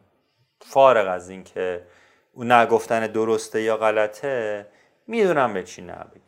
فارغ 0.60 1.08
از 1.08 1.28
اینکه 1.30 1.86
اون 2.32 2.52
نگفتن 2.52 3.06
درسته 3.06 3.62
یا 3.62 3.76
غلطه 3.76 4.66
می‌دونم 5.06 5.54
به 5.54 5.62
چی 5.62 5.82
نبگم 5.82 6.20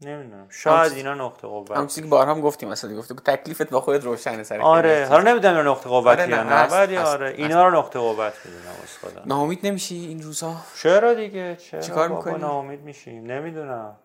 نمی‌دونم. 0.00 0.46
شاید 0.50 0.92
اینا 0.92 1.14
نقطه 1.14 1.48
قوت 1.48 1.70
هم 1.70 1.86
چیزی 1.86 2.02
که 2.02 2.06
بارها 2.06 2.34
هم 2.34 2.40
گفتیم 2.40 2.68
مثلا 2.68 2.96
گفته 2.96 3.14
تکلیفت 3.14 3.70
با 3.70 3.80
خودت 3.80 4.04
روشنه 4.04 4.42
سر 4.42 4.60
آره. 4.60 5.06
حالا 5.06 5.30
نمی‌دونم 5.30 5.56
اینا 5.56 5.70
نقطه 5.70 5.88
قوت 5.88 6.06
آره 6.06 6.28
یا 6.28 6.42
نه 6.42 6.66
ولی 6.66 6.96
آره 6.96 7.34
اینا 7.36 7.68
رو 7.68 7.78
نقطه 7.78 7.98
قوت 7.98 8.32
می‌دونم 8.44 8.74
خدا. 9.00 9.22
ناامید 9.26 9.66
نمیشی 9.66 9.94
این 9.96 10.22
روزا؟ 10.22 10.56
چرا 10.82 11.14
دیگه؟ 11.14 11.56
چرا 11.56 11.80
چیکار 11.80 12.08
می‌کنی؟ 12.08 12.38
ناامید 12.38 12.80
میشیم؟ 12.80 13.24
نمی‌دونم. 13.24 13.96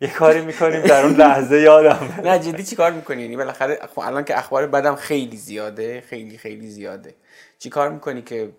یه 0.00 0.10
کاری 0.10 0.40
می‌کنیم 0.40 0.80
در 0.80 1.04
اون 1.04 1.14
لحظه 1.14 1.60
یادم 1.60 2.08
نه 2.24 2.38
جدی 2.38 2.64
چی 2.64 2.76
کار 2.76 2.92
می‌کنی؟ 2.92 3.22
یعنی 3.22 3.36
بالاخره 3.36 3.78
خب 3.94 3.98
الان 3.98 4.24
که 4.24 4.38
اخبار 4.38 4.66
بدم 4.66 4.94
خیلی 4.94 5.36
زیاده 5.36 6.00
خیلی 6.00 6.38
خیلی 6.38 6.68
زیاده. 6.68 7.14
چی 7.58 7.70
کار 7.70 7.88
می‌کنی 7.88 8.22
که 8.22 8.52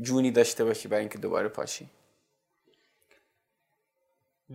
جونی 0.00 0.30
داشته 0.30 0.64
باشی 0.64 0.88
برای 0.88 1.00
اینکه 1.00 1.18
دوباره 1.18 1.48
پاشی؟ 1.48 1.90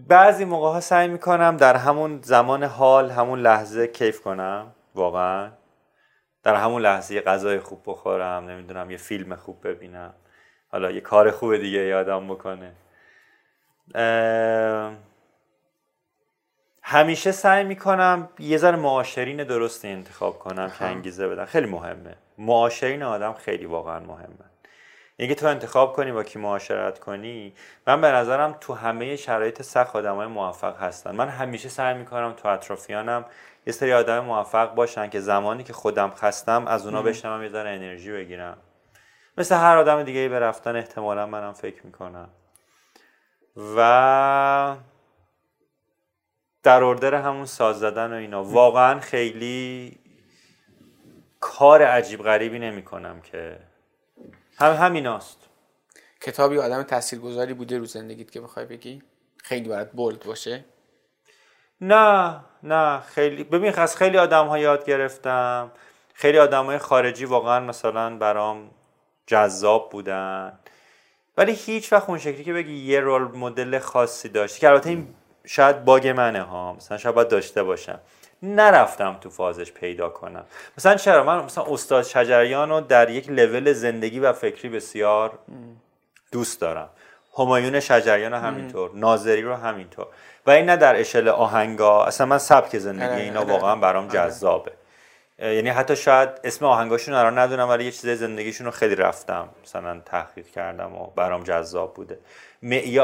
بعضی 0.07 0.45
موقع 0.45 0.67
ها 0.67 0.79
سعی 0.79 1.07
می‌کنم 1.07 1.57
در 1.57 1.75
همون 1.75 2.19
زمان 2.23 2.63
حال 2.63 3.09
همون 3.09 3.39
لحظه 3.39 3.87
کیف 3.87 4.21
کنم 4.21 4.71
واقعا. 4.95 5.51
در 6.43 6.55
همون 6.55 6.81
لحظه 6.81 7.15
یه 7.15 7.21
غذای 7.21 7.59
خوب 7.59 7.81
بخورم 7.85 8.49
نمی‌دونم 8.49 8.91
یه 8.91 8.97
فیلم 8.97 9.35
خوب 9.35 9.67
ببینم. 9.67 10.13
حالا 10.71 10.91
یه 10.91 11.01
کار 11.01 11.31
خوب 11.31 11.57
دیگه 11.57 11.79
یادم 11.79 12.27
بکنه. 12.27 12.71
همیشه 16.83 17.31
سعی 17.31 17.63
می‌کنم 17.63 18.29
یه 18.39 18.57
ذره 18.57 18.77
معاشرین 18.77 19.43
درستی 19.43 19.87
انتخاب 19.87 20.39
کنم 20.39 20.71
که 20.79 20.85
انگیزه 20.85 21.27
بدن. 21.27 21.45
خیلی 21.45 21.67
مهمه. 21.67 22.15
معاشرین 22.37 23.03
آدم 23.03 23.33
خیلی 23.33 23.65
واقعا 23.65 23.99
مهمه. 23.99 24.48
اینکه 25.19 25.35
تو 25.35 25.47
انتخاب 25.47 25.93
کنی 25.93 26.11
با 26.11 26.23
کی 26.23 26.39
معاشرت 26.39 26.99
کنی. 26.99 27.53
من 27.87 28.01
به 28.01 28.07
نظرم 28.07 28.57
تو 28.61 28.73
همه 28.73 29.15
شرایط 29.15 29.61
سخت 29.61 29.95
آدمای 29.95 30.27
موفق 30.27 30.77
هستن. 30.77 31.15
من 31.15 31.29
همیشه 31.29 31.69
سعی 31.69 31.97
می‌کنم 31.97 32.33
تو 32.33 32.47
اطرافیانم 32.47 33.25
یه 33.67 33.73
سری 33.73 33.93
آدم 33.93 34.19
موفق 34.19 34.75
باشن 34.75 35.09
که 35.09 35.19
زمانی 35.19 35.63
که 35.63 35.73
خودم 35.73 36.11
خستم 36.15 36.67
از 36.67 36.85
اونا 36.85 37.01
بشنوم 37.01 37.43
یه 37.43 37.49
ذره 37.49 37.69
انرژی 37.69 38.11
بگیرم. 38.11 38.57
مثل 39.37 39.55
هر 39.55 39.77
آدم 39.77 40.03
دیگه 40.03 40.19
ای 40.19 40.29
به 40.29 40.39
رفتن 40.39 40.75
احتمالا 40.75 41.25
منم 41.25 41.53
فکر 41.53 41.85
می‌کنم. 41.85 42.29
و 43.77 44.75
در 46.63 46.83
اردر 46.83 47.15
همون 47.15 47.45
ساز 47.45 47.79
زدن 47.79 48.13
و 48.13 48.15
اینا 48.15 48.43
واقعا 48.43 48.99
خیلی 48.99 49.97
کار 51.39 51.83
عجیب 51.83 52.23
غریبی 52.23 52.59
نمی 52.59 52.83
کنم 52.83 53.21
که 53.21 53.68
هم 54.59 54.73
همیناست. 54.73 55.37
کتابی 56.21 56.57
آدم 56.57 56.83
تاثیرگذاری 56.83 57.53
بوده 57.53 57.77
رو 57.77 57.85
زندگیت 57.85 58.31
که 58.31 58.41
بخوای 58.41 58.65
بگی؟ 58.65 59.01
خیلی 59.37 59.69
برات 59.69 59.91
بولد 59.91 60.23
باشه؟ 60.23 60.65
نه 61.81 62.39
نه 62.63 62.99
خیلی. 62.99 63.43
ببین 63.43 63.73
از 63.73 63.97
خیلی 63.97 64.17
آدم 64.17 64.47
ها 64.47 64.57
یاد 64.57 64.85
گرفتم. 64.85 65.71
خیلی 66.13 66.39
آدم 66.39 66.65
های 66.65 66.77
خارجی 66.77 67.25
واقعا 67.25 67.59
مثلا 67.59 68.17
برام 68.17 68.71
جذاب 69.27 69.89
بودن. 69.89 70.59
ولی 71.37 71.51
هیچ 71.51 71.93
وقت 71.93 72.09
اون 72.09 72.17
شکلی 72.17 72.43
که 72.43 72.53
بگی 72.53 72.75
یه 72.75 72.99
رول 72.99 73.37
مدل 73.37 73.79
خاصی 73.79 74.29
داشتی 74.29 74.59
که 74.59 74.69
البته 74.69 74.89
این 74.89 75.15
شاید 75.45 75.85
باگ 75.85 76.07
منه 76.07 76.41
ها. 76.41 76.73
مثلا 76.73 76.97
شاید 76.97 77.15
باید 77.15 77.27
داشته 77.27 77.63
باشم. 77.63 77.99
نرفتم 78.43 79.17
تو 79.21 79.29
فازش 79.29 79.71
پیدا 79.71 80.09
کنم. 80.09 80.45
مثلا 80.77 80.95
چرا؟ 80.95 81.23
من 81.23 81.43
مثلا 81.43 81.63
استاد 81.63 82.03
شجریان 82.03 82.69
رو 82.69 82.81
در 82.81 83.09
یک 83.09 83.29
لول 83.29 83.73
زندگی 83.73 84.19
و 84.19 84.33
فکری 84.33 84.69
بسیار 84.69 85.39
دوست 86.31 86.61
دارم. 86.61 86.89
همایون 87.37 87.79
شجریان 87.79 88.31
رو 88.31 88.37
همینطور 88.37 88.91
ناظری 88.93 89.41
رو 89.41 89.55
همینطور. 89.55 90.07
و 90.45 90.51
این 90.51 90.65
نه 90.65 90.77
در 90.77 90.99
اشل 90.99 91.27
آهنگا 91.27 92.05
اصلا 92.05 92.27
من 92.27 92.37
سبک 92.37 92.77
زندگی 92.77 93.05
آره، 93.05 93.21
اینا 93.21 93.39
آره. 93.39 93.51
واقعا 93.51 93.75
برام 93.75 94.03
آره. 94.03 94.13
جذابه. 94.13 94.71
یعنی 95.39 95.69
حتی 95.69 95.95
شاید 95.95 96.29
اسم 96.43 96.65
آهنگاشون 96.65 97.15
رو 97.15 97.39
ندونم 97.39 97.69
ولی 97.69 97.85
یه 97.85 97.91
چیز 97.91 98.09
زندگیشون 98.09 98.65
رو 98.65 98.71
خیلی 98.71 98.95
رفتم 98.95 99.49
مثلا 99.63 99.99
تحقیق 100.05 100.47
کردم 100.47 100.95
و 100.95 101.07
برام 101.15 101.43
جذاب 101.43 101.93
بوده. 101.93 102.19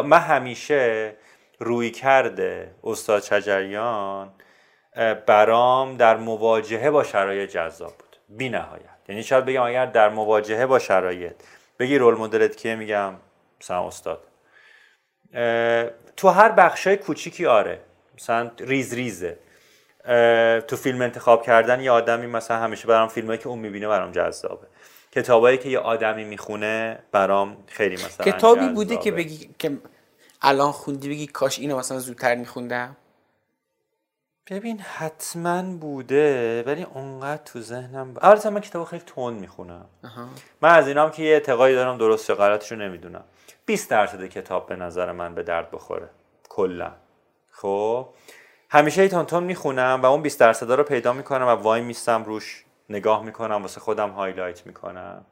من 0.03 0.19
همیشه 0.19 1.13
روی 1.59 1.91
کرده 1.91 2.71
استاد 2.83 3.23
شجریان 3.23 4.29
برام 5.25 5.97
در 5.97 6.17
مواجهه 6.17 6.89
با 6.89 7.03
شرایط 7.03 7.49
جذاب 7.49 7.93
بود. 7.97 8.17
بی 8.29 8.49
نهایت. 8.49 8.81
یعنی 9.09 9.23
شاید 9.23 9.45
بگم 9.45 9.61
اگر 9.61 9.85
در 9.85 10.09
مواجهه 10.09 10.65
با 10.65 10.79
شرایط 10.79 11.35
بگی 11.79 11.97
رول 11.97 12.15
مدلت 12.15 12.55
کیه 12.55 12.75
میگم 12.75 13.13
مثلا 13.61 13.87
استاد. 13.87 14.23
تو 16.17 16.29
هر 16.29 16.51
بخشای 16.51 16.97
کوچیکی 16.97 17.45
آره. 17.45 17.79
مثلا 18.17 18.51
ریز 18.59 18.93
ریزه. 18.93 19.39
تو 20.67 20.75
فیلم 20.75 21.01
انتخاب 21.01 21.43
کردن 21.43 21.81
یه 21.81 21.91
آدمی 21.91 22.27
مثلا 22.27 22.57
همیشه 22.57 22.87
برام 22.87 23.07
فیلمایی 23.07 23.39
که 23.39 23.47
اون 23.47 23.59
می‌بینه 23.59 23.87
برام 23.87 24.11
جذابه. 24.11 24.67
کتابایی 25.11 25.57
که 25.57 25.69
یه 25.69 25.79
آدمی 25.79 26.23
می‌خونه 26.23 26.99
برام 27.11 27.57
خیلی 27.67 27.95
مثلا 27.95 28.25
کتابی 28.25 28.67
بوده 28.67 28.95
جذابه. 28.95 29.03
که 29.03 29.11
بگی 29.11 29.49
که 29.59 29.77
الان 30.41 30.71
خوندی 30.71 31.09
بگی 31.09 31.27
کاش 31.27 31.59
اینو 31.59 31.77
مثلا 31.77 31.99
زودتر 31.99 32.35
میخوندم؟ 32.35 32.97
ببین 34.49 34.79
حتما 34.79 35.63
بوده 35.63 36.63
ولی 36.63 36.83
اونقدر 36.83 37.43
تو 37.43 37.61
ذهنم 37.61 38.13
ب... 38.13 38.17
البته 38.21 38.49
من 38.49 38.61
کتاب 38.61 38.83
خیلی 38.87 39.03
تند 39.05 39.39
می‌خونم. 39.39 39.85
من 40.61 40.69
از 40.69 40.87
اینام 40.87 41.11
که 41.11 41.23
یه 41.23 41.33
اعتقادی 41.33 41.73
دارم 41.73 41.97
درست 41.97 42.29
یا 42.29 42.35
غلطش 42.35 42.71
رو 42.71 42.77
نمی‌دونم. 42.77 43.23
20 43.65 43.89
درصد 43.89 44.25
کتاب 44.25 44.67
به 44.67 44.75
نظر 44.75 45.11
من 45.11 45.35
به 45.35 45.43
درد 45.43 45.71
بخوره. 45.71 46.09
کلا. 46.49 46.91
خب؟ 47.51 48.07
همیشه 48.69 49.01
ای 49.01 49.09
تون 49.09 49.25
تون 49.25 49.43
می‌خونم 49.43 49.99
و 50.03 50.05
اون 50.05 50.21
20 50.21 50.39
درصد 50.39 50.71
رو 50.71 50.83
پیدا 50.83 51.13
می‌کنم 51.13 51.45
و 51.47 51.49
وای 51.49 51.81
میستم 51.81 52.23
روش 52.23 52.65
نگاه 52.89 53.23
می‌کنم 53.23 53.61
واسه 53.61 53.79
خودم 53.79 54.09
هایلایت 54.09 54.65
می‌کنم. 54.65 55.25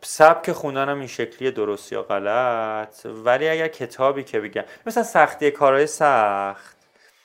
سبک 0.00 0.52
خوندنم 0.52 0.98
این 0.98 1.06
شکلی 1.06 1.50
درست 1.50 1.92
یا 1.92 2.02
غلط؟ 2.02 3.06
ولی 3.06 3.48
اگر 3.48 3.68
کتابی 3.68 4.24
که 4.24 4.40
بگم 4.40 4.64
مثلا 4.86 5.02
سختی 5.02 5.50
کارهای 5.50 5.86
سخت 5.86 6.76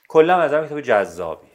کلا 0.07 0.41
از 0.41 0.51
کتاب 0.51 0.81
جذابی 0.81 1.47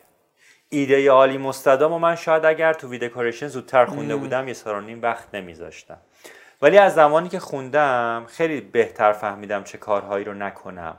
ایده 0.69 1.11
عالی 1.11 1.39
مستدام 1.39 1.93
و 1.93 1.99
من 1.99 2.17
شاید 2.17 2.45
اگر 2.45 2.73
تو 2.73 2.89
ویدکوریشن 2.89 3.49
زودتر 3.49 3.85
خونده 3.85 4.17
بودم 4.17 4.49
یه 4.49 4.55
سال 4.55 4.85
نیم 4.85 5.03
وقت 5.03 5.35
نمیذاشتم. 5.35 5.99
ولی 6.63 6.79
از 6.79 6.95
زمانی 6.95 7.29
که 7.29 7.39
خوندم 7.39 8.27
خیلی 8.29 8.61
بهتر 8.61 9.13
فهمیدم 9.13 9.65
چه 9.65 9.79
کارهایی 9.79 10.25
رو 10.25 10.35
نکنم. 10.35 10.97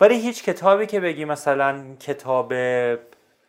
ولی 0.00 0.20
هیچ 0.20 0.44
کتابی 0.44 0.86
که 0.86 1.00
بگی 1.00 1.24
مثلا 1.24 1.96
کتاب 2.00 2.52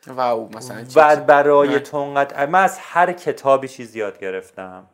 واو 0.08 0.50
مثلا 0.58 0.86
بعد 0.96 1.26
برای 1.26 1.80
انقدر 1.94 2.46
من 2.46 2.64
از 2.64 2.80
هر 2.80 3.14
کتابی 3.14 3.68
چیز 3.68 3.96
یاد 3.96 4.20
گرفتم. 4.20 4.86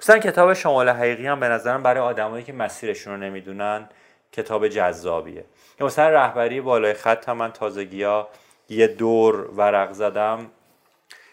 مثلا 0.00 0.18
کتاب 0.18 0.54
شمال 0.54 0.88
حقیقی 0.88 1.26
هم 1.26 1.40
به 1.40 1.48
نظرم 1.48 1.82
برای 1.82 2.00
آدمایی 2.00 2.44
که 2.44 2.52
مسیرشون 2.52 3.12
رو 3.12 3.18
نمی‌دونن 3.18 3.88
کتاب 4.32 4.68
جذابیه. 4.68 5.44
یا 5.80 5.86
مثلا 5.86 6.08
رهبری 6.08 6.60
بالای 6.60 6.94
خط 6.94 7.28
هم 7.28 7.36
من 7.36 7.52
تازگی 7.52 8.02
ها 8.02 8.28
یه 8.68 8.86
دور 8.86 9.50
ورق 9.56 9.92
زدم. 9.92 10.50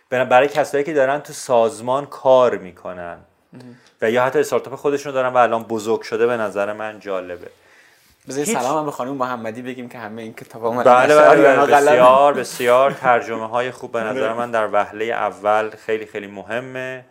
برای 0.10 0.48
کسایی 0.48 0.84
که 0.84 0.94
دارن 0.94 1.20
تو 1.20 1.34
سازمان 1.34 2.06
کار 2.06 2.58
می‌کنن. 2.58 3.18
و 4.02 4.12
یا 4.12 4.24
حتی 4.24 4.40
استارتاپ 4.40 4.76
خودشون 4.76 5.14
دارن 5.14 5.34
و 5.34 5.38
الان 5.38 5.64
بزرگ 5.64 6.02
شده 6.02 6.28
به 6.28 6.38
نظر 6.38 6.74
من 6.74 7.00
جالبه. 7.00 7.48
بذار 8.28 8.46
هیچ- 8.46 8.58
سلام 8.58 8.78
هم 8.78 8.86
به 8.86 8.92
خانم 8.92 9.14
محمدی 9.14 9.62
بگیم 9.62 9.90
که 9.90 9.98
همه 9.98 10.22
این 10.22 10.34
کتاب 10.34 10.64
ها 10.64 10.84
بله 10.84 11.16
بله, 11.16 11.66
بله. 11.66 11.74
بسیار 11.74 12.34
بسیار. 12.34 12.92
ترجمه 13.02 13.48
های 13.48 13.72
خوب 13.72 13.92
به 13.92 14.04
نظر 14.04 14.34
من 14.34 14.52
در 14.52 14.70
وهله 14.74 15.06
اول 15.06 15.70
خیلی 15.70 16.06
خیلی 16.06 16.28
مهمه. 16.28 17.06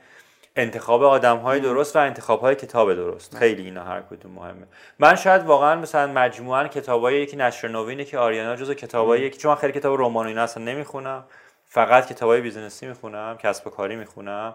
انتخاب 0.57 1.03
آدم 1.03 1.37
های 1.37 1.61
درست 1.61 1.97
و 1.97 1.99
انتخاب 1.99 2.41
های 2.41 2.55
کتاب 2.55 2.95
درست. 2.95 3.37
خیلی 3.37 3.63
اینا 3.63 3.85
هر 3.85 4.01
کدوم 4.01 4.33
مهمه. 4.33 4.67
من 4.99 5.15
شاید 5.17 5.43
واقعا 5.45 5.75
مثلا 5.81 6.13
مجموعا 6.13 6.69
کتابای 6.69 7.21
یکی 7.23 7.37
نشر 7.37 7.69
نوینه 7.69 8.05
که 8.05 8.19
آریانا 8.19 8.57
جزو 8.57 8.75
کتابایی 8.75 9.31
که 9.31 9.39
چون 9.39 9.51
من 9.51 9.59
خیلی 9.59 9.73
کتاب 9.73 10.01
رمان 10.01 10.27
اینا 10.27 10.43
اصلا 10.43 10.65
نمی‌خونم. 10.65 11.25
فقط 11.69 12.07
کتابای 12.07 12.41
business 12.41 12.82
ی 12.82 12.87
می‌خونم 12.87 13.37
کسب 13.43 13.67
و 13.67 13.71
کاری 13.71 13.97
می‌خونم 13.97 14.55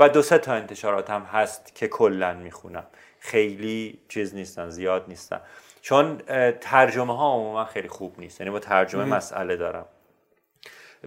و 0.00 0.08
دو 0.08 0.22
سه 0.22 0.38
تا 0.38 0.52
انتشاراتم 0.52 1.22
هست 1.32 1.74
که 1.74 1.88
کلا 1.88 2.32
می‌خونم. 2.34 2.84
خیلی 3.20 3.98
چیز 4.08 4.34
نیستن 4.34 4.70
زیاد 4.70 5.04
نیستن. 5.08 5.40
چون 5.82 6.18
ترجمه 6.60 7.16
ها 7.16 7.34
عموما 7.34 7.64
خیلی 7.64 7.88
خوب 7.88 8.14
نیست. 8.18 8.40
یعنی 8.40 8.50
با 8.50 8.58
ترجمه 8.58 9.04
مسئله 9.04 9.56
دارم. 9.56 9.84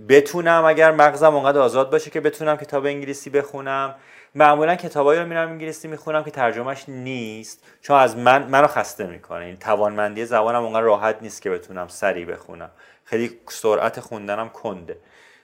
بتونم 0.09 0.65
اگر 0.65 0.91
مغزم 0.91 1.35
اونقدر 1.35 1.59
آزاد 1.59 1.91
باشه 1.91 2.11
که 2.11 2.21
بتونم 2.21 2.57
کتاب 2.57 2.85
انگلیسی 2.85 3.29
بخونم. 3.29 3.95
معمولا 4.35 4.75
کتابایی 4.75 5.19
رو 5.19 5.25
میرم 5.25 5.49
انگلیسی 5.49 5.87
می‌خونم 5.87 6.23
که 6.23 6.31
ترجمهش 6.31 6.83
نیست. 6.87 7.63
چون 7.81 7.97
از 7.97 8.17
من 8.17 8.43
منو 8.43 8.67
خسته 8.67 9.07
می‌کنه. 9.07 9.45
این 9.45 9.57
توانمندی 9.57 10.25
زبانم 10.25 10.63
اونقدر 10.63 10.81
راحت 10.81 11.17
نیست 11.21 11.41
که 11.41 11.49
بتونم 11.49 11.87
سریع 11.87 12.25
بخونم. 12.25 12.71
خیلی 13.03 13.39
سرعت 13.49 13.99
خوندنم 13.99 14.49
کنده. 14.49 14.97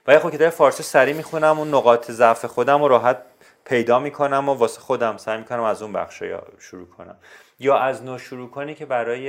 ولی 0.06 0.18
خب 0.18 0.30
کتاب 0.30 0.48
فارسی 0.48 0.82
سریع 0.82 1.14
می‌خونم 1.14 1.58
اون 1.58 1.68
نقاط 1.68 2.10
ضعف 2.10 2.44
خودم 2.44 2.82
رو 2.82 2.88
راحت 2.88 3.18
پیدا 3.64 3.98
می‌کنم 3.98 4.48
و 4.48 4.54
واسه 4.54 4.80
خودم 4.80 5.16
سعی 5.16 5.38
می‌کنم 5.38 5.62
از 5.62 5.82
اون 5.82 5.92
بخش 5.92 6.22
شروع 6.58 6.88
کنم. 6.88 7.16
یا 7.62 7.78
از 7.78 8.02
نو 8.04 8.18
شروع 8.18 8.50
کنی 8.50 8.74
که 8.74 8.86
برای 8.86 9.28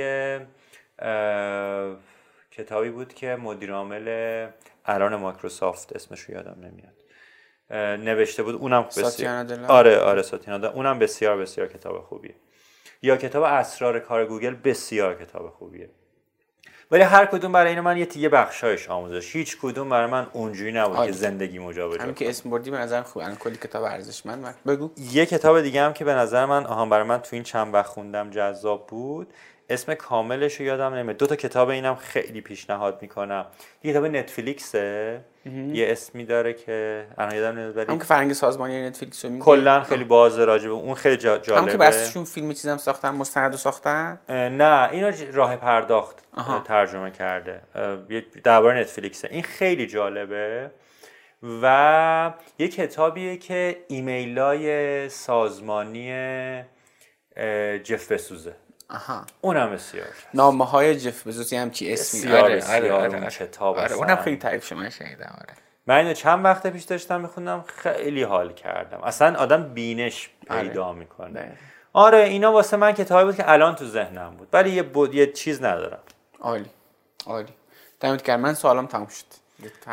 اه، 0.98 1.96
کتابی 2.50 2.90
بود 2.90 3.14
که 3.14 3.36
مدیر 3.36 3.72
عامل 3.72 4.08
الان 4.84 5.16
مایکروسافت 5.16 5.96
اسمش 5.96 6.20
رو 6.20 6.34
یادم 6.34 6.56
نمیاد 6.60 6.94
نوشته 8.04 8.42
بود 8.42 8.54
اونم 8.54 8.82
بسیار؟ 8.82 9.04
آره 9.70 9.98
آره 9.98 10.22
ساتیا 10.22 10.56
نادلا. 10.56 10.70
اونم 10.72 10.98
بسیار 10.98 11.36
بسیار 11.36 11.66
کتاب 11.68 12.00
خوبیه 12.00 12.34
یا 13.02 13.16
کتاب 13.16 13.42
اسرار 13.42 14.00
کار 14.00 14.26
گوگل 14.26 14.54
بسیار 14.54 15.14
کتاب 15.24 15.50
خوبیه 15.50 15.90
ولی 16.94 17.02
هر 17.02 17.26
کدوم 17.26 17.52
برای 17.52 17.70
این 17.70 17.80
من 17.80 17.96
یه 17.96 18.06
تیگه 18.06 18.28
بخشایش 18.28 18.90
آموزش. 18.90 19.36
هیچ 19.36 19.58
کدوم 19.62 19.88
برای 19.88 20.10
من 20.10 20.26
اونجوری 20.32 20.72
نبود. 20.72 21.06
که 21.06 21.12
زندگی 21.12 21.58
مجابه 21.58 22.02
همین 22.02 22.14
که 22.14 22.28
اسم 22.28 22.50
بردی 22.50 22.70
به 22.70 22.78
نظر 22.78 23.02
خوب 23.02 23.22
الان 23.22 23.36
کلی 23.36 23.56
کتاب 23.56 23.84
ارزشمند. 23.84 24.42
من 24.42 24.54
بگو. 24.66 24.90
یه 25.12 25.26
کتاب 25.26 25.60
دیگه 25.60 25.82
هم 25.82 25.92
که 25.92 26.04
به 26.04 26.14
نظر 26.14 26.44
من 26.44 26.66
آها 26.66 26.86
برای 26.86 27.06
من 27.06 27.18
تو 27.18 27.28
این 27.32 27.42
چند 27.42 27.74
وقت 27.74 27.86
خوندم 27.86 28.30
جذاب 28.30 28.86
بود. 28.86 29.26
اسم 29.68 29.94
کاملش 29.94 30.54
رو 30.60 30.66
یادم 30.66 30.94
نمیاد. 30.94 31.16
دو 31.16 31.26
تا 31.26 31.36
کتاب 31.36 31.68
اینم 31.68 31.94
خیلی 31.94 32.40
پیشنهاد 32.40 32.98
می‌کنم. 33.02 33.46
یه 33.84 33.92
کتاب 33.92 34.06
نتفلیکسه. 34.06 35.20
یه 35.72 35.86
اسمی 35.92 36.24
داره 36.24 36.52
که 36.52 37.06
الان 37.18 37.34
یادم 37.34 37.58
نمیاد 37.58 37.76
ولی 37.76 37.98
که 37.98 38.04
فرنگ 38.04 38.32
سازمانی 38.32 38.86
نتفلیکس 38.88 39.24
رو 39.24 39.30
میگه. 39.30 39.44
کلا 39.44 39.82
خیلی 39.82 40.04
باز 40.04 40.38
راجبه 40.38 40.72
اون 40.72 40.94
خیلی 40.94 41.16
جا- 41.16 41.34
هم 41.34 41.40
که 41.40 41.46
جالبه 41.46 41.76
بسشون 41.76 42.24
فیلم 42.24 42.48
چیزم 42.48 42.76
ساختن 42.76 43.10
مستند 43.10 43.54
ساختن؟ 43.54 44.20
نه 44.28 44.88
اینو 44.92 45.12
راه 45.32 45.56
پرداخت 45.56 46.18
آها. 46.36 46.60
ترجمه 46.60 47.10
کرده. 47.10 47.60
درباره 48.44 48.80
نتفلیکسه. 48.80 49.28
این 49.30 49.42
خیلی 49.42 49.86
جالبه. 49.86 50.70
و 51.62 52.32
یه 52.58 52.68
کتابیه 52.68 53.36
که 53.36 53.76
ایمیلای 53.88 55.08
سازمانی 55.08 56.12
جف 57.84 58.12
بسوزه. 58.12 58.54
آها. 58.90 59.24
اونم 59.40 59.70
بسیار 59.70 60.06
نامه 60.34 60.64
های 60.64 60.96
جف 61.00 61.26
بزوسی 61.26 61.56
هم 61.56 61.70
چی 61.70 61.92
اسمی 61.92 62.20
بسیار 62.20 62.44
آره 62.44 62.56
بسیار 62.56 62.92
آره 62.92 63.06
اون 63.06 63.22
آره. 63.22 63.30
کتاب 63.30 63.78
آره. 63.78 63.92
اونم 63.92 64.16
خیلی 64.16 64.36
تعریف 64.36 64.66
شما 64.66 64.90
شنیدم 64.90 65.34
آره. 65.40 65.54
من 65.86 65.96
اینو 65.96 66.12
چند 66.12 66.44
وقت 66.44 66.66
پیش 66.66 66.82
داشتم 66.82 67.20
میخوندم 67.20 67.64
خیلی 67.66 68.22
حال 68.22 68.52
کردم. 68.52 69.00
اصلا 69.02 69.38
آدم 69.38 69.74
بینش 69.74 70.30
پیدا 70.48 70.92
می‌کنه. 70.92 71.30
دقیقاً. 71.32 71.54
آره 71.92 72.18
اینا 72.18 72.52
واسه 72.52 72.76
من 72.76 72.92
کتابی 72.92 73.24
بود 73.24 73.36
که 73.36 73.50
الان 73.50 73.74
تو 73.74 73.86
ذهنم 73.86 74.36
بود. 74.36 74.48
ولی 74.52 74.70
یه, 74.70 74.82
بود 74.82 75.14
یه 75.14 75.32
چیز 75.32 75.62
ندارم. 75.62 75.98
عالی 76.40 76.70
عالی. 77.26 77.52
دمت 78.00 78.22
گرم. 78.22 78.40
من 78.40 78.54
سوالم 78.54 78.86
تموم 78.86 79.06
شد. 79.06 79.24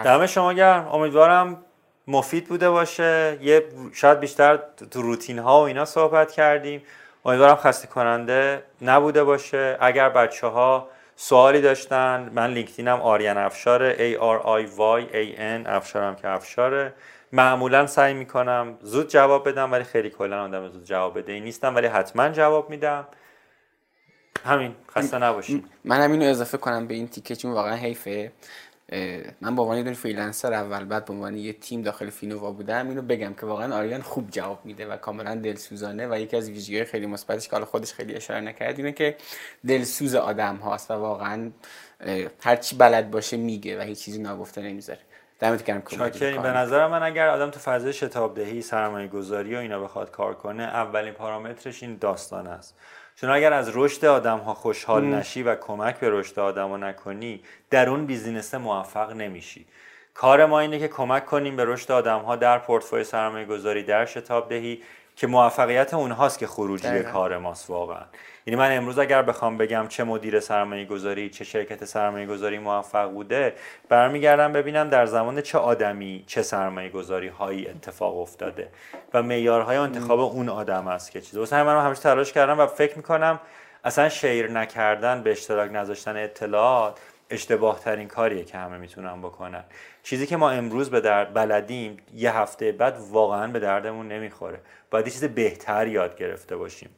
دم 0.03 0.25
شما 0.25 0.53
گرم. 0.53 0.87
امیدوارم 0.87 1.63
مفید 2.07 2.47
بوده 2.47 2.69
باشه. 2.69 3.37
یه 3.41 3.65
شاید 3.93 4.19
بیشتر 4.19 4.59
تو 4.91 5.01
روتین 5.01 5.39
ها 5.39 5.61
و 5.61 5.63
اینا 5.63 5.85
صحبت 5.85 6.31
کردیم. 6.31 6.83
امیدوارم 7.25 7.55
خسته 7.55 7.87
کننده 7.87 8.63
نبوده 8.81 9.23
باشه. 9.23 9.77
اگر 9.79 10.09
بچه 10.09 10.47
ها 10.47 10.89
سوالی 11.15 11.61
داشتن 11.61 12.31
من 12.33 12.53
لینکدینم 12.53 13.01
آریان 13.01 13.37
افشاره 13.37 13.95
A 13.95 14.19
R 14.19 14.43
I 14.45 14.69
Y 14.77 15.13
A 15.13 15.37
N 15.39 15.69
افشارم 15.69 16.15
که 16.15 16.27
افشاره. 16.27 16.93
معمولا 17.31 17.87
سعی 17.87 18.13
می‌کنم 18.13 18.77
زود 18.81 19.09
جواب 19.09 19.49
بدم 19.49 19.71
ولی 19.71 19.83
خیلی 19.83 20.09
کلا 20.09 20.43
آدم 20.43 20.67
زود 20.67 20.83
جواب 20.83 21.17
بده 21.17 21.39
نیستم 21.39 21.75
ولی 21.75 21.87
حتما 21.87 22.29
جواب 22.29 22.69
میدم. 22.69 23.07
همین 24.45 24.75
خسته 24.95 25.17
نباشید 25.17 25.65
منم 25.85 26.11
اینو 26.11 26.25
اضافه 26.25 26.57
کنم 26.57 26.87
به 26.87 26.93
این 26.93 27.07
تیکه 27.07 27.35
چون 27.35 27.51
واقعا 27.51 27.75
حیفه. 27.75 28.31
من 29.41 29.55
به 29.55 29.61
عنوان 29.61 29.87
یه 29.87 29.93
freelancer 29.93 30.53
اول 30.53 30.85
بعد 30.85 31.05
به 31.05 31.13
عنوان 31.13 31.37
یه 31.37 31.53
تیم 31.53 31.81
داخل 31.81 32.09
فینووا 32.09 32.51
بودم 32.51 32.89
اینو 32.89 33.01
بگم 33.01 33.33
که 33.33 33.45
واقعا 33.45 33.75
آرین 33.75 34.01
خوب 34.01 34.29
جواب 34.29 34.65
میده 34.65 34.87
و 34.87 34.97
کاملا 34.97 35.35
دلسوزانه 35.35 36.07
و 36.07 36.19
یکی 36.19 36.37
از 36.37 36.49
ویژگی‌های 36.49 36.85
خیلی 36.85 37.05
مثبتش 37.05 37.47
که 37.47 37.51
حالا 37.51 37.65
خودش 37.65 37.93
خیلی 37.93 38.15
اشاره 38.15 38.41
نکرد 38.41 38.77
اینه 38.77 38.91
که 38.91 39.15
دلسوز 39.67 40.15
آدم 40.15 40.55
هاست 40.55 40.91
و 40.91 40.93
واقعا 40.93 41.51
اه، 41.99 42.27
هر 42.41 42.55
چی 42.55 42.75
بلد 42.75 43.11
باشه 43.11 43.37
میگه 43.37 43.79
و 43.79 43.81
هیچ 43.81 43.99
چیزی 43.99 44.21
ناگفته 44.21 44.61
نمی‌ذاره. 44.61 44.99
دمت 45.39 45.63
گرم 45.63 45.81
به 46.41 46.49
نظر 46.49 46.87
من 46.87 47.03
اگر 47.03 47.27
آدم 47.27 47.49
تو 47.49 47.59
فضای 47.59 47.93
شتاب 47.93 48.35
دهی 48.35 48.61
سرمایه 48.61 49.07
گذاری 49.07 49.55
و 49.55 49.57
اینا 49.57 49.79
بخواد 49.79 50.11
کار 50.11 50.33
کنه 50.33 50.63
اولین 50.63 51.13
پارامترش 51.13 51.83
این 51.83 51.97
داستان 51.97 52.47
است. 52.47 52.77
چون 53.15 53.29
اگر 53.29 53.53
از 53.53 53.71
رشد 53.75 54.05
آدم 54.05 54.37
ها 54.37 54.53
خوشحال 54.53 55.05
نشی 55.05 55.43
و 55.43 55.55
کمک 55.55 55.99
به 55.99 56.09
رشد 56.09 56.39
آدم 56.39 56.69
ها 56.69 56.77
نکنی 56.77 57.43
در 57.69 57.89
اون 57.89 58.05
بیزینس 58.05 58.53
موفق 58.55 59.11
نمیشی. 59.11 59.65
کار 60.13 60.45
ما 60.45 60.59
اینه 60.59 60.79
که 60.79 60.87
کمک 60.87 61.25
کنیم 61.25 61.55
به 61.55 61.65
رشد 61.65 61.91
آدم 61.91 62.19
ها 62.19 62.35
در 62.35 62.59
پورتفوی 62.59 63.03
سرمایه 63.03 63.45
گذاری 63.45 63.83
در 63.83 64.05
شتاب 64.05 64.49
دهی 64.49 64.81
که 65.15 65.27
موفقیت 65.27 65.93
اونهاست 65.93 66.39
که 66.39 66.47
خروجی 66.47 67.03
کار 67.03 67.37
ماست 67.37 67.69
واقعا. 67.69 68.05
یعنی 68.45 68.59
من 68.59 68.77
امروز 68.77 68.99
اگر 68.99 69.21
بخوام 69.21 69.57
بگم 69.57 69.85
چه 69.87 70.03
مدیر 70.03 70.39
سرمایه 70.39 70.85
گذاری 70.85 71.29
چه 71.29 71.43
شرکت 71.43 71.85
سرمایه 71.85 72.25
گذاری 72.25 72.59
موفق 72.59 73.11
بوده 73.11 73.53
برمیگردم 73.89 74.53
ببینم 74.53 74.89
در 74.89 75.05
زمان 75.05 75.41
چه 75.41 75.57
آدمی 75.57 76.23
چه 76.27 76.41
سرمایه 76.41 76.89
گذاری 76.89 77.27
هایی 77.27 77.67
اتفاق 77.67 78.19
افتاده 78.19 78.67
و 79.13 79.23
معیارهای 79.23 79.77
انتخاب 79.77 80.19
اون 80.19 80.49
آدم 80.49 80.87
است 80.87 81.11
که 81.11 81.21
چیزی 81.21 81.39
واسه 81.39 81.63
من 81.63 81.85
همیشه 81.85 82.01
تلاش 82.01 82.33
کردم 82.33 82.59
و 82.59 82.67
فکر 82.67 82.97
می‌کنم 82.97 83.39
اصلا 83.83 84.09
شیر 84.09 84.51
نکردن 84.51 85.23
به 85.23 85.31
اشتراک 85.31 85.71
نذاشتن 85.71 86.17
اطلاعات 86.17 86.99
اشتباه 87.29 87.79
ترین 87.79 88.07
کاریه 88.07 88.43
که 88.43 88.57
همه 88.57 88.77
می‌تونن 88.77 89.21
بکنن. 89.21 89.63
چیزی 90.03 90.27
که 90.27 90.37
ما 90.37 90.49
امروز 90.49 90.89
به 90.89 91.01
درد 91.01 91.33
بلدیم 91.33 91.97
یه 92.13 92.37
هفته 92.37 92.71
بعد 92.71 92.97
واقعا 93.11 93.47
به 93.47 93.59
دردمون 93.59 94.07
نمی‌خوره. 94.07 94.59
باید 94.91 95.07
یه 95.07 95.13
چیز 95.13 95.23
بهتر 95.23 95.87
یاد 95.87 96.17
گرفته 96.17 96.55
باشیم. 96.55 96.89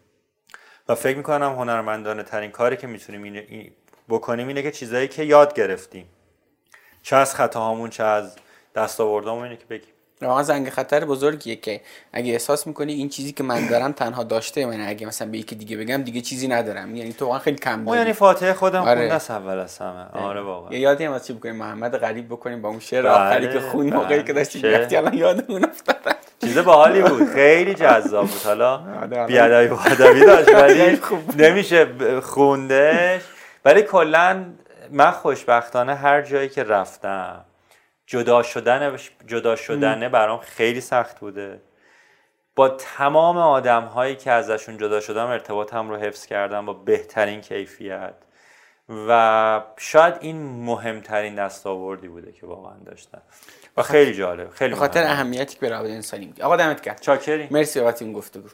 و 0.89 0.95
فکر 0.95 1.17
می‌کنم 1.17 1.53
هنرمندانه 1.53 2.23
ترین 2.23 2.51
کاری 2.51 2.77
که 2.77 2.87
می‌تونیم 2.87 3.45
بکنیم 4.09 4.47
اینه 4.47 4.61
که 4.61 4.71
چیزایی 4.71 5.07
که 5.07 5.23
یاد 5.23 5.53
گرفتیم. 5.53 6.05
چه 7.03 7.15
از 7.15 7.35
خطاهامون 7.35 7.89
چه 7.89 8.03
از 8.03 8.35
دستاوردامون 8.75 9.43
اینه 9.43 9.57
که 9.57 9.65
بگیم. 9.65 9.89
واقعا 10.21 10.43
زنگ 10.43 10.69
خطر 10.69 11.05
بزرگیه 11.05 11.55
که 11.55 11.81
اگه 12.13 12.31
احساس 12.31 12.67
می‌کنی 12.67 12.93
این 12.93 13.09
چیزی 13.09 13.31
که 13.31 13.43
من 13.43 13.67
دارم 13.67 13.91
تنها 13.91 14.23
داشته 14.23 14.65
من 14.65 14.87
اگه 14.87 15.07
مثلا 15.07 15.31
به 15.31 15.37
یکی 15.37 15.55
دیگه 15.55 15.77
بگم 15.77 16.01
دیگه 16.01 16.21
چیزی 16.21 16.47
ندارم. 16.47 16.95
یعنی 16.95 17.13
تو 17.13 17.25
واقعا 17.25 17.39
خیلی 17.39 17.57
کم 17.57 17.85
داری 17.85 17.99
یعنی 17.99 18.13
فاتحه 18.13 18.53
خودم 18.53 18.81
آره. 18.81 19.01
اول 19.29 19.59
از 19.59 19.77
همه. 19.77 20.05
آره 20.13 20.41
واقعا. 20.41 20.73
یه 20.73 20.79
یادی 20.79 21.03
هم 21.03 21.11
از 21.11 21.27
چی 21.27 21.33
بکنیم 21.33 21.55
محمد 21.55 21.97
غریب 21.97 22.27
بکنیم 22.27 22.61
با 22.61 22.69
اون 22.69 22.79
شعر 22.79 23.07
آخری 23.07 23.53
که 23.53 23.59
خون 23.59 23.89
بله. 23.89 23.99
موقعی 23.99 24.23
که 24.23 24.33
داشتی 24.33 24.61
گفتی 24.61 24.95
الان 24.95 25.13
یادمون 25.13 25.65
افتاد 25.65 26.15
چیز 26.43 26.57
باحالی 26.57 27.01
بود. 27.01 27.29
خیلی 27.33 27.73
جذاب 27.73 28.27
بود. 28.27 28.41
حالا 28.45 28.77
بیادبی 29.27 29.75
ادبی 29.75 30.25
داشت 30.25 30.55
ولی 30.55 30.99
نمیشه 31.37 31.87
خوندش. 32.21 33.21
ولی 33.65 33.81
کلا 33.81 34.45
من 34.91 35.11
خوشبختانه 35.11 35.95
هر 35.95 36.21
جایی 36.21 36.49
که 36.49 36.63
رفتم 36.63 37.45
جدا 38.07 38.43
شدن 38.43 38.97
جدا 39.27 39.55
شدنه 39.55 40.09
برام 40.09 40.39
خیلی 40.39 40.81
سخت 40.81 41.19
بوده. 41.19 41.61
با 42.55 42.69
تمام 42.69 43.37
آدم 43.37 43.83
هایی 43.83 44.15
که 44.15 44.31
ازشون 44.31 44.77
جدا 44.77 44.99
شدم 44.99 45.27
ارتباطم 45.27 45.89
رو 45.89 45.97
حفظ 45.97 46.25
کردم 46.25 46.65
با 46.65 46.73
بهترین 46.73 47.41
کیفیت. 47.41 48.13
و 49.07 49.61
شاید 49.77 50.13
این 50.19 50.65
مهمترین 50.65 51.35
دستاوردی 51.35 52.07
بوده 52.07 52.31
که 52.31 52.45
واقعا 52.45 52.77
داشتم. 52.85 53.21
و 53.77 53.83
خیلی 53.83 54.13
جالب 54.13 54.49
خیلی 54.49 54.75
خاطر 54.75 55.03
اهمیتی 55.03 55.53
که 55.55 55.59
به 55.61 55.69
روابط 55.69 55.89
انسانی 55.89 56.25
میدی 56.25 56.41
آقا 56.41 56.55
دمت 56.55 56.81
گرم. 56.81 56.95
چاکری 57.01 57.47
مرسی 57.51 57.79
بابت 57.79 58.01
این 58.01 58.13
گفتگو. 58.13 58.47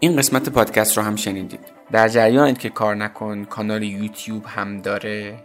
این 0.00 0.16
قسمت 0.16 0.48
پادکست 0.48 0.96
رو 0.96 1.04
هم 1.04 1.16
شنیدید. 1.16 1.60
در 1.92 2.08
جریانید 2.08 2.58
که 2.58 2.68
کار 2.68 2.94
نکن 2.94 3.44
کانال 3.44 3.82
یوتیوب 3.82 4.44
هم 4.46 4.80
داره. 4.80 5.36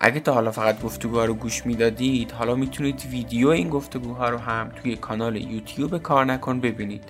اگه 0.00 0.20
تا 0.20 0.32
حالا 0.32 0.50
فقط 0.50 0.82
گفتگوها 0.82 1.24
رو 1.24 1.34
گوش 1.34 1.66
می‌دادید 1.66 2.30
حالا 2.30 2.54
می‌تونید 2.54 3.06
ویدیو 3.10 3.48
این 3.48 3.68
گفتگوها 3.68 4.28
رو 4.28 4.38
هم 4.38 4.68
توی 4.82 4.96
کانال 4.96 5.36
یوتیوب 5.36 5.98
کار 5.98 6.24
نکن 6.24 6.60
ببینید. 6.60 7.04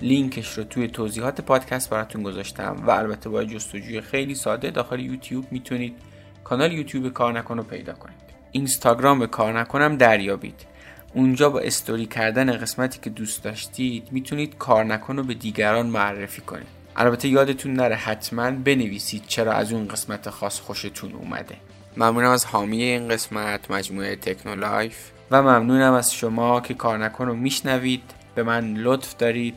لینکش 0.00 0.58
رو 0.58 0.64
توی 0.64 0.88
توضیحات 0.88 1.40
پادکست 1.40 1.90
براتون 1.90 2.22
گذاشتم 2.22 2.76
و 2.86 2.90
البته 2.90 3.28
با 3.28 3.44
جستجوی 3.44 4.00
خیلی 4.00 4.34
ساده 4.34 4.70
داخل 4.70 5.00
یوتیوب 5.00 5.44
می‌تونید 5.50 5.96
کانال 6.44 6.72
یوتیوب 6.72 7.12
کار 7.12 7.32
نکن 7.32 7.56
رو 7.56 7.62
پیدا 7.62 7.92
کنید. 7.92 8.19
اینستاگرام 8.52 9.18
به 9.18 9.26
کار 9.26 9.60
نکنم 9.60 9.96
دریابید. 9.96 10.66
اونجا 11.14 11.50
با 11.50 11.60
استوری 11.60 12.06
کردن 12.06 12.52
قسمتی 12.52 12.98
که 13.02 13.10
دوست 13.10 13.44
داشتید 13.44 14.08
می‌تونید 14.10 14.58
کار 14.58 14.84
نکن 14.84 15.16
رو 15.16 15.22
به 15.22 15.34
دیگران 15.34 15.86
معرفی 15.86 16.40
کنید. 16.40 16.66
البته 16.96 17.28
یادتون 17.28 17.72
نره 17.72 17.96
حتما 17.96 18.50
بنویسید 18.50 19.22
چرا 19.26 19.52
از 19.52 19.72
اون 19.72 19.88
قسمت 19.88 20.30
خاص 20.30 20.60
خوشتون 20.60 21.12
اومده. 21.12 21.54
ممنونم 21.96 22.30
از 22.30 22.44
حامی 22.44 22.82
این 22.82 23.08
قسمت 23.08 23.70
مجموعه 23.70 24.16
تکنولایف. 24.16 25.10
و 25.30 25.42
ممنونم 25.42 25.92
از 25.92 26.14
شما 26.14 26.60
که 26.60 26.74
کار 26.74 26.98
نکن 26.98 27.26
رو 27.26 27.34
میشنوید. 27.34 28.02
به 28.34 28.42
من 28.42 28.74
لطف 28.74 29.16
دارید. 29.16 29.54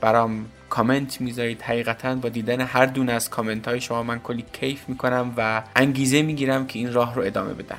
برام 0.00 0.46
کامنت 0.70 1.20
می‌ذارید. 1.20 1.62
حقیقتا 1.62 2.14
با 2.14 2.28
دیدن 2.28 2.60
هر 2.60 2.86
دونه 2.86 3.12
از 3.12 3.30
کامنت 3.30 3.68
های 3.68 3.80
شما 3.80 4.02
من 4.02 4.18
کلی 4.18 4.44
کیف 4.52 4.88
می‌کنم 4.88 5.34
و 5.36 5.62
انگیزه 5.76 6.22
می‌گیرم 6.22 6.66
که 6.66 6.78
این 6.78 6.92
راه 6.92 7.14
رو 7.14 7.22
ادامه 7.22 7.54
بدم. 7.54 7.78